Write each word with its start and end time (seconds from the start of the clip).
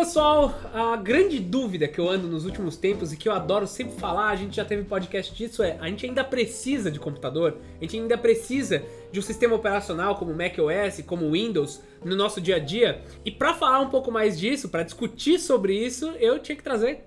pessoal, 0.00 0.58
a 0.72 0.96
grande 0.96 1.38
dúvida 1.38 1.86
que 1.86 1.98
eu 1.98 2.08
ando 2.08 2.26
nos 2.26 2.46
últimos 2.46 2.74
tempos 2.74 3.12
e 3.12 3.18
que 3.18 3.28
eu 3.28 3.34
adoro 3.34 3.66
sempre 3.66 4.00
falar, 4.00 4.30
a 4.30 4.36
gente 4.36 4.56
já 4.56 4.64
teve 4.64 4.82
podcast 4.84 5.34
disso, 5.34 5.62
é 5.62 5.76
a 5.78 5.86
gente 5.88 6.06
ainda 6.06 6.24
precisa 6.24 6.90
de 6.90 6.98
computador, 6.98 7.58
a 7.78 7.84
gente 7.84 7.98
ainda 7.98 8.16
precisa 8.16 8.82
de 9.12 9.18
um 9.18 9.22
sistema 9.22 9.54
operacional 9.54 10.16
como 10.16 10.32
macOS, 10.32 11.04
como 11.06 11.30
Windows 11.32 11.82
no 12.02 12.16
nosso 12.16 12.40
dia 12.40 12.56
a 12.56 12.58
dia. 12.58 13.02
E 13.26 13.30
para 13.30 13.52
falar 13.52 13.80
um 13.80 13.90
pouco 13.90 14.10
mais 14.10 14.40
disso, 14.40 14.70
para 14.70 14.84
discutir 14.84 15.38
sobre 15.38 15.74
isso, 15.74 16.06
eu 16.18 16.38
tinha 16.38 16.56
que 16.56 16.62
trazer 16.62 17.04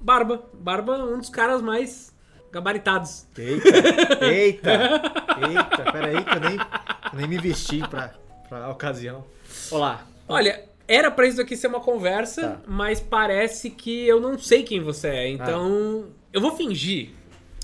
Barba. 0.00 0.44
Barba, 0.54 0.98
um 0.98 1.18
dos 1.18 1.28
caras 1.28 1.60
mais 1.60 2.14
gabaritados. 2.52 3.26
Eita, 3.36 4.24
eita, 4.24 4.70
eita, 5.50 5.92
peraí 5.92 6.22
que 6.22 6.36
eu 6.36 6.40
nem, 6.40 6.58
nem 7.12 7.26
me 7.26 7.38
vesti 7.38 7.80
pra, 7.88 8.14
pra 8.48 8.70
ocasião. 8.70 9.24
Olá. 9.72 10.06
Olha, 10.28 10.75
era 10.88 11.10
pra 11.10 11.26
isso 11.26 11.40
aqui 11.40 11.56
ser 11.56 11.66
uma 11.68 11.80
conversa, 11.80 12.42
Tá. 12.42 12.60
mas 12.66 13.00
parece 13.00 13.70
que 13.70 14.06
eu 14.06 14.20
não 14.20 14.38
sei 14.38 14.62
quem 14.62 14.80
você 14.80 15.08
é. 15.08 15.28
Então, 15.28 16.06
eu 16.32 16.40
vou 16.40 16.56
fingir 16.56 17.10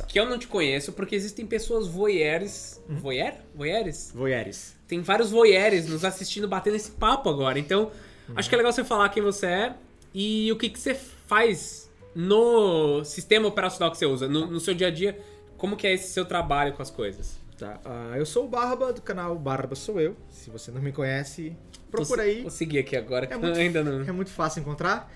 que 0.08 0.18
eu 0.18 0.26
não 0.26 0.38
te 0.38 0.46
conheço, 0.48 0.92
porque 0.92 1.14
existem 1.14 1.46
pessoas 1.46 1.86
voyeurs. 1.86 2.80
Voyeur? 2.88 3.34
Voyeurs? 3.54 4.10
Voyeres. 4.14 4.76
Tem 4.88 5.00
vários 5.00 5.30
voyeurs 5.30 5.86
nos 5.86 6.04
assistindo, 6.04 6.48
batendo 6.48 6.76
esse 6.76 6.90
papo 6.90 7.28
agora. 7.30 7.58
Então, 7.58 7.90
acho 8.34 8.48
que 8.48 8.54
é 8.54 8.58
legal 8.58 8.72
você 8.72 8.84
falar 8.84 9.08
quem 9.10 9.22
você 9.22 9.46
é 9.46 9.74
e 10.14 10.50
o 10.52 10.56
que, 10.56 10.68
que 10.68 10.78
você 10.78 10.94
faz 10.94 11.90
no 12.14 13.04
sistema 13.04 13.48
operacional 13.48 13.90
que 13.90 13.96
você 13.98 14.06
usa, 14.06 14.28
no, 14.28 14.46
no 14.46 14.60
seu 14.60 14.74
dia 14.74 14.88
a 14.88 14.90
dia. 14.90 15.18
Como 15.56 15.76
que 15.76 15.86
é 15.86 15.94
esse 15.94 16.12
seu 16.12 16.24
trabalho 16.24 16.72
com 16.72 16.82
as 16.82 16.90
coisas? 16.90 17.38
Tá, 17.58 17.80
ah, 17.84 18.14
eu 18.16 18.26
sou 18.26 18.46
o 18.46 18.48
Barba, 18.48 18.92
do 18.92 19.02
canal 19.02 19.36
Barba 19.38 19.74
Sou 19.74 20.00
Eu. 20.00 20.16
Se 20.30 20.50
você 20.50 20.70
não 20.70 20.80
me 20.80 20.92
conhece, 20.92 21.56
procura 21.90 22.22
aí. 22.22 22.42
Vou 22.42 22.50
seguir 22.50 22.78
aqui 22.78 22.96
agora, 22.96 23.26
É 23.26 23.36
muito, 23.36 23.58
ainda 23.58 23.84
não... 23.84 24.00
é 24.02 24.12
muito 24.12 24.30
fácil 24.30 24.60
encontrar. 24.60 25.12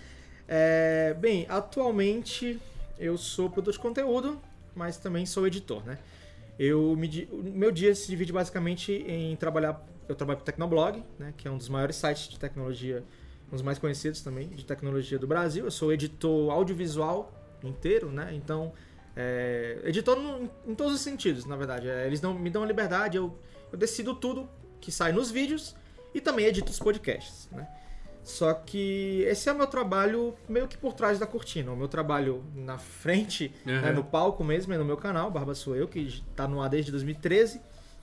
É, 0.47 1.15
bem, 1.19 1.47
atualmente 1.49 2.61
eu 2.99 3.19
sou 3.19 3.51
produtor 3.51 3.73
de 3.73 3.79
conteúdo, 3.81 4.41
mas 4.75 4.97
também 4.97 5.27
sou 5.27 5.47
editor, 5.47 5.85
né? 5.85 5.99
Eu 6.59 6.97
me, 6.97 7.29
meu 7.33 7.71
dia 7.71 7.95
se 7.95 8.09
divide 8.09 8.33
basicamente 8.33 8.93
em 8.93 9.37
trabalhar. 9.37 9.85
Eu 10.09 10.15
trabalho 10.15 10.39
para 10.39 10.45
o 10.45 10.47
Tecnoblog, 10.47 11.03
né, 11.19 11.35
que 11.37 11.49
é 11.49 11.51
um 11.51 11.59
dos 11.59 11.69
maiores 11.69 11.97
sites 11.97 12.29
de 12.29 12.39
tecnologia, 12.39 13.03
um 13.49 13.57
dos 13.57 13.63
mais 13.63 13.79
conhecidos 13.79 14.21
também 14.21 14.49
de 14.49 14.65
tecnologia 14.65 15.19
do 15.19 15.27
Brasil. 15.27 15.65
Eu 15.65 15.71
sou 15.71 15.93
editor 15.93 16.51
audiovisual 16.51 17.33
inteiro, 17.63 18.11
né? 18.11 18.31
Então, 18.33 18.73
é, 19.17 19.81
editor 19.85 20.17
no- 20.17 20.51
em 20.67 20.75
todos 20.75 20.95
os 20.95 21.01
sentidos, 21.01 21.45
na 21.47 21.57
verdade. 21.57 21.89
É, 21.89 22.07
eles 22.07 22.21
dão, 22.21 22.35
me 22.35 22.51
dão 22.51 22.63
a 22.63 22.67
liberdade, 22.67 23.17
eu, 23.17 23.37
eu 23.73 23.79
decido 23.79 24.15
tudo 24.15 24.49
que 24.81 24.93
sai 24.93 25.11
nos 25.13 25.31
vídeos 25.31 25.75
e 26.15 26.21
também 26.21 26.47
edito 26.47 26.71
os 26.71 26.79
podcasts, 26.79 27.49
né? 27.51 27.67
Só 28.23 28.53
que 28.53 29.23
esse 29.29 29.49
é 29.49 29.53
o 29.53 29.57
meu 29.57 29.69
trabalho 29.69 30.35
meio 30.49 30.67
que 30.67 30.77
por 30.77 30.93
trás 30.95 31.17
da 31.19 31.27
cortina. 31.29 31.71
O 31.71 31.77
meu 31.77 31.87
trabalho 31.87 32.45
na 32.57 32.77
frente, 32.77 33.55
Uhum. 33.65 33.81
né, 33.81 33.93
no 33.93 34.03
palco 34.03 34.43
mesmo, 34.43 34.73
é 34.75 34.79
no 34.79 34.85
meu 34.85 34.97
canal, 34.97 35.31
Barba 35.31 35.55
Sou 35.55 35.77
Eu, 35.77 35.87
que 35.87 36.23
tá 36.35 36.49
no 36.49 36.61
ar 36.61 36.69
desde 36.69 36.91
2013. 36.91 37.61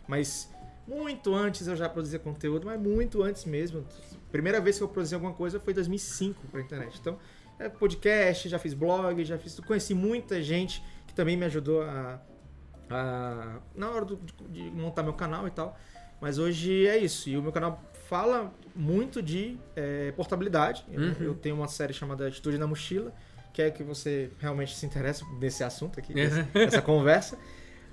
Mas 0.08 0.50
muito 0.88 1.34
antes 1.36 1.67
eu 1.67 1.75
já 1.75 1.89
produzia 1.89 2.19
conteúdo, 2.19 2.66
mas 2.66 2.80
muito 2.80 3.22
antes 3.22 3.44
mesmo. 3.44 3.86
Primeira 4.31 4.61
vez 4.61 4.78
que 4.78 4.84
eu 4.84 4.88
produzi 4.88 5.14
alguma 5.14 5.34
coisa 5.34 5.59
foi 5.59 5.72
em 5.72 5.75
2005 5.75 6.47
pra 6.47 6.61
internet. 6.61 6.97
Então, 7.02 7.19
é 7.59 7.67
podcast, 7.67 8.47
já 8.47 8.58
fiz 8.58 8.73
blog, 8.73 9.23
já 9.25 9.38
fiz... 9.38 9.59
Conheci 9.59 9.94
muita 9.94 10.41
gente 10.41 10.81
que 11.14 11.16
também 11.16 11.38
me 11.38 11.45
ajudou 11.45 11.83
a... 11.83 12.19
a- 12.89 13.59
na 13.75 13.89
hora 13.92 14.03
do- 14.06 14.19
de 14.50 14.64
montar 14.72 15.03
meu 15.03 15.14
canal 15.14 15.47
e 15.47 15.52
tal. 15.52 15.78
Mas 16.19 16.38
hoje 16.39 16.88
é 16.88 16.97
isso. 16.97 17.29
E 17.29 17.38
o 17.38 17.41
meu 17.44 17.51
canal 17.51 17.81
fala 18.09 18.51
muito 18.75 19.22
de 19.22 19.57
é, 19.75 20.12
portabilidade. 20.13 20.84
Eu- 20.91 21.01
Uhum. 21.01 21.16
Eu 21.19 21.35
tenho 21.35 21.56
uma 21.56 21.68
série 21.68 21.94
chamada 21.94 22.28
Estúdio 22.28 22.59
na 22.59 22.66
Mochila, 22.68 23.13
que 23.53 23.62
é 23.62 23.69
que 23.69 23.84
você 23.84 24.31
realmente 24.40 24.75
se 24.75 24.85
interessa 24.85 25.24
nesse 25.40 25.63
assunto 25.63 26.00
aqui, 26.00 26.13
Uhum. 26.13 26.46
nessa 26.56 26.81
conversa. 26.81 27.38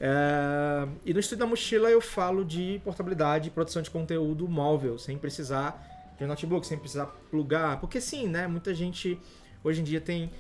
É, 0.00 0.88
e 1.04 1.12
no 1.12 1.20
Estúdio 1.20 1.44
na 1.44 1.50
Mochila 1.50 1.91
eu 1.91 2.00
falo 2.00 2.42
de 2.44 2.81
portabilidade 2.82 3.48
e 3.48 3.50
produção 3.50 3.82
de 3.82 3.91
conteúdo 3.91 4.48
móvel, 4.48 4.98
sem 4.98 5.19
precisar 5.19 5.87
de 6.16 6.25
um 6.25 6.26
notebook, 6.26 6.66
sem 6.66 6.78
precisar 6.78 7.06
plugar. 7.31 7.78
Porque 7.81 8.00
sim, 8.00 8.26
né? 8.26 8.47
Muita 8.47 8.72
gente 8.75 9.19
hoje 9.62 9.81
em 9.82 9.84
dia 9.84 10.00
tem 10.00 10.31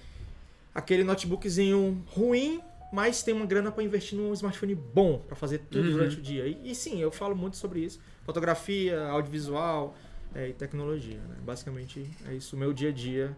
aquele 0.74 1.04
notebookzinho 1.04 2.02
ruim, 2.08 2.60
mas 2.92 3.22
tem 3.22 3.32
uma 3.34 3.46
grana 3.46 3.70
para 3.70 3.82
investir 3.84 4.18
num 4.18 4.32
smartphone 4.32 4.74
bom 4.74 5.18
para 5.26 5.36
fazer 5.36 5.58
tudo 5.70 5.84
Uhum. 5.86 5.92
durante 5.92 6.16
o 6.18 6.20
dia. 6.22 6.46
E, 6.46 6.70
e 6.70 6.74
sim, 6.74 7.00
eu 7.00 7.10
falo 7.10 7.36
muito 7.36 7.56
sobre 7.56 7.80
isso: 7.80 8.00
fotografia, 8.24 9.00
audiovisual 9.08 9.94
é, 10.34 10.48
e 10.48 10.52
tecnologia. 10.52 11.18
Né? 11.28 11.36
Basicamente 11.42 12.08
é 12.28 12.34
isso. 12.34 12.56
O 12.56 12.58
meu 12.58 12.72
dia 12.72 12.88
a 12.90 12.92
dia 12.92 13.36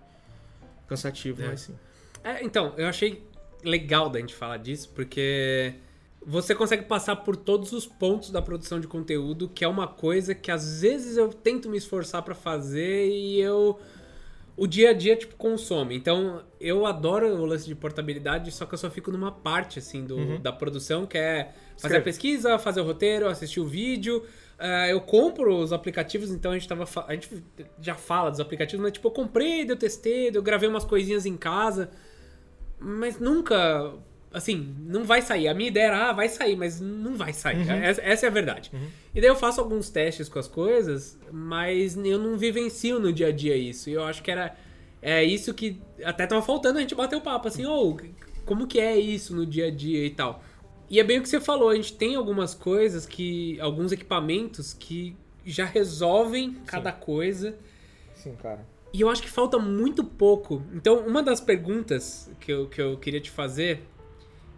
cansativo, 0.86 1.42
É. 1.42 1.48
mas 1.48 1.60
sim. 1.60 1.74
É, 2.24 2.44
então, 2.44 2.72
eu 2.76 2.86
achei 2.86 3.26
legal 3.64 4.08
da 4.10 4.18
gente 4.20 4.34
falar 4.34 4.56
disso, 4.58 4.90
porque 4.94 5.74
você 6.24 6.54
consegue 6.54 6.84
passar 6.84 7.16
por 7.16 7.34
todos 7.36 7.72
os 7.72 7.86
pontos 7.86 8.30
da 8.30 8.40
produção 8.42 8.78
de 8.78 8.86
conteúdo, 8.86 9.48
que 9.48 9.64
é 9.64 9.68
uma 9.68 9.86
coisa 9.88 10.34
que 10.34 10.50
às 10.50 10.80
vezes 10.82 11.16
eu 11.16 11.28
tento 11.28 11.68
me 11.68 11.76
esforçar 11.78 12.22
pra 12.22 12.34
fazer 12.34 13.08
e 13.08 13.40
eu 13.40 13.78
o 14.62 14.66
dia 14.66 14.90
a 14.90 14.92
dia 14.92 15.16
tipo 15.16 15.34
consome. 15.36 15.96
Então, 15.96 16.42
eu 16.60 16.86
adoro 16.86 17.26
o 17.34 17.44
lance 17.46 17.66
de 17.66 17.74
portabilidade, 17.74 18.50
só 18.52 18.64
que 18.64 18.74
eu 18.74 18.78
só 18.78 18.88
fico 18.90 19.10
numa 19.10 19.32
parte 19.32 19.78
assim 19.78 20.04
do, 20.04 20.16
Uhum. 20.16 20.40
da 20.40 20.52
produção, 20.52 21.04
que 21.06 21.18
é 21.18 21.44
fazer 21.44 21.76
Escreve. 21.76 21.96
a 21.96 22.02
pesquisa, 22.02 22.58
fazer 22.58 22.80
o 22.80 22.84
roteiro, 22.84 23.26
assistir 23.28 23.60
o 23.60 23.66
vídeo. 23.66 24.24
Ah, 24.58 24.88
eu 24.88 25.00
compro 25.00 25.56
os 25.56 25.72
aplicativos, 25.72 26.30
então 26.30 26.52
a 26.52 26.54
gente 26.54 26.68
tava. 26.68 26.84
A 27.08 27.14
gente 27.14 27.42
já 27.80 27.94
fala 27.96 28.30
dos 28.30 28.38
aplicativos, 28.38 28.80
mas 28.82 28.92
tipo, 28.92 29.08
eu 29.08 29.12
comprei, 29.12 29.68
eu 29.68 29.76
testei, 29.76 30.30
eu 30.32 30.42
gravei 30.42 30.68
umas 30.68 30.84
coisinhas 30.84 31.26
em 31.26 31.36
casa. 31.36 31.90
Mas 32.78 33.18
nunca. 33.18 33.92
Assim, 34.32 34.74
não 34.80 35.04
vai 35.04 35.22
sair. 35.22 35.48
A 35.48 35.54
minha 35.54 35.68
ideia 35.68 35.86
era, 35.86 36.10
ah, 36.10 36.12
vai 36.12 36.28
sair, 36.28 36.56
mas 36.56 36.80
não 36.80 37.16
vai 37.16 37.32
sair. 37.32 37.68
Uhum. 37.68 37.72
Essa, 37.72 38.02
essa 38.02 38.26
é 38.26 38.28
a 38.28 38.32
verdade. 38.32 38.70
E 39.14 39.20
daí 39.20 39.28
eu 39.28 39.36
faço 39.36 39.60
alguns 39.60 39.90
testes 39.90 40.28
com 40.28 40.38
as 40.38 40.48
coisas, 40.48 41.18
mas 41.30 41.96
eu 41.96 42.18
não 42.18 42.36
vivencio 42.36 42.98
no 42.98 43.12
dia 43.12 43.28
a 43.28 43.32
dia 43.32 43.56
isso. 43.56 43.90
E 43.90 43.92
eu 43.92 44.04
acho 44.04 44.22
que 44.22 44.30
era. 44.30 44.56
É 45.00 45.22
isso 45.22 45.52
que 45.52 45.80
até 46.04 46.26
tava 46.26 46.42
faltando 46.42 46.78
a 46.78 46.80
gente 46.80 46.94
bater 46.94 47.16
o 47.16 47.20
papo, 47.20 47.48
assim, 47.48 47.66
ô, 47.66 47.96
como 48.44 48.66
que 48.66 48.78
é 48.78 48.96
isso 48.96 49.34
no 49.34 49.44
dia 49.44 49.66
a 49.66 49.70
dia 49.70 50.06
e 50.06 50.10
tal. 50.10 50.42
E 50.88 51.00
é 51.00 51.04
bem 51.04 51.18
o 51.18 51.22
que 51.22 51.28
você 51.28 51.40
falou, 51.40 51.70
a 51.70 51.74
gente 51.74 51.94
tem 51.94 52.14
algumas 52.14 52.54
coisas 52.54 53.06
que. 53.06 53.58
alguns 53.60 53.92
equipamentos 53.92 54.72
que 54.72 55.16
já 55.44 55.64
resolvem 55.64 56.54
cada 56.66 56.92
coisa. 56.92 57.56
Sim, 58.14 58.34
cara. 58.36 58.66
E 58.92 59.00
eu 59.00 59.08
acho 59.08 59.22
que 59.22 59.30
falta 59.30 59.58
muito 59.58 60.04
pouco. 60.04 60.62
Então, 60.74 60.98
uma 60.98 61.22
das 61.22 61.40
perguntas 61.40 62.30
que 62.38 62.52
eu, 62.52 62.68
que 62.68 62.80
eu 62.80 62.98
queria 62.98 63.20
te 63.20 63.30
fazer, 63.30 63.82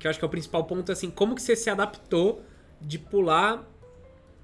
que 0.04 0.06
eu 0.06 0.10
acho 0.10 0.18
que 0.18 0.24
é 0.24 0.28
o 0.28 0.30
principal 0.30 0.64
ponto, 0.64 0.90
é 0.90 0.92
assim, 0.92 1.10
como 1.10 1.34
que 1.34 1.40
você 1.40 1.56
se 1.56 1.70
adaptou 1.70 2.42
de 2.78 2.98
pular 2.98 3.66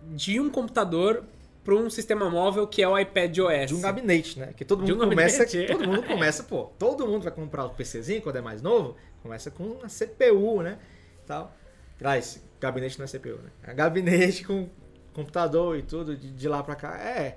de 0.03 0.41
um 0.41 0.49
computador 0.49 1.23
para 1.63 1.75
um 1.75 1.91
sistema 1.91 2.31
móvel 2.31 2.67
que 2.67 2.81
é 2.81 2.89
o 2.89 2.99
iPad 2.99 3.39
OS? 3.41 3.67
De 3.67 3.75
um 3.75 3.81
gabinete, 3.83 4.39
né? 4.39 4.55
Que 4.57 4.65
todo 4.65 4.81
mundo 4.81 5.05
um 5.05 5.09
começa. 5.11 5.45
gabinete. 5.45 5.71
Todo 5.71 5.87
mundo 5.87 6.03
começa, 6.05 6.45
pô. 6.45 6.65
Todo 6.79 7.07
mundo 7.07 7.25
vai 7.25 7.33
comprar 7.33 7.67
o 7.67 7.71
PCzinho 7.75 8.23
quando 8.23 8.37
é 8.37 8.41
mais 8.41 8.63
novo, 8.63 8.97
começa 9.23 9.51
com 9.51 9.65
uma 9.65 9.87
CPU, 9.87 10.63
né? 10.63 10.79
Tal. 11.27 11.55
Traz, 11.99 12.43
gabinete 12.59 12.99
não 12.99 13.05
é 13.05 13.09
CPU, 13.09 13.43
né? 13.43 13.51
É 13.63 13.75
gabinete 13.75 14.43
com 14.49 14.67
computador 15.13 15.77
e 15.77 15.83
tudo, 15.83 16.17
de, 16.17 16.31
de 16.31 16.49
lá 16.49 16.63
pra 16.63 16.75
cá. 16.75 16.99
É. 16.99 17.37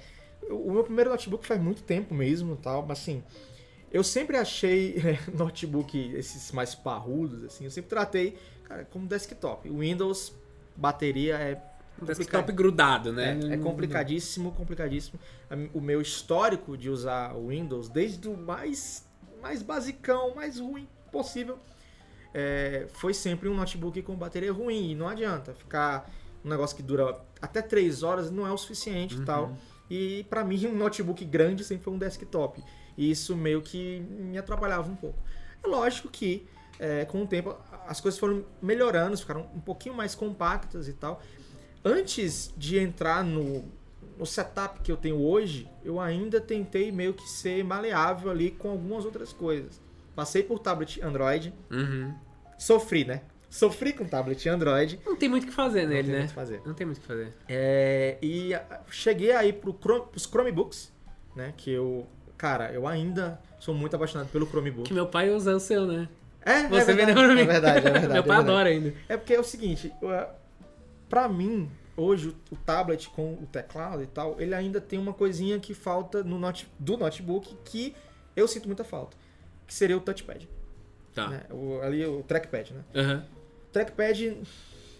O 0.49 0.71
meu 0.71 0.85
primeiro 0.85 1.09
notebook 1.09 1.45
faz 1.45 1.61
muito 1.61 1.83
tempo 1.83 2.13
mesmo 2.15 2.55
tal, 2.55 2.85
mas 2.85 2.99
assim. 2.99 3.21
Eu 3.93 4.03
sempre 4.03 4.35
achei 4.35 4.97
é, 5.05 5.31
notebook, 5.31 5.97
esses 6.15 6.51
mais 6.51 6.73
parrudos, 6.73 7.43
assim, 7.43 7.63
eu 7.63 7.71
sempre 7.71 7.89
tratei, 7.89 8.37
cara, 8.63 8.85
como 8.85 9.07
desktop. 9.07 9.69
O 9.69 9.79
Windows, 9.79 10.33
bateria 10.75 11.35
é 11.35 11.61
desktop 12.01 12.51
grudado, 12.51 13.13
né? 13.13 13.39
é, 13.43 13.53
é 13.53 13.57
complicadíssimo, 13.57 14.51
complicadíssimo. 14.51 15.19
O 15.73 15.79
meu 15.79 16.01
histórico 16.01 16.75
de 16.75 16.89
usar 16.89 17.35
o 17.35 17.49
Windows, 17.49 17.87
desde 17.87 18.27
o 18.27 18.35
mais, 18.35 19.07
mais 19.41 19.61
basicão, 19.61 20.33
mais 20.33 20.59
ruim 20.59 20.87
possível, 21.11 21.59
é, 22.33 22.87
foi 22.93 23.13
sempre 23.13 23.47
um 23.47 23.55
notebook 23.55 24.01
com 24.01 24.15
bateria 24.15 24.51
ruim. 24.51 24.91
E 24.91 24.95
não 24.95 25.07
adianta 25.07 25.53
ficar 25.53 26.11
um 26.43 26.49
negócio 26.49 26.75
que 26.75 26.81
dura 26.81 27.21
até 27.39 27.61
3 27.61 28.01
horas, 28.01 28.31
não 28.31 28.47
é 28.47 28.51
o 28.51 28.57
suficiente 28.57 29.17
e 29.17 29.23
tal. 29.23 29.55
E 29.89 30.25
pra 30.29 30.43
mim, 30.43 30.65
um 30.65 30.75
notebook 30.75 31.23
grande 31.25 31.63
sempre 31.63 31.83
foi 31.83 31.93
um 31.93 31.99
desktop. 31.99 32.63
E 32.97 33.09
isso 33.11 33.35
meio 33.35 33.61
que 33.61 33.99
me 33.99 34.37
atrapalhava 34.37 34.89
um 34.91 34.95
pouco. 34.95 35.17
É 35.63 35.67
lógico 35.67 36.09
que 36.09 36.45
é, 36.79 37.05
com 37.05 37.23
o 37.23 37.27
tempo 37.27 37.55
as 37.87 37.99
coisas 38.01 38.19
foram 38.19 38.43
melhorando, 38.61 39.17
ficaram 39.17 39.49
um 39.55 39.59
pouquinho 39.59 39.95
mais 39.95 40.15
compactas 40.15 40.87
e 40.87 40.93
tal. 40.93 41.21
Antes 41.83 42.53
de 42.57 42.77
entrar 42.77 43.23
no, 43.23 43.65
no 44.17 44.25
setup 44.25 44.79
que 44.81 44.91
eu 44.91 44.97
tenho 44.97 45.19
hoje, 45.19 45.67
eu 45.83 45.99
ainda 45.99 46.39
tentei 46.39 46.91
meio 46.91 47.13
que 47.13 47.27
ser 47.29 47.63
maleável 47.63 48.31
ali 48.31 48.51
com 48.51 48.69
algumas 48.69 49.03
outras 49.05 49.33
coisas. 49.33 49.81
Passei 50.15 50.43
por 50.43 50.59
tablet 50.59 51.01
Android, 51.01 51.53
Uhum. 51.71 52.13
sofri, 52.57 53.03
né? 53.03 53.21
Sofri 53.49 53.93
com 53.93 54.05
tablet 54.05 54.47
Android. 54.49 54.99
Não 55.05 55.15
tem 55.15 55.29
muito 55.29 55.43
o 55.43 55.47
que 55.47 55.53
fazer 55.53 55.83
Não 55.83 55.89
nele, 55.89 56.03
tem 56.03 56.11
né? 56.13 56.17
muito 56.19 56.29
o 56.29 56.33
que 56.33 56.35
fazer. 56.39 56.61
Não 56.65 56.73
tem 56.73 56.85
muito 56.87 56.97
o 56.97 57.01
que 57.01 57.07
fazer. 57.07 57.33
É, 57.47 58.17
e 58.21 58.53
a- 58.53 58.81
cheguei 58.89 59.31
aí 59.31 59.51
pro 59.53 59.77
Chrome, 59.79 60.05
pros 60.07 60.23
Chromebooks, 60.25 60.91
né? 61.35 61.53
Que 61.57 61.71
eu. 61.71 62.07
Cara, 62.43 62.73
eu 62.73 62.85
ainda 62.85 63.39
sou 63.57 63.73
muito 63.73 63.95
apaixonado 63.95 64.27
pelo 64.27 64.45
Chromebook. 64.45 64.85
Que 64.89 64.93
meu 64.93 65.07
pai 65.07 65.29
usa 65.29 65.55
o 65.55 65.59
seu, 65.61 65.85
né? 65.87 66.09
É, 66.41 66.67
Você 66.67 66.91
é 66.91 66.93
verdade, 66.93 66.95
vendeu 66.97 67.15
pra 67.15 67.27
mim. 67.35 67.41
É 67.41 67.45
verdade, 67.45 67.77
é 67.77 67.81
verdade. 67.89 68.07
meu 68.07 68.15
é 68.17 68.21
pai 68.21 68.35
verdade. 68.37 68.49
adora 68.49 68.69
ainda. 68.69 68.93
É 69.07 69.15
porque 69.15 69.33
é 69.33 69.39
o 69.39 69.43
seguinte, 69.45 69.93
eu- 70.01 70.27
pra 71.07 71.29
mim, 71.29 71.71
hoje, 71.95 72.35
o- 72.51 72.55
tablet 72.57 73.07
com 73.11 73.35
o 73.35 73.47
teclado 73.49 74.03
e 74.03 74.07
tal, 74.07 74.35
ele 74.41 74.53
ainda 74.53 74.81
tem 74.81 74.99
uma 74.99 75.13
coisinha 75.13 75.57
que 75.57 75.73
falta 75.73 76.21
no 76.21 76.37
note, 76.37 76.67
do 76.77 76.97
notebook 76.97 77.55
que 77.63 77.95
eu 78.35 78.45
sinto 78.45 78.67
muita 78.67 78.83
falta. 78.83 79.15
Que 79.65 79.73
seria 79.73 79.95
o 79.95 80.01
touchpad. 80.01 80.49
Tá. 81.15 81.29
né? 81.29 81.43
O, 81.49 81.79
ali 81.81 82.05
o 82.05 82.23
trackpad, 82.23 82.73
né? 82.73 82.81
Aham. 82.93 83.25
Trackpad 83.71 84.37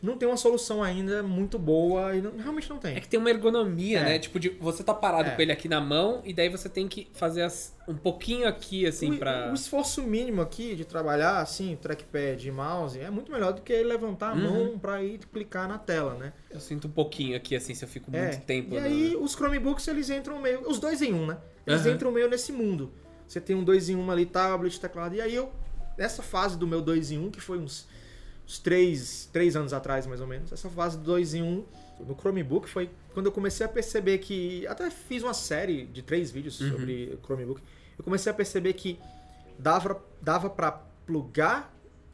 não 0.04 0.18
tem 0.18 0.28
uma 0.28 0.36
solução 0.38 0.84
ainda 0.84 1.24
muito 1.24 1.58
boa 1.58 2.14
e 2.16 2.22
não- 2.22 2.38
realmente 2.38 2.70
não 2.70 2.78
tem. 2.78 2.96
É 2.98 3.00
que 3.00 3.08
tem 3.08 3.18
uma 3.20 3.30
ergonomia, 3.30 4.00
É. 4.00 4.04
né? 4.04 4.20
Tipo, 4.20 4.38
de 4.40 4.50
você 4.50 4.84
tá 4.84 4.94
parado 4.94 5.30
É. 5.30 5.32
com 5.36 5.42
ele 5.42 5.52
aqui 5.54 5.70
na 5.70 5.80
mão 5.80 6.22
e 6.26 6.34
daí 6.34 6.50
você 6.50 6.68
tem 6.68 6.88
que 6.90 7.08
fazer 7.14 7.42
as- 7.42 7.74
um 7.88 7.96
pouquinho 7.96 8.46
aqui, 8.48 8.86
assim, 8.86 9.14
o, 9.14 9.18
pra. 9.18 9.50
o 9.50 9.54
esforço 9.54 10.04
mínimo 10.04 10.42
aqui 10.42 10.76
de 10.76 10.84
trabalhar 10.84 11.38
assim, 11.40 11.78
trackpad 11.82 12.46
e 12.48 12.52
mouse, 12.52 13.00
é 13.00 13.10
muito 13.10 13.32
melhor 13.32 13.54
do 13.54 13.62
que 13.62 13.82
levantar 13.82 14.32
a 14.32 14.34
Uhum. 14.36 14.42
mão 14.70 14.78
pra 14.80 15.02
ir 15.02 15.20
clicar 15.32 15.68
na 15.70 15.78
tela, 15.78 16.16
né? 16.16 16.34
Eu 16.52 16.60
sinto 16.60 16.88
um 16.88 16.92
pouquinho 16.92 17.36
aqui, 17.38 17.56
assim, 17.56 17.74
se 17.74 17.86
eu 17.86 17.90
fico 17.90 18.12
muito 18.12 18.24
É. 18.36 18.38
tempo. 18.38 18.76
E 18.76 18.80
no- 18.80 18.86
aí 18.86 19.16
os 19.16 19.32
Chromebooks 19.34 19.88
eles 19.88 20.10
entram 20.10 20.38
meio, 20.40 20.70
os 20.70 20.80
dois 20.80 21.02
em 21.02 21.14
um, 21.14 21.26
né? 21.26 21.38
Eles 21.66 21.82
Aham. 21.86 21.92
entram 21.96 22.12
meio 22.12 22.28
nesse 22.30 22.52
mundo. 22.52 22.92
Você 23.26 23.40
tem 23.40 23.56
um 23.56 23.64
dois 23.64 23.88
em 23.88 23.96
um 23.96 24.12
ali, 24.12 24.26
tablet, 24.26 24.78
teclado. 24.80 25.16
E 25.16 25.22
aí 25.22 25.34
eu 25.34 25.50
nessa 25.98 26.22
fase 26.22 26.58
do 26.58 26.68
meu 26.68 26.82
dois 26.82 27.12
em 27.12 27.18
um, 27.20 27.30
que 27.32 27.40
foi 27.40 27.58
uns, 27.58 27.88
uns 28.46 28.60
três, 28.60 29.30
três 29.32 29.56
anos 29.56 29.74
atrás 29.74 30.06
mais 30.06 30.20
ou 30.22 30.28
menos, 30.28 30.52
essa 30.52 30.70
fase 30.70 30.98
do 30.98 31.04
dois 31.04 31.34
em 31.34 31.42
um 31.44 31.64
no 32.00 32.16
Chromebook 32.16 32.68
foi 32.70 32.90
quando 33.14 33.28
eu 33.28 33.32
comecei 33.32 33.66
a 33.66 33.70
perceber 33.70 34.18
que 34.18 34.66
até 34.68 34.90
fiz 34.90 35.24
uma 35.24 35.34
série 35.34 35.86
de 35.86 36.02
três 36.02 36.32
vídeos 36.32 36.60
Uhum. 36.60 36.72
sobre 36.72 37.18
Chromebook. 37.24 37.62
Eu 37.98 38.04
comecei 38.04 38.32
a 38.32 38.36
perceber 38.36 38.74
que 38.74 39.00
dava 39.58 40.02
dava 40.22 40.50
para 40.50 40.72
plugar 41.06 41.72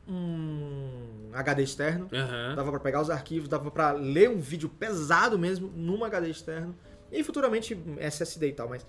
um 0.08 1.30
HD 1.34 1.64
externo 1.64 2.10
Aham. 2.12 2.56
Dava 2.56 2.72
pra 2.72 2.80
pegar 2.80 3.02
os 3.02 3.10
arquivos, 3.10 3.48
dava 3.48 3.70
pra 3.72 3.92
ler 3.92 4.30
um 4.30 4.40
vídeo 4.40 4.68
pesado 4.70 5.38
mesmo 5.40 5.72
num 5.76 6.04
HD 6.04 6.30
externo 6.30 6.76
e 7.12 7.24
futuramente 7.24 7.78
SSD 7.98 8.50
e 8.50 8.54
tal, 8.54 8.70
mas 8.70 8.86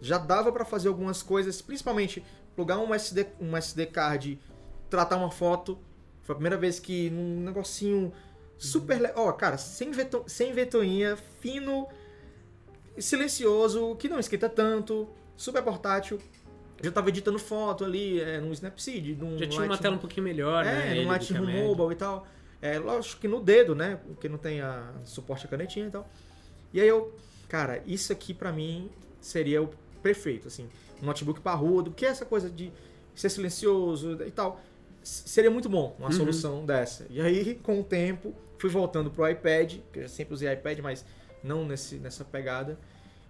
já 0.00 0.16
dava 0.16 0.50
pra 0.50 0.64
fazer 0.64 0.88
algumas 0.88 1.22
coisas, 1.22 1.60
principalmente 1.60 2.24
plugar 2.56 2.78
um 2.78 2.94
SD, 2.94 3.26
um 3.40 3.54
SD 3.56 3.86
card, 3.86 4.38
tratar 4.88 5.16
uma 5.16 5.30
foto. 5.30 5.78
Foi 6.22 6.32
a 6.34 6.36
primeira 6.36 6.56
vez 6.56 6.78
que 6.78 7.10
num 7.10 7.40
negocinho 7.42 8.12
super, 8.58 9.00
le- 9.00 9.12
ó, 9.16 9.32
cara, 9.32 9.56
sem 9.58 9.90
veto, 9.90 10.22
sem 10.26 10.52
ventoinha, 10.52 11.16
fino, 11.40 11.88
silencioso, 12.98 13.96
que 13.96 14.08
não 14.08 14.18
esquenta 14.18 14.48
tanto, 14.48 15.08
super 15.36 15.62
portátil. 15.62 16.18
Já 16.82 16.90
tava 16.90 17.08
editando 17.10 17.38
foto 17.38 17.84
ali, 17.84 18.20
é, 18.20 18.40
no 18.40 18.52
Snapseed, 18.52 19.14
num 19.16 19.36
Já 19.36 19.46
tinha 19.46 19.62
uma 19.62 19.76
tela 19.78 19.96
um 19.96 19.98
pouquinho 19.98 20.24
melhor, 20.24 20.64
né? 20.64 20.92
É, 20.92 20.94
no 21.04 21.08
Lightroom. 21.08 21.40
Mobile 21.68 21.92
e 21.92 21.96
tal. 21.96 22.26
É, 22.62 22.78
lógico 22.78 23.20
que 23.20 23.28
no 23.28 23.40
dedo, 23.40 23.74
né? 23.74 23.98
Porque 24.06 24.28
não 24.28 24.38
tem 24.38 24.60
a 24.60 24.90
suporte 25.04 25.46
a 25.46 25.48
canetinha 25.48 25.86
e 25.86 25.90
tal. 25.90 26.08
E 26.72 26.80
aí 26.80 26.88
eu, 26.88 27.14
cara, 27.48 27.82
isso 27.86 28.12
aqui 28.12 28.32
pra 28.32 28.50
mim 28.52 28.90
seria 29.20 29.62
o 29.62 29.68
perfeito, 30.02 30.48
assim. 30.48 30.68
Um 31.02 31.06
notebook 31.06 31.40
parrudo, 31.40 31.90
que 31.90 32.04
é 32.06 32.08
essa 32.08 32.24
coisa 32.24 32.48
de 32.48 32.72
ser 33.14 33.28
silencioso 33.28 34.18
e 34.26 34.30
tal. 34.30 34.60
Seria 35.02 35.50
muito 35.50 35.68
bom 35.68 35.94
uma 35.98 36.08
Uhum. 36.08 36.12
solução 36.12 36.66
dessa. 36.66 37.06
E 37.10 37.20
aí, 37.20 37.54
com 37.62 37.80
o 37.80 37.84
tempo, 37.84 38.34
fui 38.58 38.68
voltando 38.70 39.10
pro 39.10 39.28
iPad, 39.28 39.76
que 39.92 40.00
eu 40.00 40.08
sempre 40.08 40.34
usei 40.34 40.52
iPad, 40.52 40.78
mas 40.80 41.04
não 41.42 41.64
nesse, 41.64 41.96
nessa 41.96 42.24
pegada. 42.24 42.78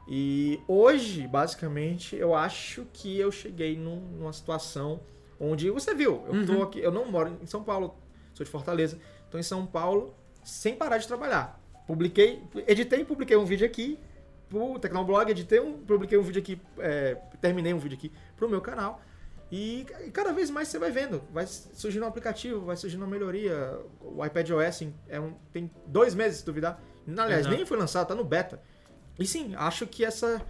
E 0.08 0.58
hoje, 0.66 1.26
basicamente, 1.28 2.16
eu 2.16 2.34
acho 2.34 2.86
que 2.92 3.18
eu 3.18 3.30
cheguei 3.30 3.76
num- 3.76 4.00
numa 4.18 4.32
situação 4.32 5.00
onde 5.38 5.70
você 5.70 5.94
viu, 5.94 6.24
eu 6.26 6.44
tô 6.46 6.52
Uhum. 6.54 6.62
aqui, 6.62 6.80
eu 6.80 6.90
não 6.90 7.10
moro 7.10 7.38
em 7.40 7.46
São 7.46 7.62
Paulo, 7.62 7.94
sou 8.34 8.44
de 8.44 8.50
Fortaleza, 8.50 8.98
tô 9.30 9.38
em 9.38 9.42
São 9.42 9.64
Paulo 9.64 10.14
sem 10.42 10.74
parar 10.74 10.98
de 10.98 11.06
trabalhar. 11.06 11.60
Publiquei, 11.86 12.42
editei 12.66 13.00
e 13.00 13.04
publiquei 13.04 13.36
um 13.36 13.44
vídeo 13.44 13.64
aqui 13.66 13.98
pro 14.48 14.78
Tecnoblog, 14.78 15.30
editei 15.30 15.60
um, 15.60 15.74
publiquei 15.74 16.18
um 16.18 16.22
vídeo 16.22 16.40
aqui, 16.42 16.60
é, 16.78 17.14
terminei 17.40 17.72
um 17.72 17.78
vídeo 17.78 17.96
aqui 17.96 18.12
pro 18.36 18.48
meu 18.48 18.60
canal. 18.60 19.00
E 19.52 19.84
cada 20.12 20.32
vez 20.32 20.48
mais 20.50 20.68
você 20.68 20.78
vai 20.78 20.90
vendo, 20.92 21.22
vai 21.32 21.46
surgindo 21.46 22.04
um 22.04 22.08
aplicativo, 22.08 22.60
vai 22.64 22.76
surgindo 22.76 23.00
uma 23.00 23.08
melhoria. 23.10 23.78
O 24.00 24.24
iPad 24.24 24.48
OS 24.50 24.86
é 25.08 25.18
um- 25.20 25.34
tem 25.52 25.70
dois 25.86 26.14
meses, 26.14 26.38
se 26.40 26.46
duvidar. 26.46 26.80
Aliás, 27.08 27.40
Exato. 27.40 27.56
nem 27.56 27.66
foi 27.66 27.76
lançado, 27.76 28.06
tá 28.06 28.14
no 28.14 28.22
beta. 28.24 28.60
E 29.18 29.26
sim, 29.26 29.52
acho 29.56 29.86
que 29.88 30.04
essa, 30.04 30.40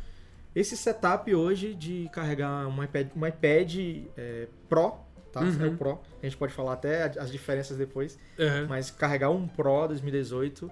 esse 0.55 0.77
setup 0.77 1.35
hoje 1.35 1.75
de 1.75 2.11
carregar 2.13 2.67
um 2.67 2.85
iPad, 2.85 3.09
um 3.17 3.27
iPad 3.27 3.75
é, 4.17 4.49
Pro, 4.69 4.93
tá? 5.33 5.41
Uhum. 5.41 5.65
É 5.65 5.69
o 5.69 5.77
Pro. 5.79 5.99
A 6.23 6.27
gente 6.27 6.37
pode 6.37 6.53
falar 6.53 6.75
até 6.75 7.05
as 7.19 7.31
diferenças 7.33 7.79
depois. 7.79 8.19
Aham. 8.39 8.67
Mas 8.69 8.91
carregar 8.91 9.31
um 9.31 9.49
Pro 9.49 9.87
2018 9.89 10.71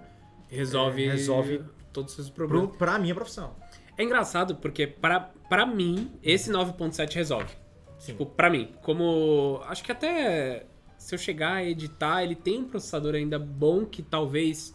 Resolve, 0.50 1.04
É, 1.06 1.10
resolve 1.12 1.64
todos 1.92 2.12
os 2.12 2.16
seus 2.16 2.30
pro, 2.30 2.46
problemas. 2.48 2.76
pra 2.76 2.98
minha 2.98 3.14
profissão. 3.14 3.54
É 3.96 4.02
engraçado 4.02 4.56
porque, 4.56 4.86
pra 4.86 5.66
mim, 5.66 6.12
esse 6.22 6.50
9.7 6.50 7.14
resolve. 7.14 7.54
Sim. 7.98 8.12
Tipo, 8.12 8.26
pra 8.26 8.48
mim. 8.48 8.70
Como. 8.82 9.60
Acho 9.64 9.82
que 9.84 9.92
até 9.92 10.66
se 10.96 11.14
eu 11.14 11.18
chegar 11.18 11.54
a 11.54 11.64
editar, 11.64 12.22
ele 12.22 12.34
tem 12.34 12.58
um 12.58 12.64
processador 12.64 13.14
ainda 13.14 13.38
bom 13.38 13.86
que 13.86 14.02
talvez 14.02 14.74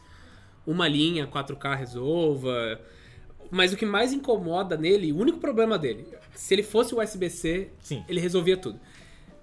uma 0.65 0.87
linha 0.87 1.27
4K 1.27 1.77
resolva. 1.77 2.79
Mas 3.51 3.73
o 3.73 3.77
que 3.77 3.85
mais 3.85 4.13
incomoda 4.13 4.77
nele, 4.77 5.11
o 5.11 5.17
único 5.17 5.39
problema 5.39 5.77
dele, 5.77 6.07
se 6.33 6.55
ele 6.55 6.63
fosse 6.63 6.95
USB-C, 6.95 7.69
ele 8.07 8.19
resolvia 8.19 8.57
tudo. 8.57 8.79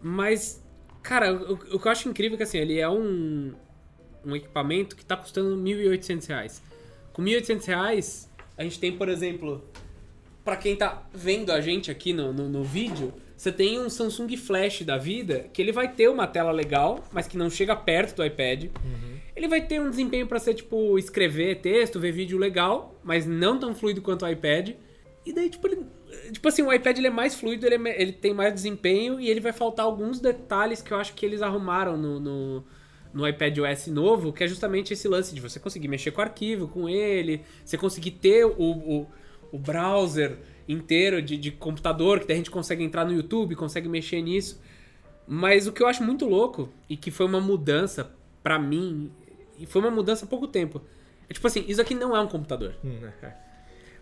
Mas, 0.00 0.65
cara, 1.03 1.32
o, 1.32 1.53
o 1.53 1.79
que 1.79 1.87
eu 1.87 1.93
acho 1.93 2.09
incrível 2.09 2.35
é 2.35 2.38
que 2.38 2.43
assim, 2.43 2.59
ele 2.59 2.79
é 2.79 2.88
um, 2.88 3.55
um 4.25 4.35
equipamento 4.35 4.97
que 4.97 5.05
tá 5.05 5.17
custando 5.17 5.56
1.800 5.56 6.27
reais. 6.27 6.62
Com 7.12 7.23
1.800 7.23 7.65
reais, 7.67 8.31
a 8.56 8.62
gente 8.62 8.81
tem, 8.81 8.97
por 8.97 9.09
exemplo, 9.09 9.62
pra 10.44 10.56
quem 10.56 10.75
tá 10.75 11.06
vendo 11.12 11.53
a 11.53 11.61
gente 11.61 11.91
aqui 11.91 12.12
no, 12.12 12.32
no, 12.32 12.49
no 12.49 12.65
vídeo, 12.65 13.12
você 13.40 13.50
tem 13.50 13.81
um 13.81 13.88
Samsung 13.88 14.37
Flash 14.37 14.82
da 14.82 14.98
vida, 14.98 15.46
que 15.50 15.62
ele 15.62 15.72
vai 15.72 15.90
ter 15.90 16.10
uma 16.10 16.26
tela 16.26 16.52
legal, 16.52 17.02
mas 17.10 17.26
que 17.26 17.38
não 17.38 17.48
chega 17.48 17.74
perto 17.74 18.17
do 18.17 18.22
iPad. 18.22 18.65
Ele 19.34 19.48
vai 19.48 19.62
ter 19.62 19.81
um 19.81 19.88
desempenho 19.88 20.26
pra 20.26 20.38
ser, 20.38 20.53
tipo, 20.53 20.98
escrever 20.98 21.58
texto, 21.62 21.98
ver 21.98 22.12
vídeo 22.12 22.36
legal, 22.36 23.00
mas 23.03 23.24
não 23.24 23.58
tão 23.58 23.74
fluido 23.74 24.03
quanto 24.03 24.26
o 24.26 24.29
iPad. 24.29 24.74
E 25.24 25.32
daí, 25.32 25.48
tipo, 25.48 25.67
ele, 25.67 25.86
tipo 26.31 26.46
assim, 26.46 26.60
o 26.60 26.70
iPad 26.70 26.98
ele 26.98 27.06
é 27.06 27.10
mais 27.10 27.34
fluido, 27.34 27.65
ele, 27.65 27.88
é 27.88 28.03
ele 28.03 28.12
tem 28.12 28.34
mais 28.34 28.53
desempenho 28.53 29.19
e 29.19 29.31
ele 29.31 29.41
vai 29.41 29.55
faltar 29.55 29.86
alguns 29.86 30.20
detalhes 30.20 30.82
que 30.82 30.93
eu 30.93 30.98
acho 30.98 31.15
que 31.15 31.24
eles 31.24 31.41
arrumaram 31.41 31.96
no, 31.96 32.20
no, 32.20 32.65
no 33.10 33.26
iPad 33.26 33.56
OS 33.56 33.86
novo, 33.86 34.34
que 34.34 34.44
é 34.44 34.48
justamente 34.48 34.93
esse 34.93 35.08
lance 35.08 35.34
de 35.34 35.41
você 35.41 35.58
conseguir 35.58 35.88
mexer 35.88 36.10
com 36.10 36.20
o 36.20 36.24
arquivo, 36.24 36.69
com 36.69 36.86
ele, 36.91 37.41
você 37.65 37.79
conseguir 37.79 38.10
ter 38.10 38.44
o, 38.44 38.53
o, 38.58 39.06
o 39.50 39.58
browser 39.58 40.36
inteiro 40.69 41.20
de, 41.20 41.36
de 41.36 41.50
computador, 41.50 42.20
que 42.20 42.32
a 42.32 42.36
gente 42.36 42.50
consegue 42.50 42.82
entrar 42.82 43.05
no 43.05 43.12
YouTube, 43.12 43.55
consegue 43.56 43.88
mexer 43.88 44.20
nisso. 44.22 44.60
Mas 45.26 45.67
o 45.67 45.72
que 45.72 45.82
eu 45.82 45.86
acho 45.86 46.02
muito 46.02 46.26
louco, 46.26 46.69
e 46.88 46.96
que 46.96 47.10
foi 47.10 47.26
uma 47.26 47.40
mudança 47.40 48.12
pra 48.43 48.58
mim, 48.58 49.12
e 49.58 49.67
foi 49.67 49.81
uma 49.81 49.90
mudança 49.90 50.24
há 50.24 50.29
pouco 50.29 50.48
tempo, 50.48 50.82
é 51.29 51.32
tipo 51.32 51.46
assim, 51.46 51.64
isso 51.69 51.81
aqui 51.81 51.94
não 51.94 52.17
é 52.17 52.20
um 52.20 52.26
computador. 52.26 52.74
Hum, 52.84 52.98
é. 53.22 53.34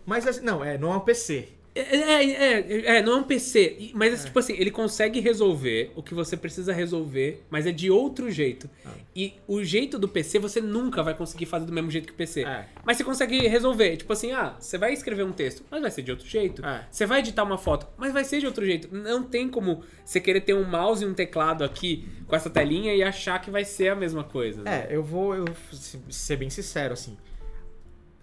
Mas 0.05 0.25
assim, 0.25 0.43
não, 0.43 0.63
é, 0.63 0.77
não 0.77 0.91
é 0.91 0.97
um 0.97 1.01
PC. 1.01 1.49
É, 1.75 1.95
é, 1.95 2.23
é, 2.23 2.97
é, 2.97 3.01
não 3.03 3.13
é 3.13 3.15
um 3.17 3.23
PC, 3.23 3.91
mas 3.93 4.21
é. 4.21 4.25
tipo 4.25 4.39
assim, 4.39 4.53
ele 4.53 4.71
consegue 4.71 5.19
resolver 5.19 5.91
o 5.95 6.01
que 6.01 6.13
você 6.13 6.35
precisa 6.35 6.73
resolver, 6.73 7.43
mas 7.49 7.65
é 7.67 7.71
de 7.71 7.91
outro 7.91 8.29
jeito. 8.31 8.69
Ah. 8.85 8.91
E 9.15 9.33
o 9.47 9.63
jeito 9.63 9.99
do 9.99 10.07
PC 10.07 10.39
você 10.39 10.61
nunca 10.61 11.03
vai 11.03 11.13
conseguir 11.13 11.45
fazer 11.45 11.65
do 11.65 11.71
mesmo 11.71 11.91
jeito 11.91 12.07
que 12.07 12.13
o 12.13 12.15
PC. 12.15 12.43
É. 12.43 12.67
Mas 12.83 12.97
você 12.97 13.03
consegue 13.03 13.47
resolver. 13.47 13.97
Tipo 13.97 14.13
assim, 14.13 14.31
ah, 14.31 14.55
você 14.59 14.77
vai 14.77 14.93
escrever 14.93 15.23
um 15.23 15.31
texto, 15.31 15.63
mas 15.69 15.81
vai 15.81 15.91
ser 15.91 16.01
de 16.01 16.11
outro 16.11 16.27
jeito. 16.27 16.65
É. 16.65 16.87
Você 16.89 17.05
vai 17.05 17.19
editar 17.19 17.43
uma 17.43 17.57
foto, 17.57 17.87
mas 17.97 18.11
vai 18.11 18.23
ser 18.23 18.39
de 18.39 18.45
outro 18.47 18.65
jeito. 18.65 18.89
Não 18.91 19.23
tem 19.23 19.47
como 19.47 19.83
você 20.03 20.19
querer 20.19 20.41
ter 20.41 20.55
um 20.55 20.63
mouse 20.63 21.03
e 21.03 21.07
um 21.07 21.13
teclado 21.13 21.63
aqui 21.63 22.07
com 22.27 22.35
essa 22.35 22.49
telinha 22.49 22.93
e 22.95 23.03
achar 23.03 23.39
que 23.39 23.51
vai 23.51 23.63
ser 23.63 23.89
a 23.89 23.95
mesma 23.95 24.23
coisa. 24.23 24.63
né? 24.63 24.87
É, 24.89 24.95
eu 24.95 25.03
vou 25.03 25.35
eu, 25.35 25.45
se- 25.71 25.99
ser 26.09 26.35
bem 26.37 26.49
sincero, 26.49 26.93
assim. 26.93 27.15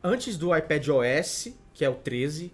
Antes 0.03 0.37
do 0.37 0.57
iPad 0.57 0.88
OS, 0.88 1.49
que 1.75 1.85
é 1.85 1.88
o 1.88 1.95
13, 1.95 2.53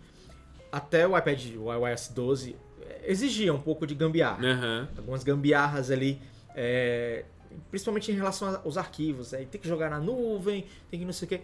até 0.72 1.06
o 1.06 1.16
iPad 1.16 1.40
o 1.58 1.70
iOS 1.72 2.08
12, 2.08 2.56
eh, 2.80 3.02
exigia 3.06 3.52
um 3.52 3.60
pouco 3.60 3.86
de 3.86 3.94
gambiarra. 3.94 4.44
Aham. 4.44 4.88
Algumas 4.96 5.22
gambiarras 5.22 5.90
ali, 5.90 6.20
é, 6.56 7.24
principalmente 7.70 8.10
em 8.10 8.14
relação 8.14 8.60
aos 8.64 8.76
arquivos. 8.78 9.34
Aí 9.34 9.44
tem 9.46 9.60
que 9.60 9.68
jogar 9.68 9.90
na 9.90 10.00
nuvem, 10.00 10.66
tem 10.90 10.98
que 11.00 11.06
não 11.06 11.12
sei 11.12 11.26
o 11.26 11.28
quê. 11.28 11.40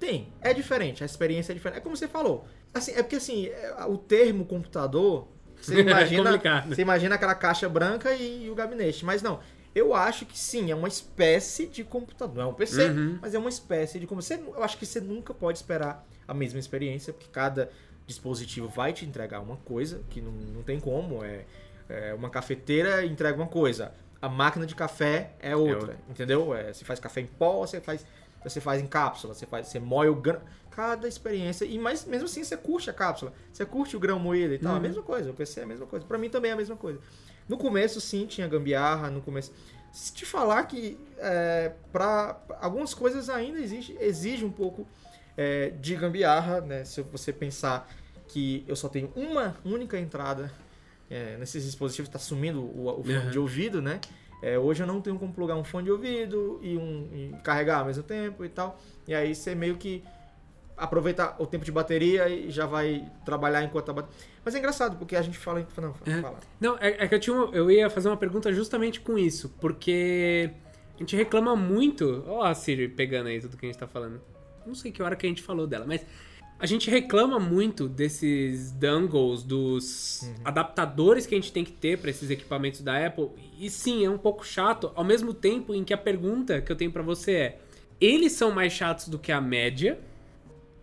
Tem, 0.00 0.28
é 0.40 0.52
diferente, 0.52 1.02
a 1.04 1.06
experiência 1.06 1.52
é 1.52 1.54
diferente. 1.54 1.78
É 1.78 1.80
como 1.80 1.96
você 1.96 2.08
falou. 2.08 2.44
Assim, 2.74 2.92
é 2.92 3.02
porque 3.02 3.16
assim, 3.16 3.46
é, 3.46 3.84
o 3.86 3.96
termo 3.96 4.44
computador, 4.44 5.28
você 5.60 5.78
imagina, 5.80 6.24
complicado. 6.24 6.68
você 6.74 6.82
imagina 6.82 7.14
aquela 7.14 7.34
caixa 7.36 7.68
branca 7.68 8.12
e, 8.14 8.50
o 8.50 8.54
gabinete. 8.56 9.04
Mas 9.04 9.22
não, 9.22 9.38
eu 9.74 9.94
acho 9.94 10.26
que 10.26 10.36
sim, 10.36 10.72
é 10.72 10.74
uma 10.74 10.88
espécie 10.88 11.68
de 11.68 11.84
computador. 11.84 12.34
Não 12.36 12.42
é 12.42 12.46
um 12.46 12.54
PC, 12.54 12.88
Uhum. 12.88 13.18
mas 13.22 13.32
é 13.32 13.38
uma 13.38 13.48
espécie 13.48 14.00
de 14.00 14.06
computador. 14.08 14.44
Você- 14.44 14.58
Eu 14.58 14.64
acho 14.64 14.76
que 14.76 14.84
você 14.86 15.00
nunca 15.00 15.32
pode 15.32 15.58
esperar 15.58 16.04
a 16.26 16.34
mesma 16.34 16.58
experiência, 16.58 17.12
porque 17.12 17.28
cada 17.30 17.70
dispositivo 18.12 18.68
vai 18.68 18.92
te 18.92 19.04
entregar 19.04 19.40
uma 19.40 19.56
coisa 19.56 20.02
que 20.10 20.20
não, 20.20 20.32
não 20.32 20.62
tem 20.62 20.78
como. 20.78 21.24
É, 21.24 21.44
é 21.88 22.14
uma 22.14 22.30
cafeteira 22.30 23.04
entrega 23.04 23.36
uma 23.36 23.48
coisa. 23.48 23.92
A 24.20 24.28
máquina 24.28 24.64
de 24.64 24.74
café 24.74 25.32
é 25.40 25.56
outra, 25.56 25.98
entendeu? 26.08 26.54
É, 26.54 26.72
você 26.72 26.84
faz 26.84 27.00
café 27.00 27.20
em 27.20 27.26
pó, 27.26 27.66
você 27.66 27.80
faz, 27.80 28.06
você 28.44 28.60
faz 28.60 28.80
em 28.80 28.86
cápsula, 28.86 29.34
você 29.34 29.46
faz, 29.46 29.66
você 29.66 29.80
moe 29.80 30.08
o 30.08 30.14
grão. 30.14 30.40
Cada 30.70 31.06
experiência. 31.06 31.64
E 31.66 31.78
mas 31.78 32.04
mesmo 32.06 32.26
assim 32.26 32.42
você 32.42 32.56
curte 32.56 32.88
a 32.88 32.92
cápsula, 32.94 33.32
você 33.52 33.66
curte 33.66 33.96
o 33.96 34.00
grão 34.00 34.18
moído 34.18 34.54
e 34.54 34.58
tal. 34.58 34.72
Uhum. 34.72 34.78
A 34.78 34.80
mesma 34.80 35.02
coisa. 35.02 35.30
O 35.30 35.34
PC 35.34 35.60
é 35.60 35.62
a 35.64 35.66
mesma 35.66 35.86
coisa. 35.86 36.06
Pra 36.06 36.16
mim 36.16 36.30
também 36.30 36.50
é 36.50 36.54
a 36.54 36.56
mesma 36.56 36.76
coisa. 36.76 36.98
No 37.48 37.58
começo, 37.58 38.00
sim, 38.00 38.24
tinha 38.26 38.48
gambiarra. 38.48 39.10
No 39.10 39.20
começo. 39.20 39.52
Se 39.92 40.14
te 40.14 40.24
falar 40.24 40.64
que 40.64 40.98
é, 41.18 41.72
para 41.92 42.40
algumas 42.60 42.94
coisas 42.94 43.28
ainda 43.28 43.58
exige, 43.58 43.94
exige 44.00 44.44
um 44.44 44.50
pouco 44.50 44.86
é, 45.36 45.70
de 45.70 45.94
gambiarra, 45.96 46.60
né? 46.60 46.84
Se 46.84 47.02
você 47.02 47.32
pensar 47.32 47.90
que 48.32 48.64
eu 48.66 48.74
só 48.76 48.88
tenho 48.88 49.10
uma 49.14 49.56
única 49.64 49.98
entrada 49.98 50.50
é, 51.10 51.36
nesses 51.36 51.64
dispositivos, 51.64 52.08
está 52.08 52.18
sumindo 52.18 52.60
o, 52.62 52.88
o 53.00 53.02
fone 53.04 53.16
Uhum. 53.18 53.30
de 53.30 53.38
ouvido, 53.38 53.82
né? 53.82 54.00
É, 54.42 54.58
hoje 54.58 54.82
eu 54.82 54.86
não 54.86 55.00
tenho 55.00 55.18
como 55.18 55.32
plugar 55.32 55.54
um 55.56 55.62
fone 55.64 55.84
de 55.84 55.90
ouvido 55.92 56.58
e, 56.62 56.76
um, 56.76 57.08
e 57.12 57.36
carregar 57.44 57.80
ao 57.80 57.86
mesmo 57.86 58.02
tempo 58.02 58.44
e 58.44 58.48
tal. 58.48 58.80
E 59.06 59.14
aí 59.14 59.34
você 59.34 59.54
meio 59.54 59.76
que 59.76 60.02
aproveita 60.76 61.34
o 61.38 61.46
tempo 61.46 61.64
de 61.64 61.70
bateria 61.70 62.28
e 62.28 62.50
já 62.50 62.66
vai 62.66 63.04
trabalhar 63.24 63.62
enquanto 63.62 63.90
a 63.90 63.92
bateria. 63.94 64.18
Mas 64.44 64.54
é 64.54 64.58
engraçado, 64.58 64.96
porque 64.96 65.14
a 65.14 65.22
gente 65.22 65.38
fala. 65.38 65.64
Não, 65.76 65.94
É. 66.06 66.20
fala. 66.20 66.38
Não, 66.60 66.76
é, 66.78 67.04
é 67.04 67.08
que 67.08 67.14
eu 67.14 67.20
tinha 67.20 67.36
uma- 67.36 67.54
eu 67.54 67.70
ia 67.70 67.88
fazer 67.90 68.08
uma 68.08 68.16
pergunta 68.16 68.52
justamente 68.52 69.00
com 69.00 69.16
isso, 69.18 69.54
porque 69.60 70.50
a 70.96 70.98
gente 70.98 71.14
reclama 71.14 71.54
muito. 71.54 72.24
Ó, 72.26 72.42
a 72.42 72.54
Siri 72.54 72.88
pegando 72.88 73.28
aí 73.28 73.40
tudo 73.40 73.56
que 73.56 73.66
a 73.66 73.68
gente 73.68 73.78
tá 73.78 73.86
falando. 73.86 74.20
Não 74.66 74.74
sei 74.74 74.90
que 74.90 75.02
hora 75.02 75.14
que 75.14 75.26
a 75.26 75.28
gente 75.28 75.42
falou 75.42 75.66
dela, 75.66 75.84
mas 75.86 76.04
a 76.62 76.66
gente 76.66 76.88
reclama 76.88 77.40
muito 77.40 77.88
desses 77.88 78.70
dongles, 78.70 79.42
dos 79.42 80.32
adaptadores 80.44 81.26
que 81.26 81.34
a 81.34 81.38
gente 81.38 81.50
tem 81.50 81.64
que 81.64 81.72
ter 81.72 81.98
para 81.98 82.08
esses 82.08 82.30
equipamentos 82.30 82.82
da 82.82 83.04
Apple. 83.04 83.30
E 83.58 83.68
sim, 83.68 84.04
é 84.04 84.08
um 84.08 84.16
pouco 84.16 84.46
chato, 84.46 84.92
ao 84.94 85.02
mesmo 85.02 85.34
tempo 85.34 85.74
em 85.74 85.82
que 85.82 85.92
a 85.92 85.98
pergunta 85.98 86.62
que 86.62 86.70
eu 86.70 86.76
tenho 86.76 86.92
para 86.92 87.02
você 87.02 87.32
é: 87.32 87.60
eles 88.00 88.30
são 88.30 88.52
mais 88.52 88.72
chatos 88.72 89.08
do 89.08 89.18
que 89.18 89.32
a 89.32 89.40
média? 89.40 89.98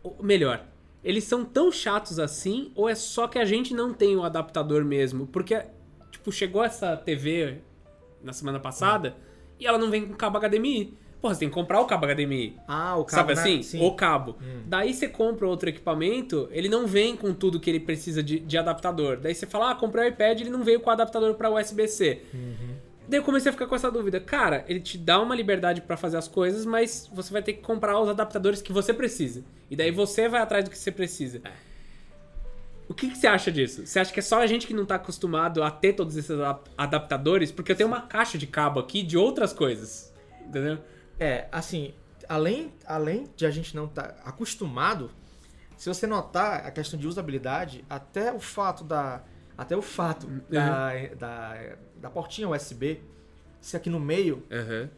Ou 0.03 0.21
melhor, 0.21 0.65
eles 1.01 1.23
são 1.23 1.45
tão 1.45 1.71
chatos 1.71 2.19
assim 2.19 2.73
ou 2.75 2.89
é 2.89 2.93
só 2.95 3.25
que 3.25 3.39
a 3.39 3.45
gente 3.45 3.73
não 3.73 3.93
tem 3.93 4.17
o 4.17 4.23
adaptador 4.23 4.83
mesmo? 4.83 5.27
Porque, 5.27 5.63
tipo, 6.11 6.29
chegou 6.29 6.61
essa 6.61 6.97
TV 6.97 7.59
na 8.21 8.33
semana 8.33 8.59
passada 8.59 9.15
e 9.57 9.65
ela 9.65 9.77
não 9.77 9.89
vem 9.89 10.05
com 10.05 10.13
cabo 10.13 10.37
HDMI. 10.41 10.93
Porra, 11.21 11.33
você 11.33 11.41
tem 11.41 11.49
que 11.49 11.53
comprar 11.55 11.81
o 11.81 11.85
cabo 11.85 12.05
HDMI. 12.07 12.55
Ah, 12.67 12.95
o 12.95 13.03
cabo. 13.03 13.09
Sabe 13.11 13.35
né? 13.35 13.41
assim? 13.41 13.61
Sim. 13.63 13.85
O 13.85 13.91
cabo. 13.93 14.37
Daí 14.65 14.93
você 14.93 15.07
compra 15.07 15.45
outro 15.47 15.67
equipamento, 15.67 16.47
ele 16.51 16.69
não 16.69 16.87
vem 16.87 17.15
com 17.15 17.33
tudo 17.33 17.59
que 17.59 17.69
ele 17.69 17.79
precisa 17.79 18.23
de, 18.23 18.39
de 18.39 18.57
adaptador. 18.57 19.17
Daí 19.17 19.35
você 19.35 19.45
fala, 19.45 19.71
ah, 19.71 19.75
comprei 19.75 20.05
o 20.05 20.07
iPad, 20.07 20.39
ele 20.41 20.49
não 20.49 20.63
veio 20.63 20.79
com 20.79 20.89
adaptador 20.89 21.33
pra 21.35 21.49
USB-C. 21.49 22.21
Daí 23.07 23.19
eu 23.19 23.23
comecei 23.23 23.49
a 23.49 23.53
ficar 23.53 23.65
com 23.67 23.75
essa 23.75 23.91
dúvida. 23.91 24.19
Cara, 24.19 24.63
ele 24.67 24.79
te 24.79 24.97
dá 24.97 25.19
uma 25.19 25.35
liberdade 25.35 25.81
pra 25.81 25.97
fazer 25.97 26.15
as 26.15 26.27
coisas, 26.27 26.65
mas 26.65 27.09
você 27.11 27.33
vai 27.33 27.41
ter 27.41 27.53
que 27.53 27.61
comprar 27.61 27.99
os 27.99 28.07
adaptadores 28.07 28.61
que 28.61 28.71
você 28.71 28.93
precisa. 28.93 29.43
E 29.69 29.75
daí 29.75 29.91
você 29.91 30.29
vai 30.29 30.41
atrás 30.41 30.63
do 30.63 30.69
que 30.71 30.77
você 30.77 30.91
precisa. 30.91 31.41
O 32.87 32.93
que, 32.93 33.09
que 33.09 33.17
você 33.17 33.27
acha 33.27 33.51
disso? 33.51 33.85
Você 33.85 33.99
acha 33.99 34.11
que 34.13 34.19
é 34.19 34.23
só 34.23 34.39
a 34.41 34.47
gente 34.47 34.65
que 34.65 34.73
não 34.73 34.85
tá 34.85 34.95
acostumado 34.95 35.61
a 35.61 35.69
ter 35.69 35.93
todos 35.93 36.15
esses 36.17 36.31
adap- 36.31 36.69
adaptadores? 36.77 37.51
Porque 37.51 37.71
eu 37.71 37.75
tenho 37.75 37.87
uma 37.87 38.01
caixa 38.01 38.37
de 38.37 38.47
cabo 38.47 38.79
aqui 38.79 39.03
de 39.03 39.17
outras 39.17 39.53
coisas. 39.53 40.13
Entendeu? 40.47 40.79
É, 41.19 41.47
assim, 41.51 41.93
além, 42.27 42.73
além 42.85 43.27
de 43.35 43.45
a 43.45 43.51
gente 43.51 43.75
não 43.75 43.85
estar 43.85 44.15
acostumado, 44.23 45.11
se 45.77 45.87
você 45.89 46.05
notar 46.05 46.65
a 46.65 46.71
questão 46.71 46.99
de 46.99 47.07
usabilidade, 47.07 47.85
até 47.89 48.31
o 48.31 48.39
fato 48.39 48.83
da. 48.83 49.21
Até 49.57 49.75
o 49.75 49.81
fato 49.81 50.25
da, 50.49 50.91
da, 51.17 51.75
da 51.97 52.09
portinha 52.09 52.47
USB 52.47 53.01
ser 53.59 53.77
aqui 53.77 53.89
no 53.89 53.99
meio, 53.99 54.45
Aham. 54.49 54.89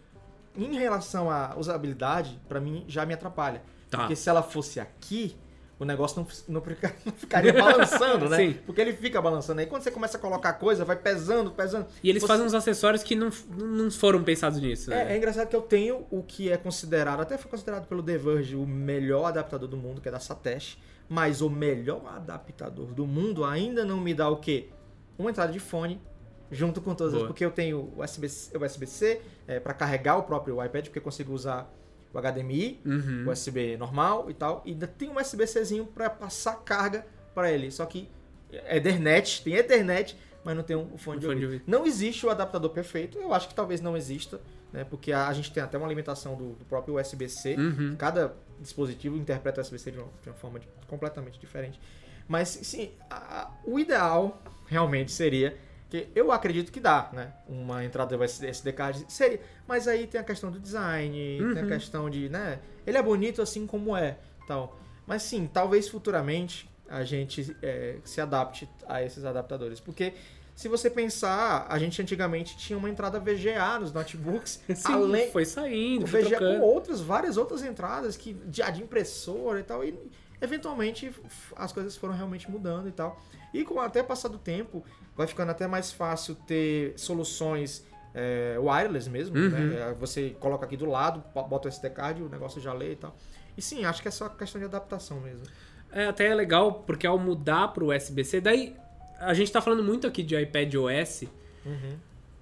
em 0.56 0.78
relação 0.78 1.32
à 1.32 1.56
usabilidade, 1.58 2.40
pra 2.48 2.60
mim 2.60 2.86
já 2.88 3.04
me 3.04 3.14
atrapalha. 3.14 3.64
Tá. 3.90 4.00
Porque 4.00 4.16
se 4.16 4.30
ela 4.30 4.44
fosse 4.44 4.80
aqui, 4.80 5.36
o 5.82 5.86
negócio 5.86 6.20
não, 6.22 6.28
não, 6.56 6.62
fica- 6.62 6.96
não 7.06 7.12
ficaria 7.14 7.52
balançando, 7.54 8.30
né? 8.30 8.38
Sim. 8.38 8.58
Porque 8.66 8.80
ele 8.82 8.94
fica 8.94 9.22
balançando. 9.22 9.60
Aí 9.62 9.66
quando 9.66 9.82
você 9.82 9.92
começa 9.92 10.18
a 10.18 10.20
colocar 10.22 10.54
coisa, 10.54 10.86
vai 10.86 10.96
pesando, 10.96 11.52
pesando. 11.52 11.88
E 12.04 12.10
eles 12.10 12.22
Você- 12.22 12.28
fazem 12.28 12.46
uns 12.46 12.54
acessórios 12.54 13.02
que 13.04 13.16
não, 13.16 13.30
não 13.58 13.90
foram 13.90 14.24
pensados 14.24 14.60
nisso, 14.62 14.92
É, 14.94 15.06
né? 15.06 15.14
é 15.14 15.18
engraçado 15.18 15.48
que 15.48 15.56
eu 15.56 15.62
tenho 15.62 16.06
o 16.12 16.22
que 16.24 16.52
é 16.52 16.58
considerado, 16.58 17.22
até 17.22 17.38
foi 17.38 17.50
considerado 17.50 17.88
pelo 17.88 18.04
The 18.04 18.18
Verge, 18.18 18.56
o 18.56 18.66
melhor 18.66 19.26
adaptador 19.26 19.68
do 19.68 19.76
mundo, 19.78 20.00
que 20.02 20.08
é 20.08 20.12
da 20.12 20.20
Satesh, 20.20 20.78
mas 21.10 21.42
o 21.42 21.50
melhor 21.50 22.02
adaptador 22.16 22.88
do 22.94 23.06
mundo 23.08 23.44
ainda 23.44 23.84
não 23.84 24.00
me 24.00 24.14
dá 24.14 24.30
o 24.30 24.38
quê? 24.38 24.70
Uma 25.18 25.30
entrada 25.30 25.52
de 25.52 25.60
fone 25.60 26.02
junto 26.50 26.82
com 26.82 26.94
todas 26.94 27.14
as, 27.14 27.20
Boa. 27.20 27.28
porque 27.28 27.44
eu 27.46 27.52
tenho 27.52 27.92
USB-C 27.98 28.56
USB 28.58 29.22
é, 29.48 29.60
para 29.60 29.74
carregar 29.74 30.18
o 30.18 30.24
próprio 30.24 30.64
iPad, 30.64 30.86
porque 30.86 31.00
eu 31.00 31.04
consigo 31.04 31.34
usar 31.34 31.72
o 32.14 32.18
HDMI, 32.20 32.80
Uhum. 32.86 33.30
USB 33.30 33.78
normal 33.78 34.30
e 34.30 34.34
tal, 34.34 34.62
e 34.66 34.72
ainda 34.72 34.88
tem 34.88 35.10
um 35.10 35.18
USB-Czinho 35.20 35.86
para 35.86 36.10
passar 36.10 36.56
carga 36.64 37.06
para 37.34 37.52
ele. 37.52 37.72
Só 37.72 37.86
que 37.86 38.10
é 38.52 38.78
Ethernet, 38.78 39.42
tem 39.44 39.54
Ethernet, 39.56 40.18
mas 40.44 40.56
não 40.56 40.64
tem 40.64 40.76
um 40.76 40.98
fone, 40.98 41.18
Um 41.18 41.20
de, 41.20 41.26
fone 41.26 41.40
de 41.40 41.46
ouvido. 41.46 41.46
ouvido. 41.46 41.64
Não 41.68 41.86
existe 41.86 42.26
o 42.26 42.30
adaptador 42.30 42.70
perfeito, 42.72 43.18
eu 43.18 43.34
acho 43.34 43.48
que 43.48 43.56
talvez 43.56 43.80
não 43.80 43.96
exista, 43.96 44.42
né? 44.74 44.84
Porque 44.84 45.12
a, 45.14 45.32
gente 45.34 45.52
tem 45.54 45.62
até 45.62 45.78
uma 45.78 45.88
limitação 45.88 46.36
do, 46.36 46.54
do 46.54 46.66
próprio 46.66 47.00
USB-C. 47.00 47.56
Uhum. 47.58 47.96
Cada 47.98 48.34
dispositivo 48.60 49.16
interpreta 49.18 49.60
o 49.60 49.64
USB-C 49.64 49.92
de 49.92 49.98
uma, 50.00 50.08
de 50.22 50.30
uma 50.30 50.36
forma 50.36 50.60
de- 50.60 50.68
completamente 50.88 51.40
diferente. 51.40 51.80
Mas, 52.28 52.48
sim, 52.50 52.92
a- 53.10 53.52
o 53.66 53.80
ideal 53.80 54.42
realmente 54.68 55.12
seria 55.12 55.58
que 55.92 56.08
eu 56.16 56.32
acredito 56.32 56.72
que 56.72 56.80
dá, 56.80 57.10
né? 57.14 57.34
Uma 57.48 57.84
entrada 57.84 58.16
SD 58.24 58.72
card 58.74 59.06
seria, 59.10 59.42
mas 59.68 59.88
aí 59.88 60.08
tem 60.08 60.20
a 60.20 60.24
questão 60.24 60.50
do 60.50 60.58
design, 60.60 61.38
tem 61.54 61.60
a 61.60 61.66
Uhum. 61.66 61.68
questão 61.68 62.10
de, 62.10 62.30
né? 62.30 62.60
Ele 62.88 62.98
é 62.98 63.04
bonito 63.04 63.42
assim 63.42 63.68
como 63.68 63.96
é, 63.96 64.18
tal. 64.48 64.80
Mas 65.06 65.22
sim, 65.24 65.50
talvez 65.52 65.90
futuramente 65.90 66.70
a 66.88 67.04
gente 67.04 67.56
é, 67.62 67.98
se 68.06 68.22
adapte 68.22 68.68
a 68.88 69.04
esses 69.04 69.26
adaptadores, 69.26 69.80
porque 69.80 70.14
se 70.56 70.68
você 70.70 70.90
pensar, 70.90 71.66
a 71.70 71.78
gente 71.80 72.02
antigamente 72.02 72.58
tinha 72.58 72.78
uma 72.78 72.90
entrada 72.90 73.20
VGA 73.20 73.80
nos 73.80 73.92
notebooks, 73.92 74.62
Sim, 74.76 74.94
além 74.94 75.30
foi 75.32 75.44
saindo, 75.46 76.08
foi 76.08 76.22
VGA 76.24 76.38
com 76.38 76.46
trocando. 76.46 76.64
outras, 76.64 77.02
várias 77.02 77.36
outras 77.38 77.64
entradas 77.64 78.16
que 78.16 78.34
de, 78.34 78.62
de 78.72 78.82
impressora 78.84 79.60
e 79.60 79.64
tal. 79.64 79.84
E 79.84 79.94
eventualmente 80.42 81.12
as 81.56 81.72
coisas 81.72 81.96
foram 81.96 82.14
realmente 82.16 82.50
mudando 82.50 82.88
e 82.88 82.92
tal. 82.92 83.22
E 83.54 83.64
com 83.64 83.80
até 83.80 84.02
passar 84.02 84.28
do 84.30 84.38
tempo, 84.38 84.84
vai 85.16 85.28
ficando 85.28 85.52
até 85.52 85.68
mais 85.68 85.92
fácil 85.92 86.36
ter 86.36 86.94
soluções 86.98 87.86
é, 88.14 88.56
wireless 88.60 89.10
mesmo. 89.10 89.38
Uhum. 89.38 89.50
né? 89.50 89.96
Você 90.00 90.32
coloca 90.40 90.66
aqui 90.66 90.76
do 90.76 90.86
lado, 90.86 91.24
bota 91.34 91.68
o 91.68 91.70
SD 91.70 91.90
card, 91.92 92.24
o 92.24 92.30
negócio 92.30 92.60
já 92.62 92.74
lê 92.74 92.94
e 92.94 92.96
tal. 92.96 93.16
E 93.58 93.62
sim, 93.62 93.86
acho 93.86 94.02
que 94.02 94.08
é 94.08 94.12
só 94.12 94.28
questão 94.30 94.60
de 94.60 94.66
adaptação 94.66 95.20
mesmo. 95.20 95.44
É, 95.92 96.06
até 96.06 96.28
é 96.28 96.34
legal, 96.34 96.74
porque 96.86 97.06
ao 97.06 97.20
mudar 97.20 97.68
pro 97.70 97.94
USB-C, 97.94 98.40
daí 98.40 98.76
a 99.20 99.34
gente 99.34 99.52
tá 99.52 99.62
falando 99.62 99.84
muito 99.84 100.08
aqui 100.08 100.24
de 100.24 100.36
iPad 100.42 100.74
OS, 100.76 101.26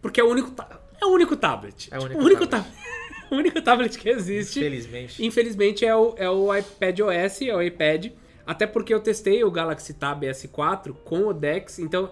porque 0.01 0.21
é 0.21 0.23
o 0.23 0.27
único, 0.29 0.53
é 1.01 1.05
o 1.05 1.09
único 1.09 1.35
tablet. 1.35 1.89
É 1.91 1.97
o 1.97 2.01
Tipo, 2.01 2.05
único 2.13 2.21
o 2.21 2.25
único 2.25 2.47
tablet. 2.47 2.71
tablet. 2.75 2.98
O 3.29 3.35
único 3.37 3.61
tablet 3.61 3.97
que 3.97 4.09
existe. 4.09 4.59
Infelizmente. 4.59 5.25
Infelizmente 5.25 5.85
é 5.85 5.95
o, 5.95 6.13
é 6.17 6.29
o 6.29 6.55
iPad 6.55 6.99
OS, 6.99 7.41
é 7.41 7.55
o 7.55 7.61
iPad. 7.61 8.11
Até 8.45 8.65
porque 8.65 8.93
eu 8.93 8.99
testei 8.99 9.43
o 9.43 9.51
Galaxy 9.51 9.93
Tab 9.93 10.23
S4 10.23 10.93
com 11.03 11.27
o 11.27 11.33
DeX, 11.33 11.77
então 11.77 12.11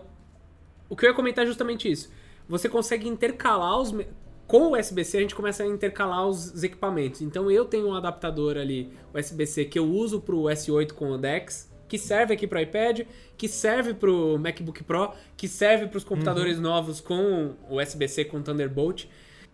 o 0.89 0.95
que 0.95 1.05
eu 1.05 1.09
ia 1.09 1.15
comentar 1.15 1.43
é 1.43 1.47
justamente 1.47 1.89
isso. 1.89 2.09
Você 2.47 2.69
consegue 2.69 3.07
intercalar 3.07 3.79
os. 3.79 3.93
Com 4.45 4.67
o 4.67 4.79
USB-C 4.79 5.17
a 5.17 5.21
gente 5.21 5.35
começa 5.35 5.63
a 5.63 5.67
intercalar 5.67 6.25
os, 6.25 6.53
os 6.53 6.63
equipamentos. 6.63 7.21
Então 7.21 7.51
eu 7.51 7.65
tenho 7.65 7.87
um 7.87 7.93
adaptador 7.93 8.55
ali, 8.55 8.89
USB-C, 9.13 9.65
que 9.65 9.77
eu 9.77 9.85
uso 9.85 10.21
pro 10.21 10.43
S8 10.43 10.93
com 10.93 11.11
o 11.11 11.17
DeX, 11.17 11.69
que 11.87 11.97
serve 11.97 12.33
aqui 12.33 12.47
pro 12.47 12.59
iPad, 12.59 13.01
que 13.37 13.47
serve 13.47 13.93
pro 13.93 14.37
MacBook 14.39 14.83
Pro, 14.83 15.11
que 15.35 15.47
serve 15.47 15.87
pros 15.87 16.03
computadores 16.03 16.59
novos 16.59 17.01
com 17.01 17.55
o 17.69 17.81
USB-C 17.81 18.25
com 18.25 18.41
Thunderbolt. 18.41 19.07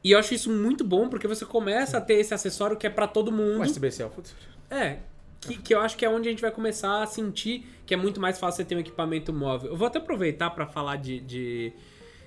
E 0.03 0.11
eu 0.11 0.19
acho 0.19 0.33
isso 0.33 0.51
muito 0.51 0.83
bom 0.83 1.07
porque 1.07 1.27
você 1.27 1.45
começa 1.45 1.97
a 1.97 2.01
ter 2.01 2.15
esse 2.15 2.33
acessório 2.33 2.75
que 2.75 2.85
é 2.85 2.89
pra 2.89 3.07
todo 3.07 3.31
mundo. 3.31 3.59
O 3.59 3.61
USB-C 3.63 4.03
é 4.03 4.05
o 4.05 4.09
futuro. 4.09 4.35
É, 4.69 4.97
que, 5.39 5.57
que 5.57 5.73
eu 5.73 5.79
acho 5.79 5.95
que 5.95 6.03
é 6.05 6.09
onde 6.09 6.27
a 6.27 6.31
gente 6.31 6.41
vai 6.41 6.51
começar 6.51 7.01
a 7.03 7.05
sentir 7.07 7.65
que 7.85 7.93
é 7.93 7.97
muito 7.97 8.19
mais 8.19 8.37
fácil 8.39 8.57
você 8.57 8.65
ter 8.65 8.75
um 8.75 8.79
equipamento 8.79 9.31
móvel. 9.31 9.71
Eu 9.71 9.77
vou 9.77 9.87
até 9.87 9.99
aproveitar 9.99 10.49
pra 10.49 10.65
falar 10.65 10.97
de, 10.97 11.19
de, 11.21 11.73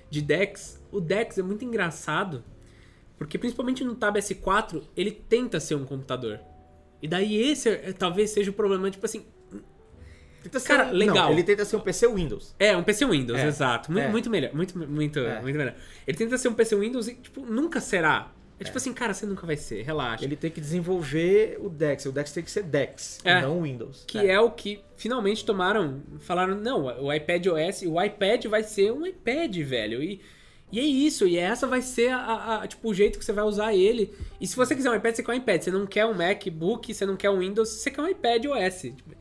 de 0.09 0.21
DeX. 0.21 0.81
O 0.91 0.99
DeX 0.99 1.37
é 1.37 1.43
muito 1.43 1.63
engraçado, 1.65 2.43
porque 3.17 3.37
principalmente 3.37 3.83
no 3.83 3.95
Tab 3.95 4.15
S4, 4.17 4.81
ele 4.95 5.11
tenta 5.11 5.59
ser 5.59 5.75
um 5.75 5.85
computador. 5.85 6.39
E 7.01 7.07
daí 7.07 7.35
esse 7.51 7.69
é- 7.69 7.93
talvez 7.93 8.31
seja 8.31 8.49
o 8.49 8.53
problema, 8.53 8.89
tipo 8.89 9.05
assim, 9.05 9.25
Cara, 10.65 10.87
um- 10.87 10.91
legal. 10.91 11.15
Não, 11.15 11.31
ele 11.33 11.43
tenta 11.43 11.65
ser 11.65 11.75
um 11.75 11.79
PC 11.81 12.07
Windows. 12.07 12.55
é 12.59 12.75
um 12.77 12.83
PC 12.83 13.05
Windows, 13.05 13.39
É, 13.39 13.47
exato. 13.47 13.91
Muito, 13.91 14.05
é. 14.05 14.09
muito 14.09 14.29
melhor, 14.29 14.53
muito, 14.53 14.77
muito, 14.77 15.19
É. 15.19 15.41
muito 15.41 15.57
melhor. 15.57 15.75
Ele 16.07 16.17
tenta 16.17 16.37
ser 16.37 16.47
um 16.47 16.53
PC 16.53 16.75
Windows 16.75 17.07
e, 17.07 17.15
tipo, 17.15 17.41
nunca 17.45 17.79
será 17.81 18.31
É 18.59 18.63
tipo 18.63 18.75
assim, 18.77 18.91
cara, 18.91 19.13
você 19.13 19.23
nunca 19.27 19.45
vai 19.45 19.55
ser, 19.55 19.83
relaxa. 19.83 20.25
Ele 20.25 20.35
tem 20.35 20.49
que 20.49 20.59
desenvolver 20.59 21.57
o 21.61 21.69
DeX. 21.69 22.05
O 22.07 22.11
DeX 22.11 22.31
tem 22.31 22.43
que 22.43 22.49
ser 22.49 22.63
DeX, 22.63 23.19
É. 23.23 23.39
não 23.41 23.61
Windows. 23.61 24.03
Que 24.07 24.17
é. 24.17 24.39
o 24.39 24.49
que 24.49 24.79
finalmente 24.95 25.45
tomaram. 25.45 26.01
Falaram, 26.21 26.55
não, 26.55 26.85
o 27.03 27.13
iPad 27.13 27.45
OS, 27.47 27.83
o 27.83 28.01
iPad 28.01 28.45
vai 28.45 28.63
ser 28.63 28.91
um 28.91 29.05
iPad, 29.05 29.55
velho. 29.57 30.01
E, 30.01 30.21
e 30.71 30.79
é 30.79 30.83
isso, 30.83 31.27
e 31.27 31.37
essa 31.37 31.67
vai 31.67 31.83
ser 31.83 32.09
a, 32.09 32.17
a- 32.17 32.63
a- 32.63 32.67
tipo, 32.67 32.89
o 32.89 32.93
jeito 32.95 33.19
que 33.19 33.23
você 33.25 33.31
vai 33.31 33.43
usar 33.43 33.75
ele. 33.75 34.11
E 34.41 34.47
se 34.47 34.55
você 34.55 34.75
quiser 34.75 34.89
um 34.89 34.95
iPad, 34.95 35.13
você 35.15 35.21
quer 35.23 35.31
um 35.33 35.35
iPad. 35.35 35.61
Você 35.61 35.69
não 35.71 35.85
quer 35.85 36.05
um 36.07 36.15
MacBook, 36.15 36.91
você 36.93 37.05
não 37.05 37.15
quer 37.15 37.29
um 37.29 37.37
Windows, 37.39 37.69
você 37.69 37.91
quer 37.91 38.01
um 38.01 38.07
iPad 38.07 38.43
OS. 38.45 38.81
Tipo, 38.81 39.11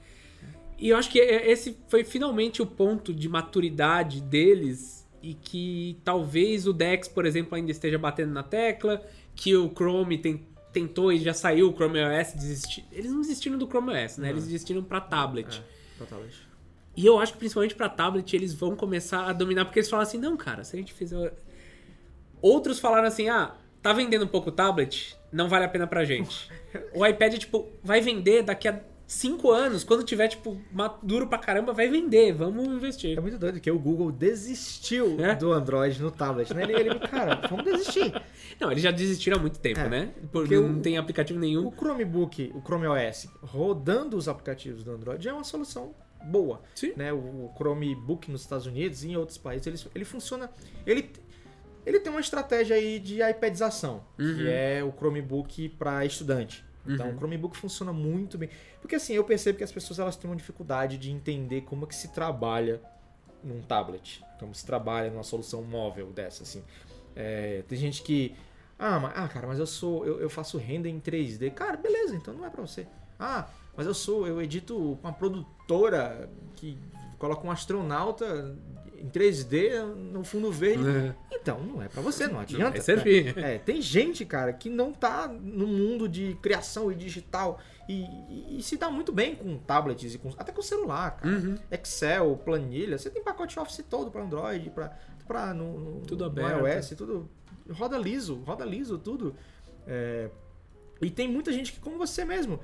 E 0.78 0.90
eu 0.90 0.96
acho 0.96 1.10
que 1.10 1.18
esse 1.18 1.76
foi 1.88 2.04
finalmente 2.04 2.60
o 2.60 2.66
ponto 2.66 3.12
de 3.14 3.28
maturidade 3.28 4.20
deles. 4.20 5.06
E 5.22 5.34
que 5.34 5.98
talvez 6.04 6.66
o 6.66 6.72
Dex, 6.72 7.08
por 7.08 7.24
exemplo, 7.26 7.54
ainda 7.56 7.70
esteja 7.70 7.98
batendo 7.98 8.32
na 8.32 8.42
tecla. 8.42 9.02
Que 9.34 9.56
o 9.56 9.68
Chrome 9.74 10.18
tem- 10.18 10.46
tentou 10.72 11.12
e 11.12 11.18
já 11.18 11.32
saiu 11.34 11.70
o 11.70 11.72
Chrome 11.74 11.98
OS. 12.00 12.34
Desistir. 12.34 12.84
Eles 12.92 13.10
não 13.10 13.20
desistiram 13.22 13.56
do 13.58 13.66
Chrome 13.66 13.92
OS, 13.92 14.18
né? 14.18 14.30
Eles 14.30 14.44
desistiram 14.44 14.82
pra 14.82 15.00
tablet. 15.00 15.58
É, 15.58 15.98
totalmente. 15.98 16.46
E 16.96 17.04
eu 17.04 17.18
acho 17.18 17.32
que 17.32 17.38
principalmente 17.38 17.74
pra 17.74 17.88
tablet 17.88 18.34
eles 18.34 18.54
vão 18.54 18.74
começar 18.76 19.26
a 19.28 19.32
dominar, 19.32 19.64
porque 19.66 19.78
eles 19.80 19.90
falam 19.90 20.02
assim, 20.02 20.18
não, 20.18 20.36
cara, 20.36 20.64
se 20.64 20.74
a 20.76 20.78
gente 20.78 20.92
fizer. 20.94 21.34
Outros 22.40 22.78
falaram 22.78 23.06
assim, 23.08 23.28
ah, 23.28 23.54
tá 23.82 23.92
vendendo 23.92 24.24
um 24.24 24.28
pouco 24.28 24.48
o 24.50 24.52
tablet, 24.52 25.16
não 25.32 25.48
vale 25.48 25.64
a 25.64 25.68
pena 25.68 25.86
pra 25.86 26.04
gente. 26.04 26.48
o 26.94 27.04
iPad, 27.06 27.34
tipo, 27.38 27.68
vai 27.82 28.00
vender 28.00 28.42
daqui 28.42 28.68
a 28.68 28.80
cinco 29.06 29.50
anos, 29.52 29.84
quando 29.84 30.02
tiver, 30.02 30.28
tipo, 30.28 30.60
maduro 30.72 31.26
pra 31.28 31.38
caramba, 31.38 31.72
vai 31.72 31.88
vender, 31.88 32.32
vamos 32.32 32.66
investir. 32.66 33.16
É 33.16 33.20
muito 33.20 33.38
doido 33.38 33.60
que 33.60 33.70
o 33.70 33.78
Google 33.78 34.10
desistiu 34.10 35.16
É? 35.20 35.34
do 35.34 35.52
Android 35.52 36.00
no 36.02 36.10
tablet, 36.10 36.52
né? 36.52 36.62
Ele, 36.64 36.72
ele 36.74 36.98
cara, 37.00 37.36
vamos 37.48 37.64
desistir. 37.64 38.12
Não, 38.60 38.70
eles 38.70 38.82
já 38.82 38.90
desistiram 38.90 39.36
há 39.36 39.40
muito 39.40 39.58
tempo, 39.58 39.80
É, 39.80 39.88
né? 39.88 40.12
Por, 40.32 40.42
porque 40.42 40.58
não 40.58 40.78
o- 40.78 40.80
tem 40.80 40.96
aplicativo 40.98 41.38
O 41.38 41.42
nenhum. 41.42 41.70
Chromebook, 41.70 42.52
o 42.54 42.60
Chrome 42.62 42.86
OS, 42.86 43.28
rodando 43.42 44.16
os 44.16 44.28
aplicativos 44.28 44.82
do 44.82 44.90
Android 44.92 45.28
é 45.28 45.32
uma 45.32 45.44
solução 45.44 45.94
boa. 46.24 46.60
Sim. 46.74 46.92
Né? 46.96 47.12
O, 47.12 47.16
o 47.16 47.52
Chromebook 47.56 48.30
nos 48.30 48.40
Estados 48.40 48.66
Unidos 48.66 49.04
e 49.04 49.10
em 49.10 49.16
outros 49.16 49.36
países, 49.38 49.66
ele, 49.66 49.78
ele 49.94 50.04
funciona... 50.04 50.50
Ele, 50.86 51.10
ele 51.84 52.00
tem 52.00 52.10
uma 52.10 52.20
estratégia 52.20 52.74
aí 52.76 52.98
de 52.98 53.20
iPadização, 53.22 54.02
Uhum. 54.18 54.34
que 54.36 54.48
é 54.48 54.82
o 54.82 54.90
Chromebook 54.90 55.68
para 55.70 56.04
estudante. 56.06 56.64
Então, 56.94 57.10
o 57.10 57.16
Chromebook 57.16 57.56
funciona 57.56 57.92
muito 57.92 58.38
bem. 58.38 58.48
Porque 58.80 58.96
assim, 58.96 59.14
eu 59.14 59.24
percebo 59.24 59.58
que 59.58 59.64
as 59.64 59.72
pessoas 59.72 59.98
elas 59.98 60.16
têm 60.16 60.30
uma 60.30 60.36
dificuldade 60.36 60.98
de 60.98 61.10
entender 61.10 61.62
como 61.62 61.84
é 61.84 61.88
que 61.88 61.94
se 61.94 62.08
trabalha 62.08 62.80
num 63.42 63.60
tablet. 63.62 64.24
Como 64.38 64.54
se 64.54 64.64
trabalha 64.64 65.10
numa 65.10 65.22
solução 65.22 65.62
móvel 65.62 66.12
dessa, 66.12 66.42
assim. 66.42 66.62
É, 67.14 67.62
tem 67.68 67.78
gente 67.78 68.02
que. 68.02 68.34
Ah, 68.78 69.00
mas, 69.00 69.12
ah, 69.16 69.28
cara, 69.28 69.46
mas 69.46 69.58
eu 69.58 69.66
sou. 69.66 70.04
Eu, 70.04 70.20
eu 70.20 70.28
faço 70.28 70.58
renda 70.58 70.88
em 70.88 71.00
3D. 71.00 71.52
Cara, 71.52 71.76
beleza, 71.76 72.14
então 72.14 72.34
não 72.34 72.44
é 72.44 72.50
pra 72.50 72.60
você. 72.60 72.86
Ah, 73.18 73.48
mas 73.76 73.86
eu 73.86 73.94
sou. 73.94 74.26
Eu 74.26 74.40
edito 74.42 74.98
com 75.00 75.08
uma 75.08 75.12
produtora 75.12 76.28
que 76.56 76.78
coloca 77.18 77.46
um 77.46 77.50
astronauta 77.50 78.54
em 79.00 79.08
3D 79.08 79.84
no 79.84 80.24
fundo 80.24 80.50
verde. 80.52 80.82
Então, 81.32 81.60
não 81.60 81.82
é 81.82 81.88
pra 81.88 82.00
você, 82.02 82.26
não 82.26 82.40
adianta. 82.40 82.70
vai 82.72 82.80
servir. 82.80 83.36
É, 83.38 83.58
tem 83.58 83.80
gente, 83.80 84.24
cara, 84.24 84.52
que 84.52 84.68
não 84.68 84.92
tá 84.92 85.28
no 85.28 85.66
mundo 85.66 86.08
de 86.08 86.34
criação 86.42 86.90
e 86.90 86.94
digital 86.94 87.60
e, 87.88 88.02
e- 88.02 88.58
e 88.58 88.62
se 88.62 88.76
dá 88.76 88.90
muito 88.90 89.12
bem 89.12 89.34
com 89.36 89.56
tablets 89.58 90.14
e 90.14 90.18
com, 90.18 90.30
até 90.36 90.50
com 90.52 90.60
celular, 90.62 91.16
cara. 91.16 91.34
Uhum. 91.34 91.56
Excel, 91.70 92.36
planilha, 92.44 92.98
você 92.98 93.08
tem 93.10 93.22
pacote 93.22 93.58
Office 93.60 93.84
todo 93.88 94.10
para 94.10 94.22
Android, 94.22 94.70
para 94.70 94.96
para 95.26 95.52
no, 95.52 95.78
no, 95.78 96.00
Tudo 96.02 96.30
no 96.30 96.68
iOS, 96.68 96.90
tudo 96.96 97.28
roda 97.70 97.98
liso, 97.98 98.36
roda 98.46 98.64
liso 98.64 98.96
tudo. 98.96 99.34
É, 99.86 100.30
e 101.02 101.10
tem 101.10 101.28
muita 101.28 101.52
gente 101.52 101.72
que 101.72 101.80
como 101.80 101.98
você 101.98 102.24
mesmo 102.24 102.60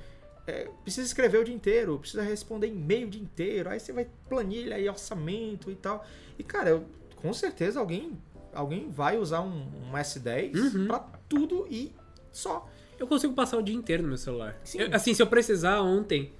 é, 0.46 0.68
precisa 0.82 1.06
escrever 1.06 1.38
o 1.38 1.44
dia 1.44 1.54
inteiro, 1.54 1.98
precisa 1.98 2.22
responder 2.22 2.66
e-mail 2.68 3.06
o 3.06 3.10
dia 3.10 3.22
inteiro, 3.22 3.70
aí 3.70 3.78
você 3.80 3.92
vai 3.92 4.06
planilha 4.28 4.78
e 4.78 4.88
orçamento 4.88 5.70
e 5.70 5.74
tal. 5.74 6.04
E 6.38 6.42
cara, 6.42 6.70
eu- 6.70 6.84
com 7.16 7.32
certeza 7.32 7.78
alguém 7.80 8.18
alguém 8.54 8.90
vai 8.90 9.16
usar 9.16 9.40
um, 9.40 9.64
um 9.90 9.96
S10 9.96 10.54
Uhum. 10.74 10.86
pra 10.86 10.98
tudo 11.28 11.66
e 11.70 11.90
só. 12.30 12.68
Eu 12.98 13.06
consigo 13.06 13.32
passar 13.32 13.56
o 13.56 13.62
dia 13.62 13.74
inteiro 13.74 14.02
no 14.02 14.10
meu 14.10 14.18
celular. 14.18 14.60
Eu- 14.74 14.88
assim, 14.94 15.14
se 15.14 15.22
eu 15.22 15.26
precisar 15.26 15.80
ontem. 15.80 16.32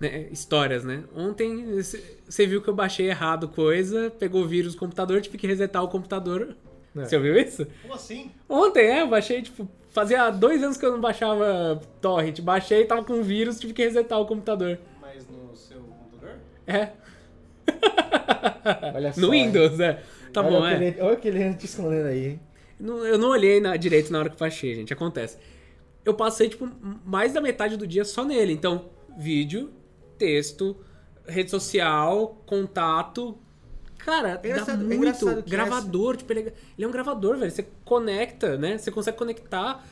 né, 0.00 0.28
histórias, 0.32 0.82
né? 0.84 1.04
Ontem 1.14 1.80
você 2.26 2.46
viu 2.46 2.60
que 2.60 2.68
eu 2.68 2.74
baixei 2.74 3.08
errado 3.08 3.48
coisa, 3.48 4.10
pegou 4.10 4.42
o 4.42 4.46
vírus 4.46 4.74
do 4.74 4.78
computador, 4.80 5.20
tive 5.20 5.38
que 5.38 5.46
resetar 5.46 5.82
o 5.84 5.88
computador. 5.88 6.56
É. 6.96 7.04
Você 7.04 7.16
ouviu 7.16 7.38
isso? 7.38 7.64
Como 7.82 7.94
assim? 7.94 8.30
Ontem, 8.48 8.84
é, 8.86 9.02
eu 9.02 9.08
baixei, 9.08 9.40
tipo, 9.40 9.68
fazia 9.94 10.28
dois 10.28 10.62
anos 10.62 10.76
que 10.76 10.84
eu 10.84 10.92
não 10.92 11.00
baixava 11.00 11.80
torrent. 12.02 12.40
Baixei, 12.40 12.84
tava 12.84 13.02
com 13.04 13.22
vírus, 13.22 13.58
tive 13.58 13.72
que 13.72 13.82
resetar 13.82 14.20
o 14.20 14.26
computador. 14.26 14.78
Mas 15.00 15.26
no 15.28 15.56
seu 15.56 15.80
computador? 15.80 16.36
É. 16.66 16.90
Olha 18.94 19.12
só. 19.12 19.20
No 19.20 19.30
Windows, 19.30 19.80
é. 19.80 20.02
Tá 20.32 20.40
olha 20.42 20.50
bom, 20.50 20.66
é. 20.66 20.74
aquele, 20.74 21.00
Olha 21.00 21.12
aquele 21.12 21.54
te 21.54 21.64
escondendo 21.66 22.08
aí, 22.08 22.26
hein? 22.26 22.40
Não- 22.78 23.06
Eu 23.06 23.16
não 23.16 23.28
olhei 23.30 23.60
na, 23.60 23.76
direito 23.76 24.12
na 24.12 24.18
hora 24.18 24.28
que 24.30 24.38
baixei, 24.38 24.74
gente. 24.74 24.92
Acontece. 24.92 25.38
Eu 26.04 26.12
passei, 26.12 26.48
tipo, 26.48 26.68
mais 27.04 27.32
da 27.32 27.40
metade 27.40 27.76
do 27.76 27.86
dia 27.86 28.04
só 28.04 28.24
nele. 28.24 28.52
Então, 28.52 28.90
vídeo, 29.16 29.72
texto, 30.18 30.76
rede 31.26 31.50
social, 31.50 32.42
contato. 32.46 33.38
Cara, 34.04 34.36
dá 34.36 34.48
é 34.48 34.76
muito. 34.76 34.94
engraçado 34.94 35.42
que 35.42 35.50
gravador, 35.50 36.16
tipo, 36.16 36.32
ele 36.32 36.40
é, 36.40 36.52
ele 36.76 36.84
é 36.84 36.86
um 36.86 36.90
gravador, 36.90 37.38
velho. 37.38 37.50
Você 37.50 37.66
conecta, 37.84 38.58
né? 38.58 38.76
Você 38.76 38.90
consegue 38.90 39.16
conectar. 39.16 39.82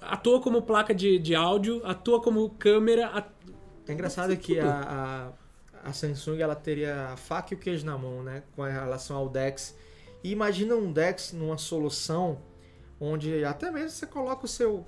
Atua 0.00 0.38
como 0.40 0.60
placa 0.60 0.94
de, 0.94 1.18
de 1.18 1.34
áudio, 1.34 1.80
atua 1.84 2.20
como 2.20 2.50
câmera. 2.50 3.26
É 3.88 3.92
engraçado 3.92 4.36
que 4.36 4.60
a, 4.60 5.32
a, 5.82 5.88
a 5.88 5.92
Samsung 5.94 6.40
ela 6.40 6.54
teria 6.54 7.08
a 7.08 7.16
faca 7.16 7.54
e 7.54 7.56
o 7.56 7.58
queijo 7.58 7.86
na 7.86 7.96
mão, 7.96 8.22
né? 8.22 8.42
Com 8.54 8.62
relação 8.62 9.16
ao 9.16 9.30
DeX. 9.30 9.74
E 10.22 10.30
imagina 10.30 10.74
um 10.74 10.92
DeX 10.92 11.32
numa 11.32 11.56
solução 11.56 12.38
onde 13.00 13.44
até 13.44 13.70
mesmo 13.70 13.90
você 13.90 14.06
coloca 14.06 14.44
o 14.44 14.48
seu. 14.48 14.86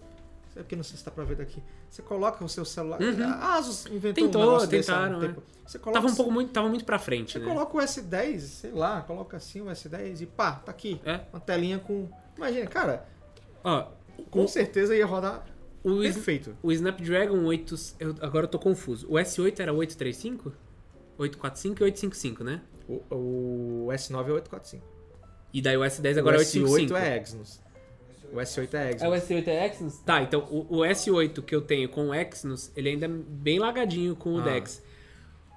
Isso 0.57 0.61
aqui 0.63 0.75
não 0.75 0.83
sei 0.83 0.97
se 0.97 1.05
dá 1.05 1.11
pra 1.11 1.23
ver 1.23 1.37
daqui. 1.37 1.63
Você 1.91 2.01
coloca 2.01 2.43
o 2.43 2.49
seu 2.49 2.65
celular. 2.65 2.99
A 3.03 3.57
Asus 3.57 3.85
inventou 3.87 4.25
Uhum. 4.25 4.31
Tentou, 4.31 4.41
um 4.41 4.45
negócio 4.47 4.69
desse 4.69 4.91
há 4.91 4.95
um 4.95 5.03
tentaram, 5.03 5.21
tempo. 5.21 5.43
Você 5.67 5.79
coloca, 5.79 6.01
Tava 6.01 6.13
um 6.13 6.17
pouco 6.17 6.33
muito, 6.33 6.51
tava 6.53 6.69
muito 6.71 6.85
pra 6.87 6.99
frente, 6.99 7.33
Você 7.33 7.39
né? 7.41 7.45
coloca 7.47 7.77
o 7.77 7.81
S10, 7.81 8.39
sei 8.41 8.71
lá, 8.71 9.03
coloca 9.03 9.37
assim 9.37 9.61
o 9.61 9.67
S10 9.67 10.23
e 10.23 10.27
pá, 10.27 10.53
tá 10.53 10.71
aqui. 10.71 10.99
É. 11.05 11.21
Uma 11.31 11.41
telinha 11.41 11.79
com. 11.79 12.09
Imagina, 12.39 12.67
cara, 12.69 13.07
Ó, 13.63 13.89
com 14.31 14.45
o, 14.45 14.49
certeza 14.49 14.97
ia 14.97 15.05
rodar 15.05 15.45
o, 15.85 15.99
perfeito. 16.01 16.57
o 16.63 16.73
Snapdragon 16.73 17.45
8. 17.45 17.75
Eu, 18.01 18.15
agora 18.23 18.47
eu 18.47 18.51
tô 18.51 18.59
confuso. 18.59 19.07
O 19.11 19.15
S8 19.15 19.61
era 19.61 19.73
835? 19.75 20.53
845 21.19 21.83
e 21.83 21.85
855, 21.85 22.45
né? 22.45 22.63
O, 22.89 23.03
o 23.11 23.87
S9 23.91 24.29
é 24.29 24.33
845. 24.33 24.85
E 25.53 25.61
daí 25.61 25.77
o 25.77 25.81
S10 25.81 26.19
agora 26.19 26.37
o 26.37 26.41
é 26.41 26.45
855. 26.45 26.95
S8 26.95 27.03
é 27.03 27.21
Exynos. 27.21 27.66
O 28.33 28.37
S8 28.37 28.75
é 28.75 28.91
Exynos. 28.91 29.03
É 29.03 29.09
o 29.09 29.13
S8 29.13 29.49
é 29.49 29.67
Exynos? 29.67 29.99
Tá, 29.99 30.23
então 30.23 30.41
o, 30.51 30.79
o 30.79 30.81
S8 30.81 31.43
que 31.43 31.55
eu 31.55 31.61
tenho 31.61 31.89
com 31.89 32.09
o 32.09 32.15
Exynos, 32.15 32.71
ele 32.77 32.91
ainda 32.91 33.07
é 33.07 33.09
bem 33.09 33.59
lagadinho 33.59 34.15
com 34.17 34.35
o 34.35 34.39
Ah. 34.41 34.43
Dex. 34.43 34.83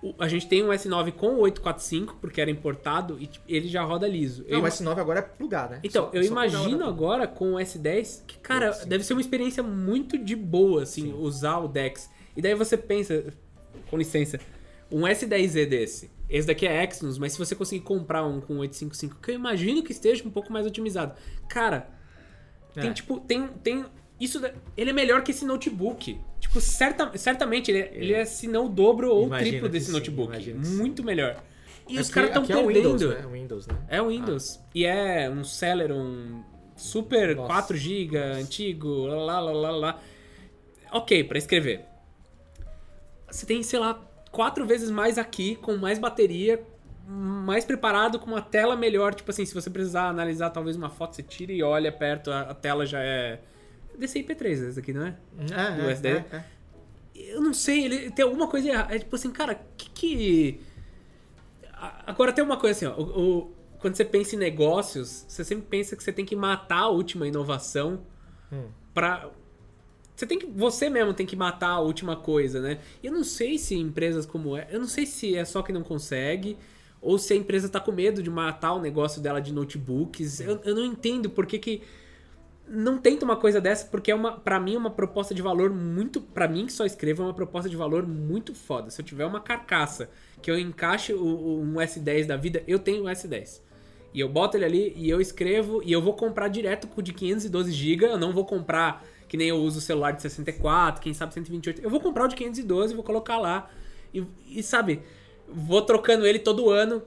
O- 0.01 0.13
a 0.17 0.29
gente 0.29 0.47
tem 0.47 0.63
um 0.63 0.69
S9 0.69 1.11
com 1.11 1.27
o 1.35 1.39
845, 1.39 2.15
porque 2.21 2.39
era 2.39 2.49
importado, 2.49 3.17
e 3.19 3.27
tipo, 3.27 3.43
ele 3.49 3.67
já 3.67 3.83
roda 3.83 4.07
liso. 4.07 4.43
Não, 4.47 4.59
Eu- 4.59 4.63
o 4.63 4.67
S9 4.67 4.97
agora 4.99 5.19
é 5.19 5.21
plugar, 5.21 5.69
né? 5.69 5.79
Então, 5.83 6.05
Só- 6.05 6.11
eu 6.13 6.23
só 6.23 6.31
imagino 6.31 6.85
agora 6.85 7.27
com 7.27 7.55
o 7.55 7.59
S10 7.59 8.23
que, 8.25 8.37
cara, 8.39 8.71
Sim. 8.71 8.87
deve 8.87 9.03
ser 9.03 9.11
uma 9.13 9.19
experiência 9.21 9.61
muito 9.61 10.17
de 10.17 10.37
boa, 10.37 10.83
assim, 10.83 11.11
usar 11.13 11.57
o 11.57 11.67
Dex. 11.67 12.09
E 12.37 12.41
daí 12.41 12.55
você 12.55 12.77
pensa, 12.77 13.25
com 13.89 13.97
licença, 13.97 14.39
um 14.89 15.01
S10Z 15.05 15.65
desse. 15.65 16.09
Esse 16.29 16.47
daqui 16.47 16.65
é 16.65 16.81
Exynos, 16.85 17.17
mas 17.17 17.33
se 17.33 17.37
você 17.39 17.53
conseguir 17.53 17.81
comprar 17.83 18.23
um 18.23 18.39
com 18.39 18.57
855, 18.59 19.19
que 19.21 19.31
eu 19.31 19.35
imagino 19.35 19.83
que 19.83 19.91
esteja 19.91 20.23
um 20.25 20.29
pouco 20.31 20.53
mais 20.53 20.65
otimizado. 20.65 21.13
Cara, 21.49 21.89
tem 22.73 22.89
É. 22.89 22.93
tipo, 22.93 23.19
tem, 23.19 23.47
tem 23.63 23.85
isso, 24.19 24.41
ele 24.77 24.89
é 24.89 24.93
melhor 24.93 25.23
que 25.23 25.31
esse 25.31 25.45
notebook. 25.45 26.19
Tipo, 26.39 26.59
certa, 26.61 27.15
certamente 27.17 27.69
ele 27.71 27.79
é, 27.79 27.91
ele 27.93 28.13
é 28.13 28.25
se 28.25 28.47
não 28.47 28.65
o 28.65 28.69
dobro 28.69 29.09
ou 29.09 29.27
o 29.27 29.29
triplo 29.29 29.69
desse 29.69 29.91
notebook. 29.91 30.41
sim. 30.43 30.53
Muito 30.53 31.03
melhor. 31.03 31.41
E 31.87 31.93
os 31.99 32.05
Aqui- 32.07 32.13
caras 32.13 32.29
estão 32.29 32.43
aqui 32.43 32.51
é 32.53 32.57
o 32.57 32.65
perdendo. 32.67 32.91
Windows, 32.97 33.15
né? 33.15 33.27
Windows, 33.31 33.67
né? 33.67 33.75
É 33.87 34.01
o 34.01 34.07
Windows. 34.09 34.59
E 34.75 34.85
é 34.85 35.29
um 35.29 35.43
Celeron 35.43 36.43
super 36.75 37.35
Nossa. 37.35 37.47
4 37.47 37.75
GB, 37.77 38.17
antigo, 38.17 39.07
lá, 39.07 39.39
lá, 39.39 39.51
lá, 39.51 39.71
lá. 39.71 40.01
Ok, 40.91 41.23
pra 41.23 41.37
escrever. 41.37 41.85
Você 43.29 43.45
tem, 43.45 43.61
sei 43.63 43.79
lá, 43.79 43.99
quatro 44.31 44.65
vezes 44.65 44.89
mais 44.89 45.17
aqui, 45.17 45.55
com 45.55 45.75
mais 45.77 45.99
bateria, 45.99 46.61
mais 47.17 47.65
preparado, 47.65 48.19
com 48.19 48.27
uma 48.27 48.41
tela 48.41 48.75
melhor. 48.75 49.13
Tipo 49.15 49.31
assim, 49.31 49.45
se 49.45 49.53
você 49.53 49.69
precisar 49.69 50.07
analisar 50.09 50.49
talvez 50.51 50.75
uma 50.75 50.89
foto, 50.89 51.15
você 51.15 51.23
tira 51.23 51.51
e 51.51 51.61
olha 51.63 51.91
perto, 51.91 52.31
a, 52.31 52.41
a 52.41 52.53
tela 52.53 52.85
já 52.85 52.99
é... 53.01 53.39
DCI-P3 53.97 54.69
esse 54.69 54.79
aqui, 54.79 54.93
não 54.93 55.05
é? 55.07 55.15
É, 55.51 55.71
Do 55.81 55.89
é, 55.89 55.91
SD? 55.91 56.07
é, 56.09 56.25
é. 56.31 56.43
Eu 57.15 57.41
não 57.41 57.53
sei, 57.53 57.83
ele 57.83 58.11
tem 58.11 58.23
alguma 58.23 58.47
coisa 58.47 58.69
errada. 58.69 58.95
É 58.95 58.99
tipo 58.99 59.13
assim, 59.15 59.29
cara, 59.31 59.55
que 59.77 59.89
que. 59.89 60.61
Agora 62.05 62.31
tem 62.33 62.43
uma 62.43 62.57
coisa 62.57 62.75
assim, 62.77 62.85
ó. 62.85 63.01
o- 63.01 63.37
o- 63.39 63.55
quando 63.79 63.95
você 63.95 64.03
pensa 64.05 64.35
em 64.35 64.39
negócios, 64.39 65.25
você 65.27 65.43
sempre 65.43 65.65
pensa 65.69 65.95
que 65.95 66.03
você 66.03 66.11
tem 66.11 66.25
que 66.25 66.35
matar 66.35 66.79
a 66.79 66.87
última 66.89 67.27
inovação 67.27 68.01
Hum. 68.51 68.67
pra. 68.93 69.29
Você 70.15 70.25
tem 70.25 70.37
que. 70.39 70.45
Você 70.47 70.89
mesmo 70.89 71.13
tem 71.13 71.25
que 71.25 71.35
matar 71.35 71.69
a 71.69 71.79
última 71.79 72.15
coisa, 72.15 72.59
né? 72.61 72.79
Eu 73.03 73.11
não 73.11 73.23
sei 73.23 73.57
se 73.57 73.75
empresas 73.75 74.25
como 74.25 74.55
é. 74.57 74.67
Eu 74.71 74.79
não 74.79 74.87
sei 74.87 75.05
se 75.05 75.35
é 75.35 75.45
só 75.45 75.61
que 75.61 75.71
não 75.71 75.83
consegue. 75.83 76.57
Ou 77.01 77.17
se 77.17 77.33
a 77.33 77.35
empresa 77.35 77.69
tá 77.69 77.79
com 77.79 77.91
medo 77.91 78.21
de 78.21 78.29
matar 78.29 78.73
o 78.73 78.81
negócio 78.81 79.21
dela 79.21 79.39
de 79.39 79.53
notebooks. 79.53 80.39
Eu, 80.41 80.59
eu 80.63 80.75
não 80.75 80.83
entendo 80.85 81.29
por 81.29 81.45
que, 81.45 81.57
que 81.57 81.81
não 82.67 82.97
tenta 82.99 83.25
uma 83.25 83.35
coisa 83.35 83.59
dessa, 83.59 83.85
porque 83.87 84.11
é 84.11 84.15
uma, 84.15 84.33
para 84.39 84.59
mim, 84.59 84.75
é 84.75 84.77
uma 84.77 84.91
proposta 84.91 85.33
de 85.33 85.41
valor 85.41 85.71
muito. 85.71 86.21
para 86.21 86.47
mim, 86.47 86.65
que 86.67 86.73
só 86.73 86.85
escrevo, 86.85 87.23
é 87.23 87.25
uma 87.25 87.33
proposta 87.33 87.69
de 87.69 87.75
valor 87.75 88.05
muito 88.05 88.53
foda. 88.53 88.91
Se 88.91 89.01
eu 89.01 89.05
tiver 89.05 89.25
uma 89.25 89.39
carcaça 89.39 90.09
que 90.41 90.51
eu 90.51 90.59
encaixe 90.59 91.13
o, 91.13 91.23
o- 91.23 91.61
um 91.61 91.75
S10 91.75 92.25
da 92.27 92.37
vida, 92.37 92.63
eu 92.67 92.77
tenho 92.77 93.03
um 93.03 93.07
S10. 93.07 93.61
E 94.13 94.19
eu 94.19 94.29
boto 94.29 94.57
ele 94.57 94.65
ali 94.65 94.93
e 94.95 95.09
eu 95.09 95.21
escrevo 95.21 95.81
e 95.83 95.91
eu 95.91 96.01
vou 96.01 96.13
comprar 96.13 96.47
direto 96.47 96.87
com 96.87 96.99
o 96.99 97.03
de 97.03 97.13
512 97.13 97.71
GB. 97.71 98.05
Eu 98.05 98.17
não 98.17 98.33
vou 98.33 98.45
comprar 98.45 99.05
que 99.27 99.37
nem 99.37 99.49
eu 99.49 99.57
uso 99.57 99.77
o 99.77 99.81
celular 99.81 100.11
de 100.11 100.21
64, 100.23 101.01
quem 101.01 101.13
sabe 101.13 101.33
128. 101.33 101.81
Eu 101.81 101.89
vou 101.89 101.99
comprar 101.99 102.25
o 102.25 102.27
de 102.27 102.35
512 102.35 102.93
e 102.93 102.95
vou 102.95 103.03
colocar 103.05 103.37
lá. 103.37 103.69
E, 104.13 104.23
e, 104.47 104.63
sabe, 104.63 105.01
vou 105.53 105.81
trocando 105.81 106.25
ele 106.25 106.39
todo 106.39 106.69
ano. 106.69 107.01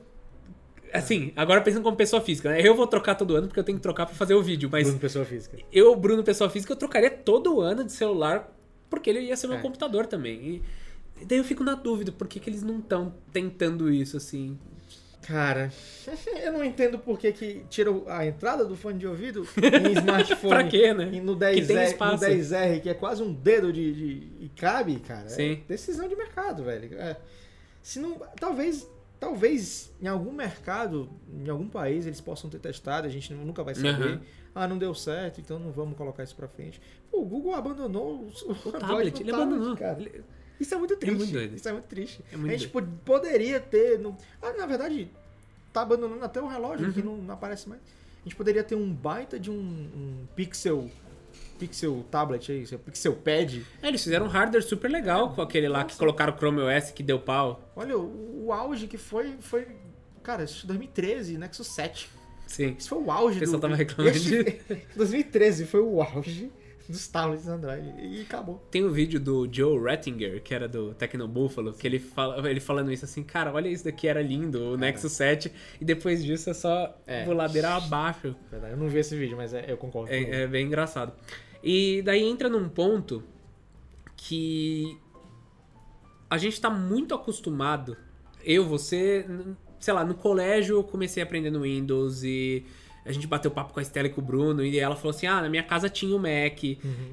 Assim, 0.93 1.33
agora 1.35 1.61
pensando 1.63 1.83
como 1.83 1.97
pessoa 1.97 2.21
física, 2.21 2.51
né? 2.51 2.61
Eu 2.61 2.75
vou 2.75 2.87
trocar 2.87 3.15
todo 3.15 3.35
ano 3.35 3.47
porque 3.47 3.59
eu 3.61 3.65
tenho 3.65 3.79
que 3.79 3.83
trocar 3.83 4.05
pra 4.05 4.15
fazer 4.15 4.35
o 4.35 4.43
vídeo, 4.43 4.69
mas 4.71 4.85
Bruno, 4.85 4.99
pessoa 5.01 5.25
física. 5.25 5.57
eu, 5.73 5.97
Bruno, 5.97 6.23
pessoa 6.23 6.51
física, 6.51 6.73
eu 6.73 6.77
trocaria 6.77 7.11
todo 7.11 7.61
ano 7.63 7.83
de 7.83 7.93
celular 7.93 8.55
porque 8.91 9.09
ele 9.09 9.21
ia 9.21 9.37
ser 9.37 9.47
meu 9.47 9.57
É. 9.57 9.61
computador 9.63 10.05
também. 10.07 10.63
E, 11.21 11.25
daí 11.25 11.39
eu 11.39 11.45
fico 11.45 11.65
na 11.65 11.75
dúvida, 11.75 12.13
por 12.13 12.29
que, 12.29 12.39
que 12.39 12.51
eles 12.51 12.63
não 12.63 12.79
estão 12.79 13.15
tentando 13.33 13.91
isso, 13.91 14.19
assim? 14.19 14.59
Cara, 15.23 15.73
eu 16.45 16.53
não 16.53 16.63
entendo 16.63 16.99
por 16.99 17.19
que, 17.19 17.33
que 17.33 17.63
tira 17.71 17.91
a 18.09 18.27
entrada 18.27 18.63
do 18.67 18.77
fone 18.77 18.99
de 18.99 19.07
ouvido 19.07 19.49
em 19.57 19.93
smartphone. 19.99 20.49
pra 20.51 20.65
quê, 20.65 20.93
né? 20.93 21.09
E 21.11 21.21
no 21.23 21.35
Que 21.39 21.41
tem 21.63 21.63
10R, 21.65 21.75
no 21.75 21.83
espaço. 21.85 22.25
10R, 22.27 22.81
que 22.83 22.91
é 22.91 22.95
quase 22.95 23.23
um 23.23 23.33
dedo 23.33 23.73
de, 23.73 23.93
de- 23.95 24.29
e 24.45 24.51
cabe, 24.55 24.97
cara. 24.97 25.29
Sim. 25.31 25.53
É 25.53 25.69
decisão 25.69 26.07
de 26.07 26.15
mercado, 26.17 26.65
velho. 26.65 26.99
É. 26.99 27.17
Se 27.83 27.99
não, 27.99 28.19
talvez, 28.39 28.89
talvez 29.19 29.93
em 30.01 30.07
algum 30.07 30.33
mercado, 30.33 31.09
em 31.33 31.49
algum 31.49 31.69
país 31.69 32.07
eles 32.07 32.21
possam 32.21 32.49
ter 32.49 32.59
testado, 32.61 33.07
a 33.07 33.11
gente 33.11 33.33
nunca 33.35 33.63
vai 33.65 33.75
saber. 33.75 33.89
Aham. 33.91 34.21
Ah, 34.55 34.69
não 34.69 34.77
deu 34.79 34.95
certo, 34.95 35.41
então 35.41 35.59
não 35.59 35.73
vamos 35.73 35.97
colocar 35.97 36.23
isso 36.23 36.37
pra 36.37 36.47
frente. 36.47 36.81
Pô, 37.11 37.23
o 37.23 37.25
Google 37.25 37.55
abandonou 37.55 38.17
o, 38.47 38.53
O 38.53 38.73
tablet, 38.73 39.21
ele 39.21 39.31
tablet, 39.31 39.33
abandonou. 39.33 39.77
cara. 39.77 39.99
Isso 40.61 40.75
é 40.75 40.79
muito 40.79 40.97
triste. 40.97 41.17
muito 41.19 41.33
doido. 41.33 41.57
Isso 41.57 41.69
é 41.69 41.73
muito 41.73 41.87
triste. 41.87 42.25
É 42.31 42.37
muito 42.37 42.55
a 42.55 42.57
gente 42.57 42.69
pod- 42.71 42.89
poderia 43.05 43.59
ter. 43.59 43.99
no- 43.99 44.17
Ah, 44.41 44.53
na 44.53 44.67
verdade, 44.67 45.11
tá 45.73 45.81
abandonando 45.83 46.23
até 46.25 46.41
o 46.41 46.47
relógio, 46.47 46.87
Uhum. 46.87 46.93
que 46.93 47.03
não, 47.03 47.17
não 47.17 47.35
aparece 47.35 47.69
mais. 47.69 47.81
A 47.81 48.25
gente 48.25 48.37
poderia 48.37 48.63
ter 48.63 48.75
um 48.77 48.93
baita 48.93 49.41
de 49.41 49.51
um, 49.51 49.55
um 49.55 50.27
Pixel. 50.37 50.89
Pixel 51.67 52.05
tablet 52.11 52.51
aí, 52.51 52.67
seu 52.67 52.79
Pixel 52.79 53.15
Pad. 53.15 53.65
É, 53.83 53.89
eles 53.89 54.03
fizeram 54.03 54.27
um 54.27 54.29
hardware 54.29 54.63
super 54.63 54.91
legal 54.91 55.33
com 55.35 55.43
aquele 55.43 55.69
lá 55.69 55.81
que 55.85 55.93
Nossa. 55.93 55.99
colocaram 55.99 56.33
o 56.33 56.37
Chrome 56.37 56.61
OS 56.61 56.91
que 56.91 57.03
deu 57.03 57.19
pau. 57.21 57.73
Olha, 57.77 57.97
o, 57.97 58.47
o 58.47 58.53
auge 58.53 58.87
que 58.87 58.97
foi. 58.99 59.35
foi 59.41 59.67
cara, 60.23 60.45
isso 60.45 60.65
é 60.65 60.69
2013, 60.69 61.39
Nexus 61.39 61.67
7. 61.69 62.09
Sim. 62.47 62.75
Isso 62.79 62.89
foi 62.89 62.99
o 62.99 63.11
auge 63.11 63.37
O 63.37 63.41
pessoal 63.41 63.59
do. 63.61 63.63
tava 63.63 63.77
reclamando 63.77 64.17
Esse- 64.17 64.61
2013 64.97 65.65
foi 65.67 65.81
o 65.81 66.03
auge 66.03 66.51
dos 66.89 67.07
tablets 67.09 67.47
Android. 67.49 67.95
E 67.99 68.21
acabou. 68.23 68.59
Tem 68.71 68.85
o 68.85 68.91
vídeo 68.91 69.19
do 69.19 69.49
Joe 69.51 69.81
Rettinger, 69.83 70.43
que 70.43 70.53
era 70.53 70.69
do 70.69 70.93
Tecno 70.95 71.27
Buffalo, 71.29 71.73
que 71.73 71.87
ele, 71.87 71.99
fala, 71.99 72.47
ele 72.51 72.61
falando 72.61 72.93
isso 72.93 73.05
assim, 73.05 73.23
cara, 73.23 73.53
olha 73.53 73.69
isso 73.69 73.85
daqui, 73.85 74.07
era 74.09 74.21
lindo, 74.21 74.73
o 74.73 74.77
Nexus 74.77 75.13
7, 75.13 75.51
e 75.81 75.85
depois 75.85 76.23
disso 76.23 76.51
é 76.51 76.55
só 76.55 76.95
É. 77.07 77.25
vou 77.25 77.35
ladeira 77.35 77.71
abaixo. 77.77 78.35
Verdade, 78.51 78.75
Eu 78.75 78.77
não 78.77 78.89
vi 78.89 78.99
esse 78.99 79.17
vídeo, 79.17 79.37
mas 79.37 79.55
é- 79.55 79.65
eu 79.69 79.77
concordo. 79.77 80.13
É, 80.13 80.43
é 80.43 80.47
bem 80.47 80.67
engraçado. 80.67 81.13
E 81.63 82.03
daí 82.03 82.23
entra 82.23 82.49
num 82.49 82.69
ponto 82.69 83.23
que 84.17 84.99
a 86.29 86.39
gente 86.39 86.61
tá 86.61 86.71
muito 86.71 87.15
acostumado. 87.15 87.97
Eu, 88.45 88.65
você, 88.65 89.27
sei 89.79 89.95
lá, 89.95 90.05
no 90.05 90.15
colégio 90.15 90.77
eu 90.77 90.85
comecei 90.85 91.23
a 91.23 91.27
aprender 91.27 91.51
no 91.51 91.63
Windows 91.63 92.23
e 92.25 92.65
a 93.05 93.13
gente 93.13 93.27
bateu 93.27 93.51
papo 93.51 93.75
com 93.75 93.81
a 93.81 93.83
Estela 93.83 94.07
e 94.07 94.11
com 94.11 94.21
o 94.21 94.25
Bruno 94.25 94.65
e 94.65 94.79
ela 94.79 94.95
falou 94.95 95.11
assim: 95.11 95.27
ah, 95.27 95.43
na 95.43 95.49
minha 95.49 95.63
casa 95.63 95.89
tinha 95.89 96.15
o 96.15 96.19
Mac. 96.19 96.63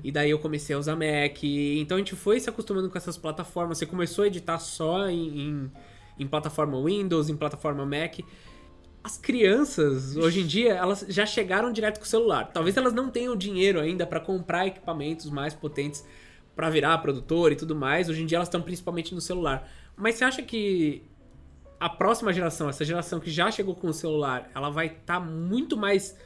E 0.03 0.11
daí 0.11 0.29
eu 0.29 0.39
comecei 0.39 0.75
a 0.75 0.79
usar 0.79 0.95
Mac. 0.95 1.43
Então 1.43 1.95
a 1.95 1.99
gente 1.99 2.15
foi 2.15 2.39
se 2.39 2.49
acostumando 2.49 2.89
com 2.89 2.97
essas 2.97 3.17
plataformas. 3.17 3.77
Você 3.77 3.85
começou 3.85 4.23
a 4.23 4.27
editar 4.27 4.59
só 4.59 5.09
em, 5.09 5.39
em, 5.39 5.71
em 6.19 6.27
plataforma 6.27 6.81
Windows, 6.83 7.29
em 7.29 7.35
plataforma 7.35 7.85
Mac. 7.85 8.19
As 9.03 9.17
crianças, 9.17 10.15
hoje 10.17 10.41
em 10.41 10.47
dia, 10.47 10.73
elas 10.73 11.05
já 11.07 11.25
chegaram 11.25 11.71
direto 11.71 11.99
com 11.99 12.05
o 12.05 12.07
celular. 12.07 12.51
Talvez 12.53 12.75
elas 12.75 12.93
não 12.93 13.09
tenham 13.09 13.35
dinheiro 13.35 13.79
ainda 13.79 14.05
para 14.05 14.19
comprar 14.19 14.67
equipamentos 14.67 15.29
mais 15.29 15.53
potentes 15.53 16.05
para 16.55 16.69
virar 16.69 16.97
produtor 16.97 17.51
e 17.51 17.55
tudo 17.55 17.75
mais. 17.75 18.09
Hoje 18.09 18.21
em 18.23 18.25
dia 18.25 18.37
elas 18.37 18.47
estão 18.49 18.61
principalmente 18.61 19.15
no 19.15 19.21
celular. 19.21 19.67
Mas 19.95 20.15
você 20.15 20.25
acha 20.25 20.41
que 20.41 21.03
a 21.79 21.89
próxima 21.89 22.33
geração, 22.33 22.69
essa 22.69 22.83
geração 22.83 23.19
que 23.19 23.31
já 23.31 23.49
chegou 23.49 23.73
com 23.73 23.87
o 23.87 23.93
celular, 23.93 24.51
ela 24.53 24.69
vai 24.69 24.87
estar 24.87 25.19
muito 25.19 25.77
mais 25.77 26.17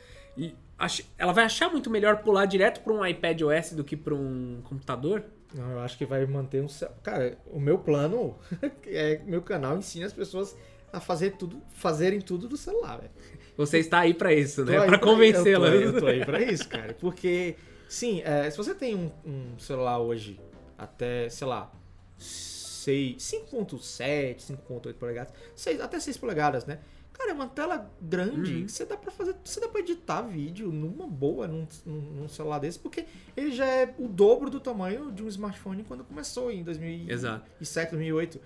ela 1.18 1.32
vai 1.32 1.46
achar 1.46 1.70
muito 1.70 1.90
melhor 1.90 2.18
pular 2.18 2.46
direto 2.46 2.82
para 2.82 2.92
um 2.92 3.06
iPad 3.06 3.42
OS 3.42 3.74
do 3.74 3.84
que 3.84 3.96
para 3.96 4.14
um 4.14 4.62
computador? 4.64 5.24
Não, 5.54 5.72
eu 5.72 5.80
acho 5.80 5.98
que 5.98 6.06
vai 6.06 6.26
manter 6.26 6.62
um. 6.64 6.68
Cara, 7.04 7.38
o 7.46 7.60
meu 7.60 7.78
plano 7.78 8.36
é 8.88 9.22
meu 9.26 9.42
canal 9.42 9.78
ensina 9.78 10.06
as 10.06 10.14
pessoas 10.14 10.58
a 10.94 11.00
fazer 11.00 11.32
tudo, 11.32 11.62
fazerem 11.74 12.22
tudo 12.22 12.48
do 12.48 12.56
celular, 12.56 12.98
velho. 13.00 13.12
Você 13.58 13.80
está 13.80 14.00
aí 14.00 14.14
para 14.14 14.34
isso, 14.34 14.64
né? 14.64 14.78
Para 14.78 14.88
pra- 14.88 15.00
convencê-la. 15.00 15.68
Eu 15.68 15.92
tô, 15.92 15.98
eu 15.98 16.00
tô 16.02 16.08
aí 16.08 16.24
pra 16.26 16.42
isso, 16.42 16.68
cara. 16.70 16.94
Porque, 16.94 17.56
sim, 17.90 18.22
é, 18.24 18.50
se 18.50 18.56
você 18.58 18.74
tem 18.74 18.96
um, 18.96 19.12
um 19.26 19.60
celular 19.60 20.00
hoje 20.00 20.40
até, 20.78 21.28
sei 21.30 21.48
lá, 21.48 21.72
6, 22.18 23.18
5.7, 23.18 24.38
5.8 24.40 24.94
polegadas, 24.96 25.34
6, 25.56 25.82
até 25.82 26.00
6 26.00 26.18
polegadas, 26.18 26.66
né? 26.66 26.80
Cara, 27.14 27.30
é 27.30 27.34
uma 27.34 27.48
tela 27.48 27.92
grande, 28.02 28.62
Uhum. 28.62 28.68
você 28.68 28.86
dá 28.86 28.98
pra 28.98 29.12
fazer, 29.12 29.36
você 29.46 29.60
dá 29.60 29.68
pra 29.68 29.80
editar 29.82 30.24
vídeo 30.24 30.72
numa 30.72 31.06
boa 31.08 31.48
num, 31.48 31.68
num, 31.86 32.02
num 32.02 32.28
celular 32.28 32.58
desse, 32.60 32.80
porque 32.80 33.06
ele 33.38 33.52
já 33.52 33.66
é 33.68 33.94
o 34.00 34.08
dobro 34.08 34.50
do 34.50 34.60
tamanho 34.60 35.12
de 35.12 35.22
um 35.24 35.28
smartphone 35.28 35.84
quando 35.84 36.04
começou 36.04 36.52
em 36.52 36.64
2007, 36.64 37.12
Exato. 37.12 37.46
2008. 37.92 38.42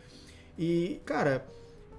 E, 0.60 1.00
cara, 1.06 1.48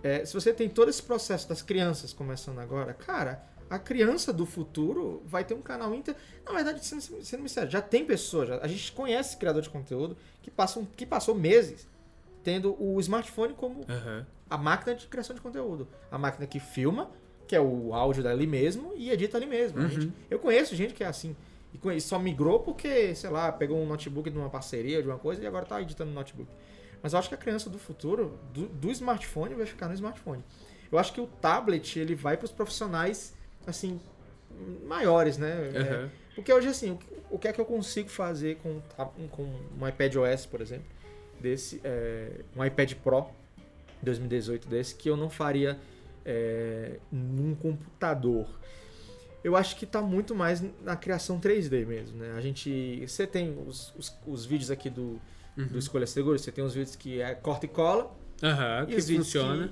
é, 0.03 0.25
se 0.25 0.33
você 0.35 0.53
tem 0.53 0.69
todo 0.69 0.89
esse 0.89 1.03
processo 1.03 1.49
das 1.49 1.63
crianças 1.63 2.13
começando 2.13 2.59
agora, 2.59 2.93
cara, 2.95 3.43
a 3.69 3.79
criança 3.79 4.33
do 4.33 4.47
futuro 4.47 5.23
vai 5.27 5.45
ter 5.45 5.55
um 5.55 5.61
canal 5.61 5.95
Inter. 5.95 6.15
Na 6.45 6.53
verdade, 6.53 6.85
sendo, 6.85 7.03
sendo 7.03 7.43
sincero, 7.43 7.69
já 7.71 7.83
tem 7.83 8.05
pessoas, 8.05 8.49
já- 8.49 8.59
a 8.63 8.67
gente 8.69 8.93
conhece 8.93 9.37
criador 9.37 9.61
de 9.63 9.69
conteúdo 9.71 10.17
que, 10.43 10.51
passam, 10.51 10.87
que 10.97 11.05
passou 11.05 11.35
meses 11.35 11.87
tendo 12.43 12.75
o 12.83 12.99
smartphone 13.01 13.53
como 13.55 13.85
Aham. 13.89 14.27
a 14.49 14.57
máquina 14.57 14.95
de 14.95 15.07
criação 15.07 15.35
de 15.37 15.43
conteúdo. 15.43 15.87
A 16.11 16.17
máquina 16.17 16.47
que 16.47 16.59
filma, 16.61 17.11
que 17.47 17.55
é 17.55 17.61
o 17.61 17.93
áudio 17.95 18.23
dali 18.23 18.47
mesmo, 18.47 18.93
e 18.97 19.11
edita 19.11 19.37
ali 19.37 19.47
mesmo. 19.47 19.81
Uhum. 19.81 19.89
gente- 19.89 20.13
eu 20.31 20.39
conheço 20.39 20.75
gente 20.75 20.95
que 20.95 21.05
é 21.05 21.07
assim. 21.07 21.37
E 21.95 22.01
só 22.01 22.19
migrou 22.19 22.61
porque, 22.61 23.15
sei 23.15 23.29
lá, 23.29 23.53
pegou 23.53 23.79
um 23.79 23.87
notebook 23.87 24.31
de 24.31 24.39
uma 24.39 24.49
parceria, 24.49 25.03
de 25.03 25.09
uma 25.09 25.19
coisa, 25.19 25.43
e 25.43 25.47
agora 25.47 25.67
tá 25.67 25.81
editando 25.83 26.09
no 26.11 26.15
notebook. 26.15 26.49
Mas 27.03 27.13
eu 27.13 27.19
acho 27.19 27.29
que 27.29 27.35
a 27.35 27.39
criança 27.39 27.71
do 27.71 27.79
futuro, 27.79 28.39
do, 28.53 28.67
do 28.67 28.91
smartphone, 28.91 29.55
vai 29.55 29.67
ficar 29.67 29.89
no 29.89 29.95
smartphone. 29.95 30.43
Eu 30.91 30.99
acho 30.99 31.13
que 31.13 31.21
o 31.21 31.27
tablet, 31.27 31.99
ele 31.99 32.15
vai 32.15 32.37
para 32.37 32.47
os 32.47 32.53
profissionais, 32.53 33.35
assim, 33.67 34.01
maiores, 34.87 35.39
né? 35.39 35.71
É, 35.75 35.79
Aham. 35.79 36.11
porque 36.35 36.53
hoje, 36.53 36.69
assim, 36.69 36.93
o 36.93 36.97
que, 36.97 37.07
o 37.31 37.39
que 37.39 37.49
é 37.49 37.53
que 37.53 37.61
eu 37.61 37.65
consigo 37.65 38.09
fazer 38.09 38.57
com, 38.57 38.83
um 39.19 39.29
com 39.29 39.43
um 39.79 39.87
iPad 39.89 40.17
OS, 40.17 40.47
por 40.47 40.61
exemplo, 40.61 40.87
desse, 41.41 41.81
é, 41.85 42.41
um 42.57 42.65
iPad 42.65 42.95
Pro 42.95 43.27
2018 44.03 44.69
desse, 44.69 44.95
que 44.95 45.09
eu 45.09 45.17
não 45.17 45.29
faria 45.29 45.79
é, 46.25 46.99
num 47.13 47.55
computador. 47.55 48.49
Eu 49.45 49.57
acho 49.57 49.77
que 49.77 49.87
tá 49.87 50.03
muito 50.03 50.35
mais 50.35 50.63
na 50.83 50.97
criação 50.97 51.41
3D 51.41 51.87
mesmo, 51.87 52.19
né? 52.19 52.35
A 52.37 52.41
gente... 52.41 53.05
Você 53.07 53.27
tem 53.27 53.57
os, 53.67 53.95
os, 53.97 54.17
os 54.27 54.45
vídeos 54.45 54.71
aqui 54.71 54.91
do, 54.91 55.21
do 55.67 55.79
Escolha 55.79 56.07
Seguro, 56.07 56.39
você 56.39 56.53
tem 56.53 56.65
os 56.65 56.75
vídeos 56.75 56.95
que 56.97 57.21
é 57.21 57.35
corta 57.35 57.67
e 57.67 57.69
cola, 57.69 58.15
Aham, 58.43 58.85
e 58.89 58.93
que 58.93 58.97
os 58.97 59.11
funciona. 59.11 59.69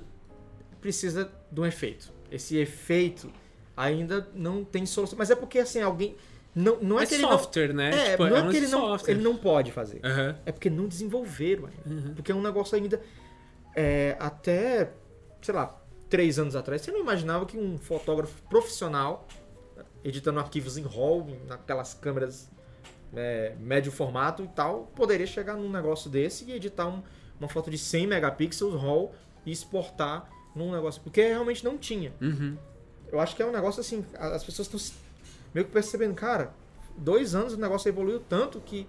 que 0.69 0.75
precisa 0.81 1.31
de 1.51 1.61
um 1.61 1.65
efeito. 1.65 2.11
Esse 2.29 2.57
efeito 2.57 3.31
ainda 3.75 4.27
não 4.33 4.63
tem 4.65 4.85
solução. 4.85 5.17
Mas 5.17 5.29
é 5.31 5.35
porque, 5.35 5.59
assim, 5.59 5.81
alguém... 5.81 6.15
Não, 6.53 6.77
não 6.81 6.99
é, 6.99 7.03
é 7.03 7.05
que 7.05 7.13
ele 7.13 7.21
não... 7.23 7.31
software, 7.37 7.73
né? 7.73 7.89
É, 7.91 8.11
Tipo, 8.11 8.25
não 8.25 8.35
é 8.35 8.41
um 8.41 8.49
que 8.49 8.57
ele 8.57 8.67
não, 8.67 8.79
software. 8.87 9.13
ele 9.13 9.21
não 9.23 9.37
pode 9.37 9.71
fazer. 9.71 10.01
Aham. 10.03 10.35
É 10.45 10.51
porque 10.51 10.69
não 10.69 10.87
desenvolveram 10.87 11.67
ainda. 11.67 11.89
Uhum. 12.07 12.13
Porque 12.15 12.31
é 12.31 12.35
um 12.35 12.41
negócio 12.41 12.75
ainda. 12.75 12.99
é, 13.75 14.17
até, 14.19 14.91
sei 15.41 15.53
lá, 15.53 15.79
três 16.09 16.39
anos 16.39 16.55
atrás, 16.55 16.81
você 16.81 16.91
não 16.91 16.99
imaginava 16.99 17.45
que 17.45 17.57
um 17.57 17.77
fotógrafo 17.77 18.41
profissional, 18.49 19.27
editando 20.03 20.39
arquivos 20.39 20.77
em 20.77 20.81
RAW, 20.83 21.27
naquelas 21.47 21.93
câmeras 21.93 22.49
é, 23.15 23.55
médio 23.59 23.91
formato 23.91 24.43
e 24.43 24.47
tal, 24.47 24.91
poderia 24.95 25.25
chegar 25.27 25.55
num 25.55 25.69
negócio 25.71 26.09
desse 26.09 26.45
e 26.45 26.51
editar 26.53 26.87
um- 26.87 27.01
uma 27.39 27.47
foto 27.47 27.69
de 27.71 27.77
100 27.77 28.07
megapixels 28.07 28.73
RAW 28.81 29.13
e 29.45 29.51
exportar 29.51 30.29
num 30.55 30.71
negócio. 30.71 31.01
Porque 31.01 31.21
realmente 31.21 31.63
não 31.63 31.77
tinha. 31.77 32.11
Uhum. 32.21 32.57
Eu 33.11 33.19
acho 33.19 33.35
que 33.35 33.41
é 33.41 33.45
um 33.45 33.51
negócio 33.51 33.79
assim, 33.79 34.03
as 34.17 34.43
pessoas 34.43 34.67
estão 34.73 34.97
meio 35.53 35.65
que 35.65 35.71
percebendo, 35.71 36.13
cara, 36.15 36.51
dois 36.97 37.33
anos 37.35 37.53
o 37.53 37.57
negócio 37.57 37.87
evoluiu 37.87 38.19
tanto 38.19 38.59
que, 38.59 38.87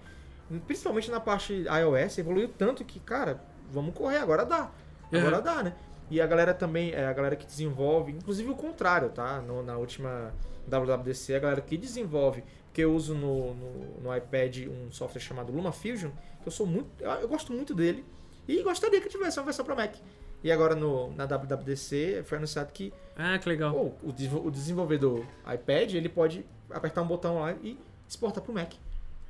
principalmente 0.67 1.11
na 1.11 1.21
parte 1.21 1.53
iOS, 1.65 2.19
evoluiu 2.19 2.49
tanto 2.49 2.85
que, 2.85 2.99
cara, 3.01 3.41
vamos 3.71 3.95
correr, 3.95 4.17
agora 4.17 4.45
dá. 4.45 4.71
Agora 5.13 5.37
Uhum. 5.39 5.43
dá, 5.43 5.63
né? 5.63 5.75
E 6.11 6.21
a 6.21 6.27
galera 6.27 6.55
também, 6.55 6.93
é 6.93 7.05
a 7.07 7.13
galera 7.13 7.37
que 7.37 7.47
desenvolve, 7.47 8.13
inclusive 8.13 8.49
o 8.51 8.55
contrário, 8.55 9.11
tá? 9.11 9.41
No- 9.41 9.63
na 9.63 9.77
última 9.77 10.33
WWDC, 10.67 11.35
a 11.35 11.39
galera 11.39 11.61
que 11.61 11.77
desenvolve, 11.77 12.43
porque 12.67 12.83
eu 12.83 12.95
uso 12.95 13.15
no, 13.15 13.55
no, 13.55 14.01
no 14.03 14.17
iPad 14.17 14.67
um 14.69 14.91
software 14.91 15.21
chamado 15.21 15.53
LumaFusion, 15.53 16.11
que 16.43 16.49
eu 16.49 16.53
sou 16.53 16.67
muito, 16.67 16.89
eu, 17.01 17.11
eu 17.11 17.29
gosto 17.29 17.53
muito 17.53 17.75
dele 17.75 18.05
e 18.47 18.63
gostaria 18.63 19.01
que 19.01 19.09
tivesse 19.09 19.39
uma 19.39 19.45
versão 19.45 19.65
para 19.65 19.75
Mac. 19.75 19.95
E 20.43 20.53
agora 20.53 20.75
no, 20.75 21.13
na 21.15 21.27
WWDC 21.27 22.23
foi 22.25 22.39
anunciado 22.39 22.73
que 22.73 22.93
Ah, 23.17 23.39
que 23.39 23.49
legal. 23.49 23.73
pô, 23.75 24.07
o, 24.07 24.47
o 24.47 24.51
desenvolvedor 24.51 25.25
iPad 25.53 25.95
ele 25.95 26.09
pode 26.09 26.47
apertar 26.71 27.03
um 27.03 27.07
botão 27.07 27.41
lá 27.41 27.55
e 27.63 27.77
exportar 28.09 28.43
pro 28.43 28.53
Mac. 28.53 28.73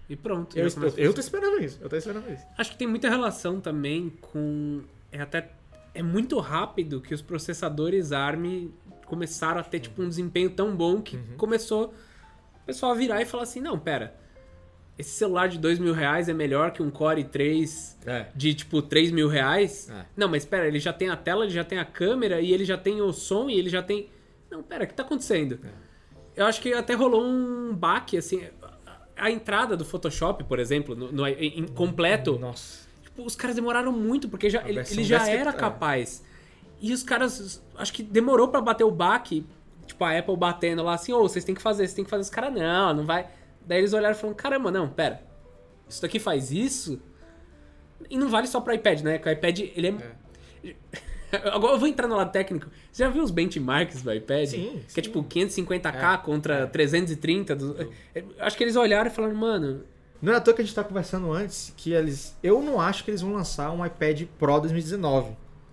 E 0.08 0.16
pronto. 0.16 0.56
Eu, 0.58 0.66
eu, 0.66 0.72
começa 0.72 1.00
a 1.00 1.04
eu 1.04 1.12
tô 1.14 1.20
esperando 1.20 1.60
isso. 1.62 1.78
Eu 1.82 1.88
tô 1.88 1.96
esperando 1.96 2.30
isso. 2.32 2.42
Acho 2.56 2.70
que 2.72 2.78
tem 2.78 2.86
muita 2.86 3.08
relação 3.10 3.60
também 3.60 4.10
com. 4.20 4.82
É 5.12 5.20
até. 5.20 5.50
É 5.98 6.02
muito 6.02 6.38
rápido 6.38 7.00
que 7.00 7.12
os 7.12 7.20
processadores 7.20 8.12
ARM 8.12 8.70
começaram 9.06 9.60
a 9.60 9.64
ter 9.64 9.80
tipo, 9.80 10.00
um 10.02 10.08
desempenho 10.08 10.50
tão 10.50 10.76
bom 10.76 11.00
que 11.02 11.16
Uhum. 11.16 11.36
começou 11.36 11.94
o 12.62 12.66
pessoal 12.66 12.92
a 12.92 12.94
virar 12.94 13.20
e 13.20 13.24
falar 13.24 13.42
assim: 13.44 13.60
não, 13.60 13.78
pera. 13.78 14.14
Esse 14.96 15.10
celular 15.10 15.48
de 15.48 15.58
dois 15.58 15.78
mil 15.78 15.92
reais 15.94 16.28
é 16.28 16.32
melhor 16.34 16.72
que 16.72 16.82
um 16.82 16.90
Core 16.90 17.22
3 17.24 17.96
É. 18.06 18.26
de 18.34 18.52
tipo 18.54 18.82
3 18.82 19.10
mil 19.12 19.28
reais? 19.28 19.88
É. 19.90 20.04
Não, 20.16 20.28
mas 20.28 20.44
pera, 20.44 20.66
ele 20.66 20.80
já 20.80 20.92
tem 20.92 21.08
a 21.08 21.16
tela, 21.16 21.44
ele 21.44 21.52
já 21.54 21.62
tem 21.64 21.78
a 21.78 21.84
câmera 21.84 22.40
e 22.40 22.52
ele 22.52 22.64
já 22.64 22.76
tem 22.76 23.00
o 23.00 23.12
som 23.12 23.48
e 23.48 23.58
ele 23.58 23.68
já 23.70 23.82
tem. 23.82 24.08
Não, 24.50 24.62
pera, 24.62 24.84
o 24.84 24.86
que 24.86 24.94
tá 24.94 25.02
acontecendo? 25.04 25.58
É. 25.64 25.68
Eu 26.42 26.46
acho 26.46 26.60
que 26.60 26.72
até 26.72 26.94
rolou 26.94 27.24
um 27.24 27.74
baque, 27.74 28.16
assim. 28.16 28.42
A 29.16 29.30
entrada 29.30 29.76
do 29.76 29.84
Photoshop, 29.84 30.44
por 30.44 30.58
exemplo, 30.60 30.94
no, 30.94 31.10
no- 31.12 31.26
em 31.28 31.66
completo, 31.66 32.38
Nossa. 32.38 32.87
Tipo, 33.18 33.26
os 33.26 33.34
caras 33.34 33.56
demoraram 33.56 33.90
muito, 33.90 34.28
porque 34.28 34.48
já, 34.48 34.62
ele, 34.68 34.78
ele 34.78 35.02
já 35.02 35.28
era 35.28 35.50
é. 35.50 35.52
capaz. 35.52 36.22
E 36.80 36.92
os 36.92 37.02
caras, 37.02 37.60
acho 37.76 37.92
que 37.92 38.00
demorou 38.00 38.46
pra 38.46 38.60
bater 38.60 38.84
o 38.84 38.92
baque. 38.92 39.44
Tipo, 39.86 40.04
a 40.04 40.16
Apple 40.16 40.36
batendo 40.36 40.84
lá 40.84 40.94
assim, 40.94 41.12
ô, 41.12 41.22
vocês 41.22 41.44
têm 41.44 41.52
que 41.52 41.60
fazer, 41.60 41.78
vocês 41.78 41.94
têm 41.94 42.04
que 42.04 42.10
fazer. 42.10 42.22
Os 42.22 42.30
caras, 42.30 42.54
não, 42.54 42.94
não 42.94 43.04
vai. 43.04 43.28
Daí 43.66 43.78
eles 43.78 43.92
olharam 43.92 44.14
e 44.14 44.18
falaram, 44.18 44.36
caramba, 44.36 44.70
não, 44.70 44.88
pera. 44.88 45.20
Isso 45.88 46.00
daqui 46.00 46.20
faz 46.20 46.52
isso? 46.52 47.02
E 48.08 48.16
não 48.16 48.28
vale 48.28 48.46
só 48.46 48.60
pro 48.60 48.72
iPad, 48.72 49.00
né? 49.00 49.18
Que 49.18 49.28
o 49.28 49.32
iPad, 49.32 49.58
ele 49.58 49.88
é... 49.88 50.76
Agora 51.52 51.74
eu 51.74 51.78
vou 51.78 51.88
entrar 51.88 52.06
no 52.06 52.14
lado 52.14 52.30
técnico. 52.30 52.70
Você 52.92 53.02
já 53.02 53.10
viu 53.10 53.24
os 53.24 53.32
benchmarks 53.32 54.00
do 54.00 54.14
iPad? 54.14 54.46
Sim, 54.46 54.80
Que 54.94 55.00
é 55.00 55.02
sim. 55.02 55.10
tipo 55.10 55.24
550k 55.24 56.22
contra 56.22 56.68
330. 56.68 57.56
Do... 57.56 57.92
Eu 58.14 58.24
Acho 58.38 58.56
que 58.56 58.62
eles 58.62 58.76
olharam 58.76 59.10
e 59.10 59.12
falaram, 59.12 59.34
mano, 59.34 59.82
Não 60.20 60.32
é 60.32 60.36
à 60.36 60.40
toa 60.40 60.52
que 60.54 60.60
a 60.62 60.64
gente 60.64 60.74
tá 60.74 60.82
conversando 60.82 61.32
antes 61.32 61.72
que 61.76 61.92
eles. 61.92 62.36
Eu 62.42 62.60
não 62.62 62.80
acho 62.80 63.04
que 63.04 63.10
eles 63.10 63.20
vão 63.20 63.32
lançar 63.32 63.70
um 63.70 63.84
iPad 63.84 64.22
Pro 64.38 64.58
2019. 64.60 65.30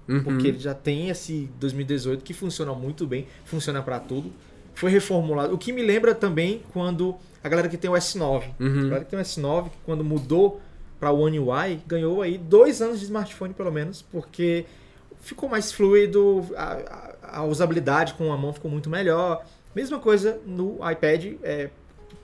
Uhum. 0.08 0.24
Porque 0.24 0.48
ele 0.50 0.60
já 0.60 0.74
tem 0.76 1.10
esse 1.10 1.50
2018 1.60 2.24
que 2.24 2.34
funciona 2.34 2.72
muito 2.74 3.08
bem, 3.08 3.26
funciona 3.44 3.82
pra 3.82 4.00
tudo. 4.00 4.32
Foi 4.76 4.92
reformulado. 4.92 5.54
O 5.54 5.58
que 5.58 5.72
me 5.74 5.82
lembra 5.82 6.14
também 6.14 6.62
quando 6.72 7.16
a 7.44 7.50
galera 7.50 7.68
que 7.68 7.78
tem 7.78 7.90
o 7.90 7.94
S9. 7.94 8.44
Uhum. 8.60 8.80
A 8.80 8.84
galera 8.84 9.04
que 9.06 9.10
tem 9.10 9.18
o 9.20 9.22
S9, 9.22 9.64
que 9.70 9.78
quando 9.84 10.04
mudou 10.04 10.62
pra 11.00 11.12
One 11.12 11.40
UI, 11.40 11.80
ganhou 11.88 12.22
aí 12.22 12.38
dois 12.38 12.82
anos 12.82 13.00
de 13.00 13.06
smartphone 13.06 13.54
pelo 13.54 13.72
menos, 13.72 14.02
porque 14.04 14.66
ficou 15.22 15.50
mais 15.50 15.72
fluido, 15.72 16.46
a, 16.56 16.74
a- 16.74 17.40
a 17.40 17.44
usabilidade 17.44 18.14
com 18.14 18.32
a 18.32 18.38
mão 18.38 18.54
ficou 18.54 18.70
muito 18.70 18.90
melhor. 18.90 19.44
Mesma 19.76 19.98
coisa 20.00 20.40
no 20.46 20.78
iPad, 20.90 21.34
é, 21.44 21.70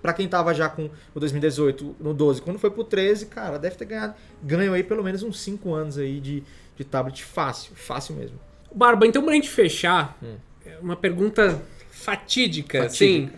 para 0.02 0.14
quem 0.14 0.28
tava 0.28 0.54
já 0.54 0.68
com 0.70 0.90
o 1.14 1.20
2018 1.20 1.96
no 2.00 2.14
12, 2.14 2.42
quando 2.42 2.58
foi 2.60 2.72
pro 2.72 2.84
13, 2.84 3.28
cara, 3.28 3.58
deve 3.60 3.76
ter 3.76 3.86
ganhado, 3.86 4.16
ganho 4.42 4.74
aí 4.74 4.84
pelo 4.84 5.04
menos 5.04 5.22
uns 5.24 5.40
5 5.40 5.74
anos 5.74 5.98
aí 5.98 6.20
de, 6.20 6.44
de 6.76 6.84
tablet 6.84 7.24
fácil, 7.24 7.74
fácil 7.76 8.16
mesmo. 8.16 8.40
Barba, 8.74 9.06
então 9.06 9.24
pra 9.24 9.34
gente 9.34 9.50
fechar, 9.50 10.18
Hum. 10.24 10.36
é 10.66 10.78
uma 10.82 10.96
pergunta 10.96 11.62
fatídica, 11.90 12.84
Fatídica. 12.84 12.86
assim. 12.86 13.30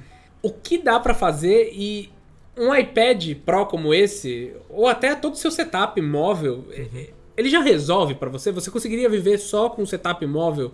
O 0.41 0.51
que 0.51 0.77
dá 0.77 0.99
pra 0.99 1.13
fazer 1.13 1.71
e 1.73 2.09
um 2.57 2.73
iPad 2.75 3.35
Pro 3.45 3.65
como 3.65 3.93
esse, 3.93 4.53
ou 4.69 4.87
até 4.87 5.15
todo 5.15 5.33
o 5.33 5.37
seu 5.37 5.49
setup 5.51 5.99
móvel, 6.01 6.65
Uhum. 6.77 7.05
ele 7.35 7.49
já 7.49 7.61
resolve 7.61 8.13
pra 8.15 8.29
você? 8.29 8.51
Você 8.51 8.69
conseguiria 8.69 9.09
viver 9.09 9.37
só 9.37 9.69
com 9.69 9.81
um 9.81 9.85
setup 9.85 10.23
móvel, 10.25 10.71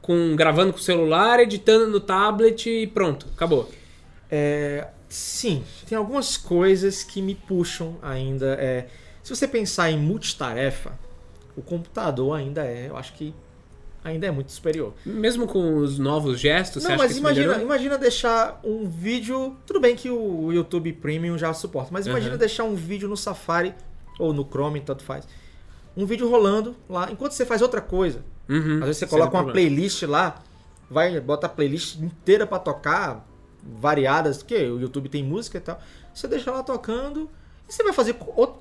com 0.00 0.36
gravando 0.36 0.72
com 0.72 0.78
o 0.78 0.82
celular, 0.82 1.40
editando 1.40 1.88
no 1.88 1.98
tablet 1.98 2.68
e 2.70 2.86
pronto, 2.86 3.26
acabou. 3.34 3.68
É, 4.30 4.86
sim, 5.08 5.64
tem 5.88 5.96
algumas 5.96 6.36
coisas 6.36 7.02
que 7.02 7.20
me 7.22 7.34
puxam 7.34 7.96
ainda. 8.02 8.54
é, 8.60 8.86
se 9.22 9.34
você 9.34 9.46
pensar 9.48 9.90
em 9.90 9.98
multitarefa, 9.98 10.92
o 11.56 11.62
computador 11.62 12.36
ainda 12.36 12.64
é, 12.64 12.88
eu 12.88 12.96
acho 12.96 13.12
que 13.14 13.34
ainda 14.04 14.26
é 14.26 14.30
muito 14.30 14.52
superior. 14.52 14.94
Mesmo 15.04 15.46
com 15.48 15.78
os 15.78 15.98
novos 15.98 16.38
gestos, 16.38 16.82
você 16.82 16.88
Não, 16.88 16.94
acha 16.94 17.04
mas 17.04 17.12
que 17.14 17.18
imagina, 17.18 17.46
melhorou? 17.48 17.64
imagina 17.66 17.98
deixar 17.98 18.60
um 18.62 18.88
vídeo. 18.88 19.56
Tudo 19.66 19.80
bem 19.80 19.96
que 19.96 20.08
o 20.10 20.52
YouTube 20.52 20.92
Premium 20.92 21.36
já 21.36 21.52
suporta, 21.52 21.90
mas 21.92 22.06
imagina 22.06 22.32
Aham. 22.32 22.38
deixar 22.38 22.64
um 22.64 22.74
vídeo 22.76 23.08
no 23.08 23.16
Safari 23.16 23.74
ou 24.18 24.32
no 24.32 24.44
Chrome, 24.44 24.80
tanto 24.80 25.02
faz. 25.02 25.26
Um 25.96 26.06
vídeo 26.06 26.28
rolando 26.30 26.76
lá, 26.88 27.10
enquanto 27.10 27.32
você 27.32 27.44
faz 27.44 27.62
outra 27.62 27.80
coisa. 27.80 28.22
Uhum, 28.48 28.78
Às 28.78 28.84
vezes 28.86 28.98
você 28.98 29.06
coloca 29.08 29.34
uma 29.36 29.42
problema. 29.44 29.52
playlist 29.68 30.02
lá, 30.04 30.40
vai, 30.88 31.18
bota 31.20 31.46
a 31.46 31.50
playlist 31.50 31.96
inteira 31.96 32.46
pra 32.46 32.60
tocar, 32.60 33.26
variadas, 33.78 34.38
porque 34.38 34.56
o 34.56 34.78
YouTube 34.80 35.08
tem 35.08 35.22
música 35.22 35.58
e 35.58 35.60
tal. 35.60 35.80
Você 36.14 36.26
deixa 36.28 36.50
lá 36.50 36.62
tocando 36.62 37.28
e 37.68 37.72
você 37.72 37.82
vai 37.82 37.92
fazer 37.92 38.16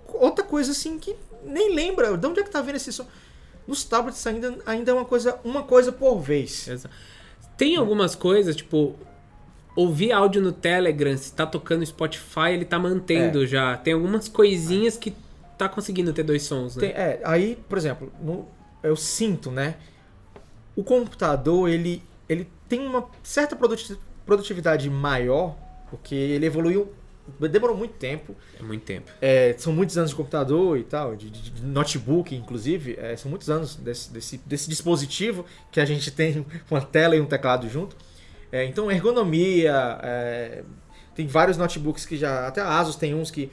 outra 0.08 0.44
coisa 0.44 0.72
assim 0.72 0.98
que 1.00 1.16
nem 1.44 1.74
lembra. 1.74 2.18
De 2.18 2.28
onde 2.28 2.40
é 2.40 2.44
que 2.44 2.50
tá 2.50 2.62
vendo 2.62 2.76
esse 2.76 2.92
som? 2.92 3.06
Nos 3.68 3.84
tablets 3.84 4.26
ainda, 4.28 4.58
ainda 4.66 4.92
é 4.92 4.94
uma 4.94 5.06
coisa, 5.06 5.40
uma 5.44 5.64
coisa 5.64 5.92
por 5.92 6.20
vez. 6.20 6.68
Tem 7.58 7.76
algumas 7.78 8.14
coisas, 8.16 8.56
tipo, 8.56 8.96
ouvir 9.76 10.12
áudio 10.12 10.42
no 10.42 10.52
Telegram, 10.52 11.18
se 11.18 11.34
tá 11.34 11.46
tocando 11.46 11.86
Spotify, 11.86 12.52
ele 12.52 12.66
tá 12.66 12.78
mantendo 12.78 13.44
É. 13.44 13.48
já. 13.48 13.78
Tem 13.78 13.94
algumas 13.94 14.28
coisinhas 14.28 14.98
que 14.98 15.16
tá 15.58 15.68
conseguindo 15.70 16.12
ter 16.14 16.24
dois 16.24 16.44
sons, 16.44 16.76
né? 16.76 16.82
Tem- 16.88 16.92
é, 16.92 17.22
aí, 17.24 17.58
por 17.70 17.78
exemplo, 17.78 18.12
no- 18.22 18.46
eu 18.84 18.96
sinto, 18.96 19.50
né? 19.50 19.76
O 20.76 20.84
computador, 20.84 21.70
ele, 21.70 22.04
ele 22.28 22.48
tem 22.68 22.86
uma 22.86 23.08
certa 23.24 23.56
produtividade 24.26 24.90
maior, 24.90 25.56
porque 25.90 26.16
ele 26.16 26.46
evoluiu, 26.46 26.92
demorou 27.40 27.76
muito 27.78 27.94
tempo. 27.94 28.36
É 28.60 28.64
muito 28.64 28.84
tempo. 28.84 29.12
É, 29.22 29.56
são 29.58 29.72
muitos 29.74 29.98
anos 29.98 30.12
de 30.12 30.16
computador 30.16 30.78
e 30.78 30.84
tal, 30.84 31.16
de, 31.16 31.30
de- 31.30 31.50
de 31.52 31.64
notebook, 31.66 32.36
inclusive. 32.36 32.96
é, 33.00 33.16
são 33.16 33.30
muitos 33.30 33.50
anos 33.50 33.76
desse, 33.76 34.12
desse, 34.12 34.38
desse 34.46 34.70
dispositivo 34.70 35.46
que 35.72 35.80
a 35.80 35.86
gente 35.86 36.10
tem 36.16 36.46
uma 36.70 36.82
tela 36.82 37.16
e 37.16 37.22
um 37.22 37.26
teclado 37.26 37.68
junto. 37.70 37.96
É, 38.52 38.64
então, 38.66 38.92
ergonomia. 38.92 40.00
é, 40.04 40.64
tem 41.16 41.28
vários 41.28 41.58
notebooks 41.58 42.06
que 42.06 42.18
já. 42.18 42.48
Até 42.48 42.62
a 42.62 42.78
Asus 42.80 42.96
tem 42.96 43.14
uns 43.16 43.32
que 43.32 43.50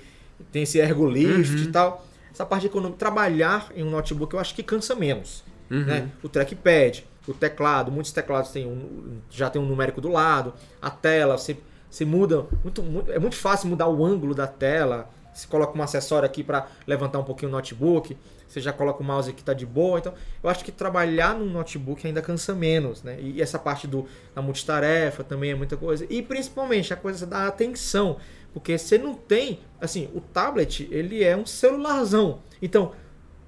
tem 0.50 0.64
esse 0.64 0.78
ergolift 0.78 1.54
Uhum. 1.56 1.62
e 1.64 1.66
tal. 1.68 2.06
Essa 2.32 2.44
parte 2.46 2.62
de 2.62 2.66
economia, 2.68 2.96
trabalhar 2.96 3.70
em 3.76 3.82
um 3.84 3.90
notebook 3.90 4.34
eu 4.34 4.40
acho 4.40 4.54
que 4.54 4.62
cansa 4.62 4.94
menos. 4.94 5.44
Uhum. 5.70 5.84
Né? 5.84 6.08
O 6.22 6.28
trackpad, 6.28 7.04
o 7.28 7.34
teclado, 7.34 7.90
muitos 7.92 8.12
teclados 8.12 8.50
têm 8.50 8.66
um, 8.66 9.18
já 9.30 9.48
tem 9.48 9.60
um 9.60 9.66
numérico 9.66 10.00
do 10.00 10.08
lado, 10.08 10.52
a 10.80 10.90
tela, 10.90 11.38
você, 11.38 11.56
você 11.88 12.04
muda, 12.04 12.46
muito, 12.64 12.82
muito- 12.82 13.12
é 13.12 13.18
muito 13.18 13.36
fácil 13.36 13.68
mudar 13.68 13.86
o 13.88 14.04
ângulo 14.04 14.34
da 14.34 14.46
tela, 14.46 15.08
você 15.32 15.46
coloca 15.46 15.78
um 15.78 15.82
acessório 15.82 16.26
aqui 16.26 16.42
para 16.42 16.66
levantar 16.86 17.18
um 17.18 17.24
pouquinho 17.24 17.48
o 17.50 17.52
notebook, 17.52 18.16
você 18.46 18.60
já 18.60 18.70
coloca 18.72 19.00
o 19.02 19.04
mouse 19.06 19.30
aqui 19.30 19.42
tá 19.42 19.54
de 19.54 19.64
boa, 19.64 19.98
então 19.98 20.12
eu 20.42 20.50
acho 20.50 20.62
que 20.62 20.70
trabalhar 20.70 21.34
num 21.34 21.46
notebook 21.50 22.06
ainda 22.06 22.20
cansa 22.20 22.54
menos, 22.54 23.02
né? 23.02 23.16
E 23.18 23.40
essa 23.40 23.58
parte 23.58 23.86
do, 23.86 24.06
da 24.34 24.42
multitarefa 24.42 25.24
também 25.24 25.52
é 25.52 25.54
muita 25.54 25.74
coisa, 25.76 26.06
e 26.10 26.20
principalmente 26.20 26.92
a 26.92 26.96
coisa 26.96 27.26
da 27.26 27.46
atenção, 27.46 28.18
porque 28.52 28.76
você 28.76 28.98
não 28.98 29.14
tem, 29.14 29.60
assim, 29.80 30.10
o 30.14 30.20
tablet, 30.20 30.86
ele 30.90 31.24
é 31.24 31.34
um 31.34 31.46
celularzão, 31.46 32.40
então 32.60 32.92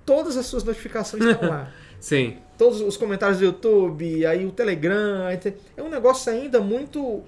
todas 0.07 0.37
as 0.39 0.47
suas 0.47 0.65
notificações 0.65 1.23
estão 1.23 1.49
lá 1.51 1.71
Sim. 2.01 2.37
todos 2.59 2.81
os 2.81 2.97
comentários 2.97 3.39
do 3.39 3.45
YouTube, 3.45 4.25
aí 4.27 4.47
o 4.47 4.53
Telegram, 4.53 5.27
aí 5.27 5.39
é 5.77 5.83
um 5.83 5.89
negócio 5.89 6.33
ainda 6.33 6.61
muito 6.61 7.23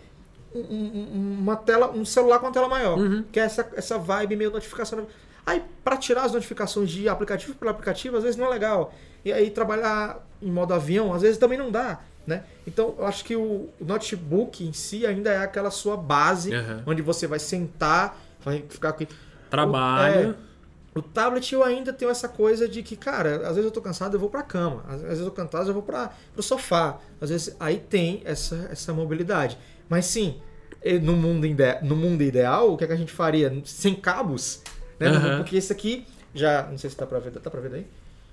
um- 0.55 0.61
um- 0.61 1.37
uma 1.41 1.57
tela, 1.57 1.91
um 1.91 2.05
celular 2.05 2.39
com 2.39 2.47
uma 2.47 2.53
tela 2.53 2.69
maior, 2.69 2.97
Uhum. 2.99 3.25
que 3.31 3.39
é 3.39 3.43
essa 3.43 3.69
essa 3.75 3.99
vibe 3.99 4.37
meio 4.37 4.51
notificação. 4.51 5.07
Aí 5.45 5.63
para 5.85 5.97
tirar 5.97 6.23
as 6.25 6.33
notificações 6.33 6.89
de 6.91 7.09
aplicativo 7.09 7.55
por 7.55 7.69
aplicativo, 7.69 8.17
às 8.17 8.23
vezes 8.23 8.37
não 8.39 8.47
é 8.47 8.49
legal. 8.51 8.95
E 9.25 9.33
aí 9.33 9.51
trabalhar 9.51 10.25
em 10.41 10.51
modo 10.51 10.73
avião, 10.73 11.13
às 11.13 11.23
vezes 11.23 11.37
também 11.39 11.59
não 11.59 11.71
dá, 11.71 12.01
né? 12.27 12.45
Então, 12.67 12.95
eu 12.99 13.05
acho 13.07 13.25
que 13.25 13.35
o 13.37 13.69
notebook 13.81 14.65
em 14.65 14.73
si 14.73 15.05
ainda 15.07 15.31
é 15.31 15.39
aquela 15.39 15.71
sua 15.71 15.97
base 15.97 16.55
Aham. 16.55 16.83
onde 16.87 17.03
você 17.03 17.27
vai 17.27 17.39
sentar, 17.39 18.17
vai 18.45 18.65
ficar 18.69 18.91
aqui 18.91 19.07
Trabalho. 19.51 20.31
o 20.31 20.35
tablet 21.03 21.53
eu 21.53 21.63
ainda 21.63 21.93
tenho 21.93 22.11
essa 22.11 22.29
coisa 22.29 22.69
de 22.69 22.83
que, 22.83 22.97
cara, 22.97 23.37
às 23.49 23.57
vezes 23.57 23.65
eu 23.65 23.71
tô 23.71 23.81
cansado, 23.83 24.15
eu 24.15 24.21
vou 24.21 24.31
pra 24.31 24.43
cama. 24.43 24.85
Às 24.89 25.03
vezes 25.03 25.19
eu 25.21 25.27
tô 25.27 25.33
cansado, 25.33 25.69
eu 25.69 25.75
vou 25.75 25.83
para 25.83 26.11
pro 26.33 26.43
sofá. 26.43 26.99
Às 27.21 27.31
vezes 27.31 27.57
aí 27.61 27.79
tem 27.79 28.23
essa, 28.25 28.69
essa 28.71 28.93
mobilidade. 28.93 29.59
Mas 29.89 30.07
sim, 30.07 30.41
no 31.03 31.15
mundo, 31.15 31.47
ide- 31.47 31.81
no 31.83 31.95
mundo 31.97 32.23
ideal, 32.23 32.73
o 32.73 32.77
que, 32.77 32.85
é 32.85 32.87
que 32.87 32.93
a 32.93 32.97
gente 32.97 33.13
faria? 33.13 33.53
Sem 33.65 33.95
cabos, 33.95 34.63
né? 34.99 35.09
Aham. 35.09 35.37
Porque 35.39 35.57
esse 35.57 35.73
aqui 35.73 36.07
já. 36.35 36.63
Não 36.71 36.79
sei 36.79 36.89
se 36.91 36.97
tá 36.97 37.07
pra 37.07 37.19
ver, 37.19 37.31
tá 37.33 37.51
pra 37.51 37.61
ver 37.61 37.71
daí? 37.71 37.87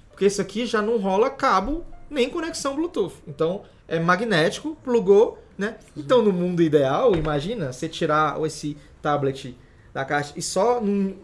Porque 0.10 0.26
esse 0.26 0.39
aqui 0.41 0.65
já 0.65 0.82
não 0.82 0.97
rola 0.97 1.30
cabo 1.30 1.84
nem 2.10 2.30
conexão 2.30 2.76
Bluetooth. 2.76 3.15
Então 3.28 3.63
é 3.88 3.99
magnético, 3.99 4.78
plugou, 4.84 5.43
né? 5.58 5.78
Então 5.97 6.21
no 6.21 6.32
mundo 6.32 6.62
ideal, 6.62 7.15
imagina 7.15 7.73
você 7.73 7.89
tirar 7.89 8.39
esse 8.45 8.78
tablet 9.02 9.58
da 9.93 10.06
caixa 10.06 10.34
e 10.36 10.41
só 10.41 10.80
num 10.80 11.15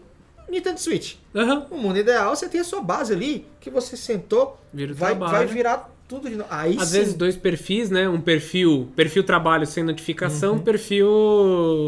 Nintendo 0.50 0.78
Switch. 0.80 1.14
Aham. 1.34 1.66
No 1.70 1.78
mundo 1.78 1.98
ideal, 1.98 2.34
você 2.34 2.48
tem 2.48 2.60
a 2.60 2.64
sua 2.64 2.80
base 2.82 3.12
ali, 3.12 3.46
que 3.60 3.70
você 3.70 3.96
sentou, 3.96 4.58
Vira 4.72 4.92
o 4.92 4.94
vai, 4.94 5.10
trabalho. 5.10 5.32
vai 5.32 5.46
virar 5.46 5.90
tudo 6.08 6.28
de 6.28 6.34
novo. 6.36 6.48
Aí 6.50 6.76
Às 6.78 6.88
sim. 6.88 6.98
vezes 6.98 7.14
dois 7.14 7.36
perfis, 7.36 7.88
né? 7.88 8.08
Um 8.08 8.20
perfil, 8.20 8.88
perfil 8.96 9.22
trabalho 9.22 9.64
sem 9.66 9.84
notificação, 9.84 10.54
Uhum. 10.54 10.58
perfil 10.60 11.08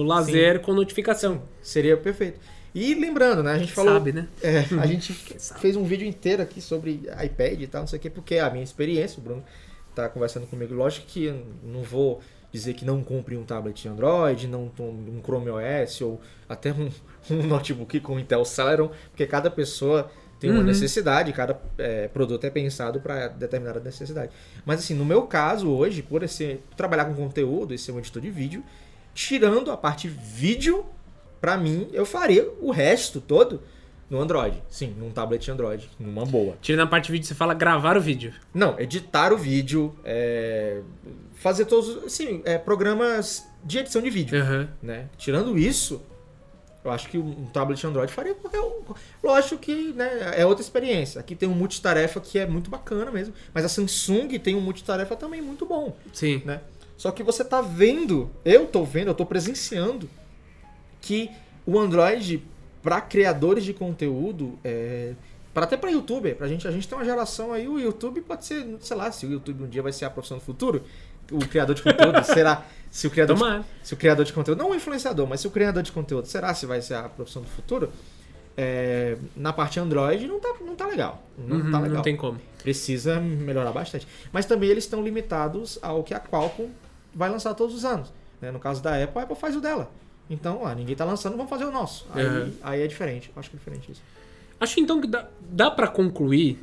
lazer 0.05 0.61
com 0.61 0.73
notificação. 0.73 1.43
Seria 1.61 1.97
perfeito. 1.97 2.39
E 2.75 2.95
lembrando, 2.95 3.43
né? 3.43 3.53
A 3.53 3.59
gente 3.59 3.73
falou. 3.73 3.93
Sabe, 3.95 4.13
né? 4.13 4.29
É, 4.43 4.61
a 4.81 4.87
gente 4.87 5.13
fez 5.13 5.77
um 5.77 5.85
vídeo 5.85 6.07
inteiro 6.07 6.41
aqui 6.43 6.61
sobre 6.61 7.03
iPad 7.23 7.61
e 7.61 7.67
tal, 7.67 7.83
não 7.83 7.87
sei 7.89 7.99
o 7.99 8.03
quê, 8.03 8.09
porque 8.09 8.37
é 8.37 8.41
a 8.41 8.49
minha 8.51 8.65
experiência, 8.65 9.19
o 9.19 9.23
Bruno 9.23 9.45
tá 9.95 10.09
conversando 10.09 10.47
comigo. 10.47 10.73
Lógico 10.75 11.07
que 11.07 11.25
eu 11.25 11.43
não 11.65 11.83
vou 11.83 12.21
dizer 12.53 12.75
que 12.75 12.85
não 12.85 13.03
compre 13.03 13.37
um 13.37 13.45
tablet 13.45 13.89
Android, 13.89 14.47
não 14.47 14.71
um 14.79 15.21
Chrome 15.23 15.51
OS 15.51 16.01
ou 16.03 16.21
até 16.49 16.73
um, 16.73 16.91
um 17.31 17.43
notebook 17.47 17.99
com 18.01 18.19
Intel 18.19 18.45
Celeron, 18.45 18.91
porque 19.11 19.27
cada 19.27 19.51
pessoa 19.51 20.11
tem 20.39 20.51
uma 20.51 20.59
Uhum. 20.59 20.67
necessidade, 20.67 21.33
cada 21.33 21.59
é, 21.79 22.09
produto 22.09 22.45
é 22.45 22.51
pensado 22.51 23.01
para 23.01 23.29
determinada 23.29 23.79
necessidade. 23.79 24.33
Mas 24.67 24.81
assim, 24.81 24.93
no 24.93 25.05
meu 25.05 25.23
caso 25.23 25.71
hoje, 25.71 26.03
por 26.03 26.23
esse 26.23 26.59
trabalhar 26.77 27.05
com 27.05 27.15
conteúdo 27.15 27.73
e 27.73 27.79
ser 27.79 27.93
um 27.93 27.99
editor 28.01 28.21
de 28.21 28.31
vídeo, 28.31 28.63
tirando 29.15 29.71
a 29.71 29.77
parte 29.77 30.09
vídeo, 30.09 30.85
pra 31.41 31.57
mim, 31.57 31.89
eu 31.93 32.05
faria 32.05 32.49
o 32.61 32.73
resto 32.73 33.21
todo 33.21 33.63
no 34.11 34.21
Android. 34.21 34.61
Sim, 34.69 34.95
num 34.99 35.11
tablet 35.11 35.49
Android, 35.49 35.89
numa 35.99 36.27
boa. 36.27 36.57
Tirando 36.61 36.87
a 36.87 36.91
parte 36.91 37.07
de 37.07 37.13
vídeo, 37.13 37.27
você 37.27 37.35
fala 37.35 37.55
gravar 37.55 37.97
o 37.97 38.01
vídeo. 38.01 38.35
Não, 38.53 38.79
editar 38.79 39.33
o 39.33 39.39
vídeo, 39.39 39.95
é, 40.05 40.81
fazer 41.43 41.65
todos, 41.65 42.13
sim, 42.13 42.41
é, 42.45 42.57
programas 42.57 43.45
de 43.65 43.79
edição 43.79 44.01
de 44.01 44.09
vídeo, 44.09 44.41
Aham. 44.41 44.69
né? 44.81 45.09
Tirando 45.19 45.59
isso, 45.59 46.01
eu 46.85 46.91
acho 46.93 47.09
que 47.09 47.19
um 47.19 47.47
tablet 47.47 47.85
Android 47.85 48.13
faria 48.13 48.33
qualquer 48.33 48.61
um. 48.61 48.83
Lógico 49.23 49.59
que 49.59 49.93
né, 49.93 50.35
é 50.37 50.47
outra 50.47 50.63
experiência. 50.63 51.21
Aqui 51.21 51.35
tem 51.35 51.49
um 51.49 51.55
multitarefa 51.55 52.21
que 52.21 52.39
é 52.39 52.47
muito 52.47 52.71
bacana 52.71 53.11
mesmo, 53.11 53.35
mas 53.53 53.65
a 53.65 53.69
Samsung 53.69 54.39
tem 54.39 54.55
um 54.55 54.61
multitarefa 54.61 55.17
também 55.17 55.43
muito 55.43 55.67
bom. 55.67 55.97
Sim. 56.13 56.43
né? 56.45 56.61
Só 56.97 57.11
que 57.11 57.25
você 57.25 57.45
tá 57.45 57.61
vendo, 57.61 58.31
eu 58.45 58.67
tô 58.67 58.85
vendo, 58.85 59.09
eu 59.09 59.15
tô 59.15 59.27
presenciando 59.27 60.09
que 61.01 61.29
o 61.67 61.77
Android 61.77 62.45
para 62.81 63.01
criadores 63.01 63.65
de 63.65 63.75
conteúdo, 63.75 64.57
é, 64.63 65.15
para 65.53 65.65
até 65.65 65.77
para 65.77 65.91
youtuber, 65.91 66.37
pra 66.37 66.47
gente, 66.47 66.67
a 66.67 66.71
gente 66.71 66.87
tem 66.89 66.97
uma 66.97 67.05
geração 67.05 67.53
aí, 67.53 67.69
o 67.69 67.79
YouTube 67.79 68.21
pode 68.23 68.45
ser, 68.45 68.65
sei 68.81 68.97
lá, 68.97 69.11
se 69.11 69.27
o 69.27 69.31
YouTube 69.31 69.65
um 69.65 69.69
dia 69.69 69.83
vai 69.83 69.93
ser 69.93 70.05
a 70.05 70.11
profissão 70.11 70.39
do 70.39 70.45
futuro, 70.45 70.83
o 71.33 71.39
criador 71.49 71.75
de 71.75 71.83
conteúdo, 71.83 72.23
será 72.25 72.63
se 72.91 73.07
o 73.07 73.11
criador 73.11 73.37
de, 73.37 73.65
se 73.83 73.95
o 73.95 73.97
criador 73.97 74.25
de 74.25 74.33
conteúdo, 74.33 74.59
não 74.59 74.71
o 74.71 74.75
influenciador, 74.75 75.27
mas 75.27 75.41
se 75.41 75.47
o 75.47 75.51
criador 75.51 75.83
de 75.83 75.91
conteúdo, 75.93 76.27
será 76.27 76.53
se 76.55 76.67
vai 76.67 76.81
ser 76.83 76.95
a 76.95 77.09
profissão 77.09 77.43
do 77.43 77.49
futuro? 77.49 77.91
É, 78.57 79.17
na 79.35 79.51
parte 79.53 79.81
Android 79.81 80.27
não 80.27 80.39
tá, 80.39 80.55
não 80.61 80.77
tá 80.77 80.87
legal. 80.87 81.23
Não 81.39 81.57
Uhum, 81.57 81.71
tá 81.71 81.79
legal 81.81 81.97
não 81.97 82.03
tem 82.03 82.15
como. 82.17 82.39
precisa 82.63 83.19
melhorar 83.19 83.73
bastante. 83.73 84.07
Mas 84.31 84.45
também 84.45 84.69
eles 84.69 84.85
estão 84.85 85.03
limitados 85.03 85.79
ao 85.81 86.03
que 86.05 86.13
a 86.13 86.21
Qualcomm 86.21 86.69
vai 87.15 87.31
lançar 87.31 87.55
todos 87.55 87.75
os 87.75 87.85
anos. 87.85 88.13
né? 88.43 88.51
No 88.51 88.59
caso 88.59 88.83
da 88.83 89.03
Apple, 89.03 89.21
a 89.21 89.23
Apple 89.23 89.37
faz 89.37 89.57
o 89.57 89.61
dela. 89.61 89.91
Então, 90.29 90.67
ah, 90.67 90.75
ninguém 90.75 90.95
tá 90.95 91.05
lançando, 91.05 91.37
vamos 91.37 91.49
fazer 91.49 91.65
o 91.65 91.71
nosso. 91.73 92.07
Aí, 92.15 92.27
Uhum. 92.27 92.53
aí 92.63 92.83
é 92.83 92.87
diferente. 92.87 93.31
Acho 93.37 93.49
que 93.51 93.57
é 93.57 93.59
diferente 93.59 93.91
isso. 93.93 94.03
Acho 94.61 94.79
então 94.81 95.01
que 95.01 95.07
dá, 95.07 95.27
dá 95.41 95.71
para 95.71 95.89
concluir 95.89 96.63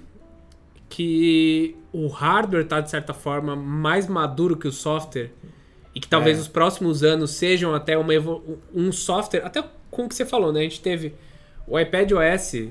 que 0.90 1.76
o 1.94 2.08
hardware 2.08 2.68
tá, 2.68 2.82
de 2.82 2.90
certa 2.90 3.14
forma, 3.14 3.56
mais 3.56 4.08
maduro 4.08 4.58
que 4.58 4.68
o 4.68 4.72
software. 4.72 5.32
E 5.96 6.00
que 6.00 6.08
talvez 6.08 6.38
É. 6.38 6.42
os 6.42 6.48
próximos 6.48 7.04
anos 7.04 7.32
sejam 7.32 7.74
até 7.74 7.98
uma 7.98 8.12
um 8.74 8.92
software. 8.92 9.42
Até 9.46 9.64
com 9.92 10.06
o 10.06 10.10
que 10.10 10.16
você 10.16 10.26
falou, 10.26 10.52
né? 10.52 10.60
A 10.62 10.64
gente 10.64 10.82
teve 10.82 11.14
o 11.68 11.80
iPad 11.80 12.12
OS 12.12 12.70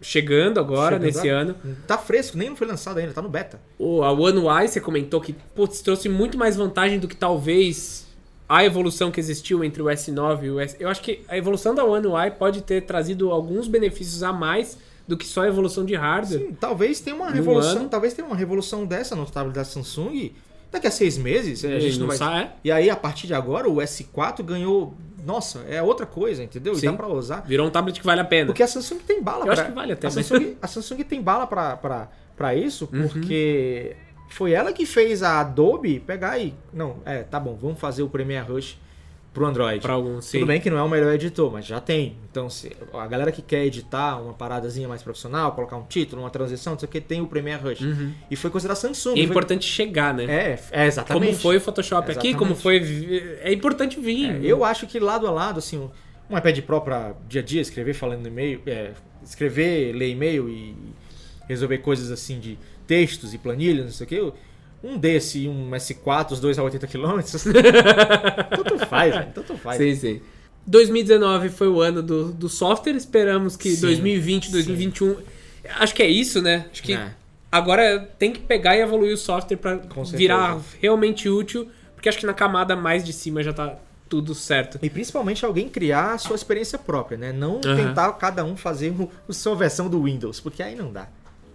chegando 0.00 0.58
agora, 0.58 0.96
Chegando 0.96 1.02
nesse 1.04 1.30
agora. 1.30 1.42
ano. 1.42 1.56
Tá 1.86 1.96
fresco, 1.96 2.36
nem 2.36 2.48
não 2.50 2.56
foi 2.56 2.66
lançado 2.66 2.98
ainda, 2.98 3.12
tá 3.12 3.22
no 3.22 3.28
beta. 3.28 3.60
O, 3.78 4.02
a 4.02 4.10
One 4.12 4.38
UI, 4.38 4.68
você 4.68 4.80
comentou 4.80 5.20
que 5.20 5.32
putz, 5.32 5.80
trouxe 5.80 6.08
muito 6.08 6.36
mais 6.36 6.56
vantagem 6.56 6.98
do 6.98 7.06
que 7.06 7.14
talvez 7.16 8.06
a 8.48 8.64
evolução 8.64 9.10
que 9.10 9.20
existiu 9.20 9.62
entre 9.64 9.80
o 9.80 9.86
S9 9.86 10.42
e 10.44 10.50
o 10.50 10.60
S. 10.60 10.76
Eu 10.78 10.88
acho 10.88 11.00
que 11.00 11.20
a 11.28 11.38
evolução 11.38 11.74
da 11.74 11.84
One 11.84 12.06
UI 12.06 12.30
pode 12.32 12.62
ter 12.62 12.82
trazido 12.82 13.30
alguns 13.30 13.66
benefícios 13.68 14.22
a 14.22 14.32
mais 14.32 14.76
do 15.06 15.16
que 15.16 15.26
só 15.26 15.42
a 15.42 15.48
evolução 15.48 15.84
de 15.84 15.94
hardware. 15.94 16.40
Sim, 16.40 16.56
talvez 16.58 17.00
tenha 17.00 17.16
uma 17.16 17.30
revolução, 17.30 17.80
ano. 17.82 17.88
talvez 17.88 18.14
tenha 18.14 18.26
uma 18.26 18.36
revolução 18.36 18.84
dessa 18.86 19.14
no 19.16 19.26
tablet 19.26 19.54
da 19.54 19.64
Samsung 19.64 20.32
daqui 20.70 20.86
a 20.86 20.90
seis 20.90 21.18
meses. 21.18 21.64
A 21.64 21.78
gente 21.78 21.98
não 21.98 22.06
vai... 22.06 22.16
sai, 22.16 22.42
é? 22.44 22.52
E 22.64 22.70
aí, 22.72 22.88
a 22.90 22.96
partir 22.96 23.26
de 23.26 23.34
agora, 23.34 23.68
o 23.68 23.76
S4 23.76 24.42
ganhou. 24.42 24.94
Nossa, 25.24 25.60
é 25.68 25.80
outra 25.82 26.04
coisa, 26.06 26.42
entendeu? 26.42 26.72
E 26.72 26.80
Sim. 26.80 26.86
dá 26.86 26.92
pra 26.94 27.06
usar. 27.08 27.42
Virou 27.42 27.66
um 27.66 27.70
tablet 27.70 28.00
que 28.00 28.04
vale 28.06 28.20
a 28.20 28.24
pena. 28.24 28.46
Porque 28.46 28.62
a 28.62 28.66
Samsung 28.66 28.98
tem 29.06 29.22
bala 29.22 29.40
Eu 29.40 29.44
pra... 29.44 29.52
acho 29.54 29.64
que 29.66 29.70
vale 29.72 29.92
até, 29.92 30.06
a 30.08 30.10
mas- 30.10 30.26
Samsung, 30.26 30.56
a 30.60 30.66
Samsung 30.66 30.96
tem 31.04 31.20
bala 31.22 31.46
pra, 31.46 31.76
pra, 31.76 32.08
pra 32.36 32.54
isso, 32.56 32.88
Uhum. 32.92 33.02
porque 33.08 33.94
foi 34.30 34.52
ela 34.52 34.72
que 34.72 34.84
fez 34.86 35.22
a 35.22 35.38
Adobe 35.40 36.00
pegar 36.00 36.38
e... 36.38 36.54
Não, 36.72 36.96
é, 37.04 37.22
tá 37.22 37.38
bom, 37.38 37.56
vamos 37.60 37.78
fazer 37.78 38.02
o 38.02 38.08
Premiere 38.08 38.50
Rush 38.50 38.76
pro 39.32 39.46
Android. 39.46 39.80
Pra 39.80 39.94
alguns, 39.94 40.26
sim. 40.26 40.38
Tudo 40.38 40.48
bem 40.48 40.60
que 40.60 40.68
não 40.68 40.76
é 40.78 40.82
o 40.82 40.88
melhor 40.88 41.12
editor, 41.14 41.50
mas 41.50 41.64
já 41.64 41.80
tem. 41.80 42.16
Então, 42.30 42.50
se 42.50 42.70
a 42.92 43.06
galera 43.06 43.32
que 43.32 43.40
quer 43.40 43.64
editar 43.64 44.20
uma 44.20 44.34
paradazinha 44.34 44.86
mais 44.86 45.02
profissional, 45.02 45.52
colocar 45.52 45.76
um 45.76 45.84
título, 45.84 46.22
uma 46.22 46.30
transição, 46.30 46.74
não 46.74 46.78
sei 46.80 46.88
o 46.88 46.92
que, 46.92 47.00
tem 47.00 47.20
o 47.20 47.26
Premiere 47.26 47.62
Rush. 47.62 47.80
Uhum. 47.80 48.12
E 48.30 48.36
foi 48.36 48.50
da 48.62 48.74
Samsung. 48.74 49.10
E 49.10 49.20
é 49.20 49.22
foi- 49.22 49.24
importante 49.24 49.64
chegar, 49.64 50.12
né? 50.12 50.24
É, 50.24 50.58
é, 50.70 50.86
exatamente. 50.86 51.26
como 51.26 51.38
foi 51.38 51.56
o 51.56 51.60
Photoshop 51.60 52.10
aqui, 52.12 52.34
como 52.34 52.54
foi. 52.54 53.38
É 53.42 53.52
importante 53.52 53.98
vir. 53.98 54.30
É, 54.30 54.40
eu 54.42 54.64
acho 54.64 54.86
que 54.86 54.98
lado 55.00 55.26
a 55.26 55.30
lado, 55.30 55.58
assim, 55.58 55.78
um- 55.78 56.36
iPad 56.36 56.58
Pro 56.60 56.80
para 56.80 57.14
dia 57.28 57.40
a 57.40 57.44
dia, 57.44 57.60
escrever 57.60 57.94
falando 57.94 58.26
e-mail, 58.26 58.60
é, 58.66 58.92
escrever, 59.22 59.92
ler 59.94 60.10
e-mail 60.10 60.48
e 60.48 60.74
resolver 61.48 61.78
coisas 61.78 62.10
assim 62.10 62.38
de 62.38 62.58
textos 62.86 63.34
e 63.34 63.38
planilhas, 63.38 63.84
não 63.84 63.92
sei 63.92 64.04
o 64.04 64.08
que. 64.08 64.32
Um 64.82 64.98
desse 64.98 65.40
e 65.44 65.48
um 65.48 65.70
S4, 65.70 66.32
os 66.32 66.40
dois 66.40 66.58
a 66.58 66.62
80 66.62 66.86
km. 66.86 67.20
tanto 68.56 68.86
faz, 68.86 69.14
velho, 69.14 69.32
tanto 69.34 69.56
faz. 69.56 69.78
Sim, 69.78 69.94
sim. 69.94 70.20
2019 70.66 71.48
foi 71.48 71.68
o 71.68 71.80
ano 71.80 72.02
do, 72.02 72.32
do 72.32 72.48
software. 72.48 72.94
Esperamos 72.96 73.56
que 73.56 73.70
Sim, 73.70 73.80
2020, 73.80 74.46
sim. 74.46 74.52
2021. 74.52 75.16
Acho 75.78 75.94
que 75.94 76.02
é 76.02 76.08
isso, 76.08 76.40
né? 76.42 76.66
Acho 76.72 76.82
que 76.82 76.94
É. 76.94 77.10
agora 77.50 78.08
tem 78.18 78.32
que 78.32 78.40
pegar 78.40 78.76
e 78.76 78.80
evoluir 78.80 79.14
o 79.14 79.16
software 79.16 79.56
certeza. 79.58 80.16
virar 80.16 80.60
realmente 80.80 81.28
útil. 81.28 81.68
Porque 81.94 82.08
acho 82.08 82.18
que 82.18 82.26
na 82.26 82.34
camada 82.34 82.74
mais 82.74 83.04
de 83.04 83.12
cima 83.12 83.42
já 83.42 83.52
tá 83.52 83.76
tudo 84.08 84.34
certo. 84.34 84.78
E 84.82 84.90
principalmente 84.90 85.44
alguém 85.44 85.68
criar 85.68 86.14
a 86.14 86.18
sua 86.18 86.34
experiência 86.36 86.78
própria, 86.78 87.16
né? 87.16 87.32
Não 87.32 87.60
Aham. 87.64 87.76
tentar 87.76 88.12
cada 88.14 88.44
um 88.44 88.56
fazer 88.56 88.90
o, 88.90 89.08
a 89.28 89.32
sua 89.32 89.54
versão 89.54 89.88
do 89.88 90.02
Windows, 90.02 90.38
porque 90.40 90.62
aí 90.62 90.74
não 90.74 90.92
dá. 90.92 91.08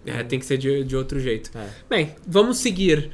É, 0.05 0.23
tem 0.23 0.39
que 0.39 0.45
ser 0.45 0.57
de, 0.57 0.83
de 0.83 0.95
outro 0.95 1.19
jeito. 1.19 1.51
É. 1.57 1.67
Bem, 1.89 2.15
vamos 2.25 2.59
seguir 2.59 3.11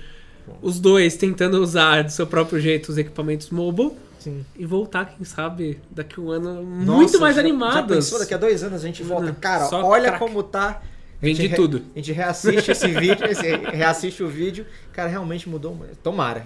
os 0.62 0.80
dois 0.80 1.15
tentando 1.17 1.62
usar 1.62 2.04
do 2.04 2.12
seu 2.12 2.28
próprio 2.28 2.60
jeito 2.60 2.89
os 2.89 2.98
equipamentos 2.98 3.50
mobile 3.50 3.91
Sim. 4.19 4.46
e 4.56 4.65
voltar, 4.65 5.06
quem 5.15 5.26
sabe, 5.26 5.80
daqui 5.89 6.19
a 6.19 6.24
um 6.24 6.30
ano 6.32 6.62
Nossa, 6.63 6.91
muito 6.98 7.19
mais 7.19 7.36
já- 7.36 7.41
animados. 7.41 7.76
Já 7.76 7.84
pensou, 7.96 8.19
daqui 8.19 8.34
a 8.34 8.38
dois 8.38 8.63
anos 8.63 8.84
a 8.84 8.88
gente 8.88 9.02
volta. 9.04 9.26
Não, 9.28 9.34
Cara, 9.36 9.69
olha 9.86 10.04
craque. 10.10 10.19
como 10.19 10.43
tá. 10.43 10.82
Gente 11.22 11.48
re- 11.48 11.56
tudo. 11.56 11.82
A 11.96 12.00
gente 12.00 12.12
reassiste 12.12 12.72
esse 12.72 12.88
vídeo, 12.89 13.26
esse- 13.26 13.56
reassiste 13.56 14.22
o 14.22 14.28
vídeo. 14.28 14.66
Cara, 14.91 15.08
realmente 15.10 15.47
mudou. 15.47 15.78
Tomara. 16.03 16.45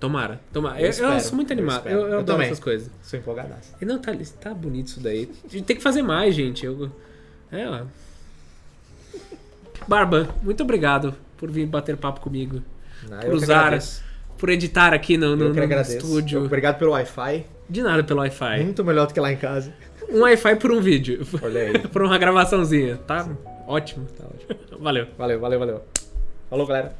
Tomara, 0.00 0.40
tomara. 0.52 0.76
Eu 0.76 0.80
Eu, 0.80 0.84
eu 0.86 0.90
espero, 0.90 1.20
sou 1.20 1.34
muito 1.36 1.52
eu 1.52 1.56
animado. 1.56 1.86
Eu, 1.88 1.92
eu 1.92 1.98
Eu 2.00 2.06
adoro 2.18 2.24
também. 2.24 2.46
essas 2.46 2.60
coisas. 2.60 2.90
Sou 3.02 3.18
empolgadaço. 3.18 3.72
E 3.80 3.84
não, 3.84 3.98
tá, 3.98 4.12
tá 4.40 4.52
bonito 4.54 4.88
isso 4.88 5.00
daí. 5.00 5.30
A 5.44 5.48
gente 5.48 5.64
tem 5.64 5.76
que 5.76 5.82
fazer 5.82 6.02
mais, 6.02 6.34
gente. 6.34 6.66
Eu, 6.66 6.90
é, 7.50 7.68
ó. 7.68 7.82
Barba, 9.86 10.28
muito 10.42 10.62
obrigado 10.62 11.14
por 11.36 11.50
vir 11.50 11.66
bater 11.66 11.96
papo 11.96 12.20
comigo. 12.20 12.62
Por 13.06 13.24
eu 13.24 13.34
usar, 13.34 13.78
por 14.36 14.48
editar 14.48 14.92
aqui 14.92 15.16
no, 15.16 15.36
no, 15.36 15.46
Eu 15.46 15.68
no 15.68 15.80
estúdio. 15.80 16.44
Obrigado 16.44 16.78
pelo 16.78 16.92
Wi-Fi. 16.92 17.46
De 17.68 17.82
nada 17.82 18.02
pelo 18.02 18.20
Wi-Fi. 18.20 18.64
Muito 18.64 18.84
melhor 18.84 19.06
do 19.06 19.14
que 19.14 19.20
lá 19.20 19.32
em 19.32 19.36
casa. 19.36 19.72
Um 20.10 20.20
Wi-Fi 20.20 20.56
por 20.56 20.72
um 20.72 20.80
vídeo. 20.80 21.26
Olha 21.42 21.60
aí. 21.60 21.78
por 21.88 22.02
uma 22.02 22.16
gravaçãozinha. 22.18 22.96
Tá 22.96 23.28
ótimo. 23.66 24.06
Tá 24.06 24.24
ótimo. 24.24 24.80
Valeu. 24.80 25.06
Valeu, 25.16 25.38
valeu, 25.38 25.58
valeu. 25.58 25.82
Falou, 26.48 26.66
galera. 26.66 26.96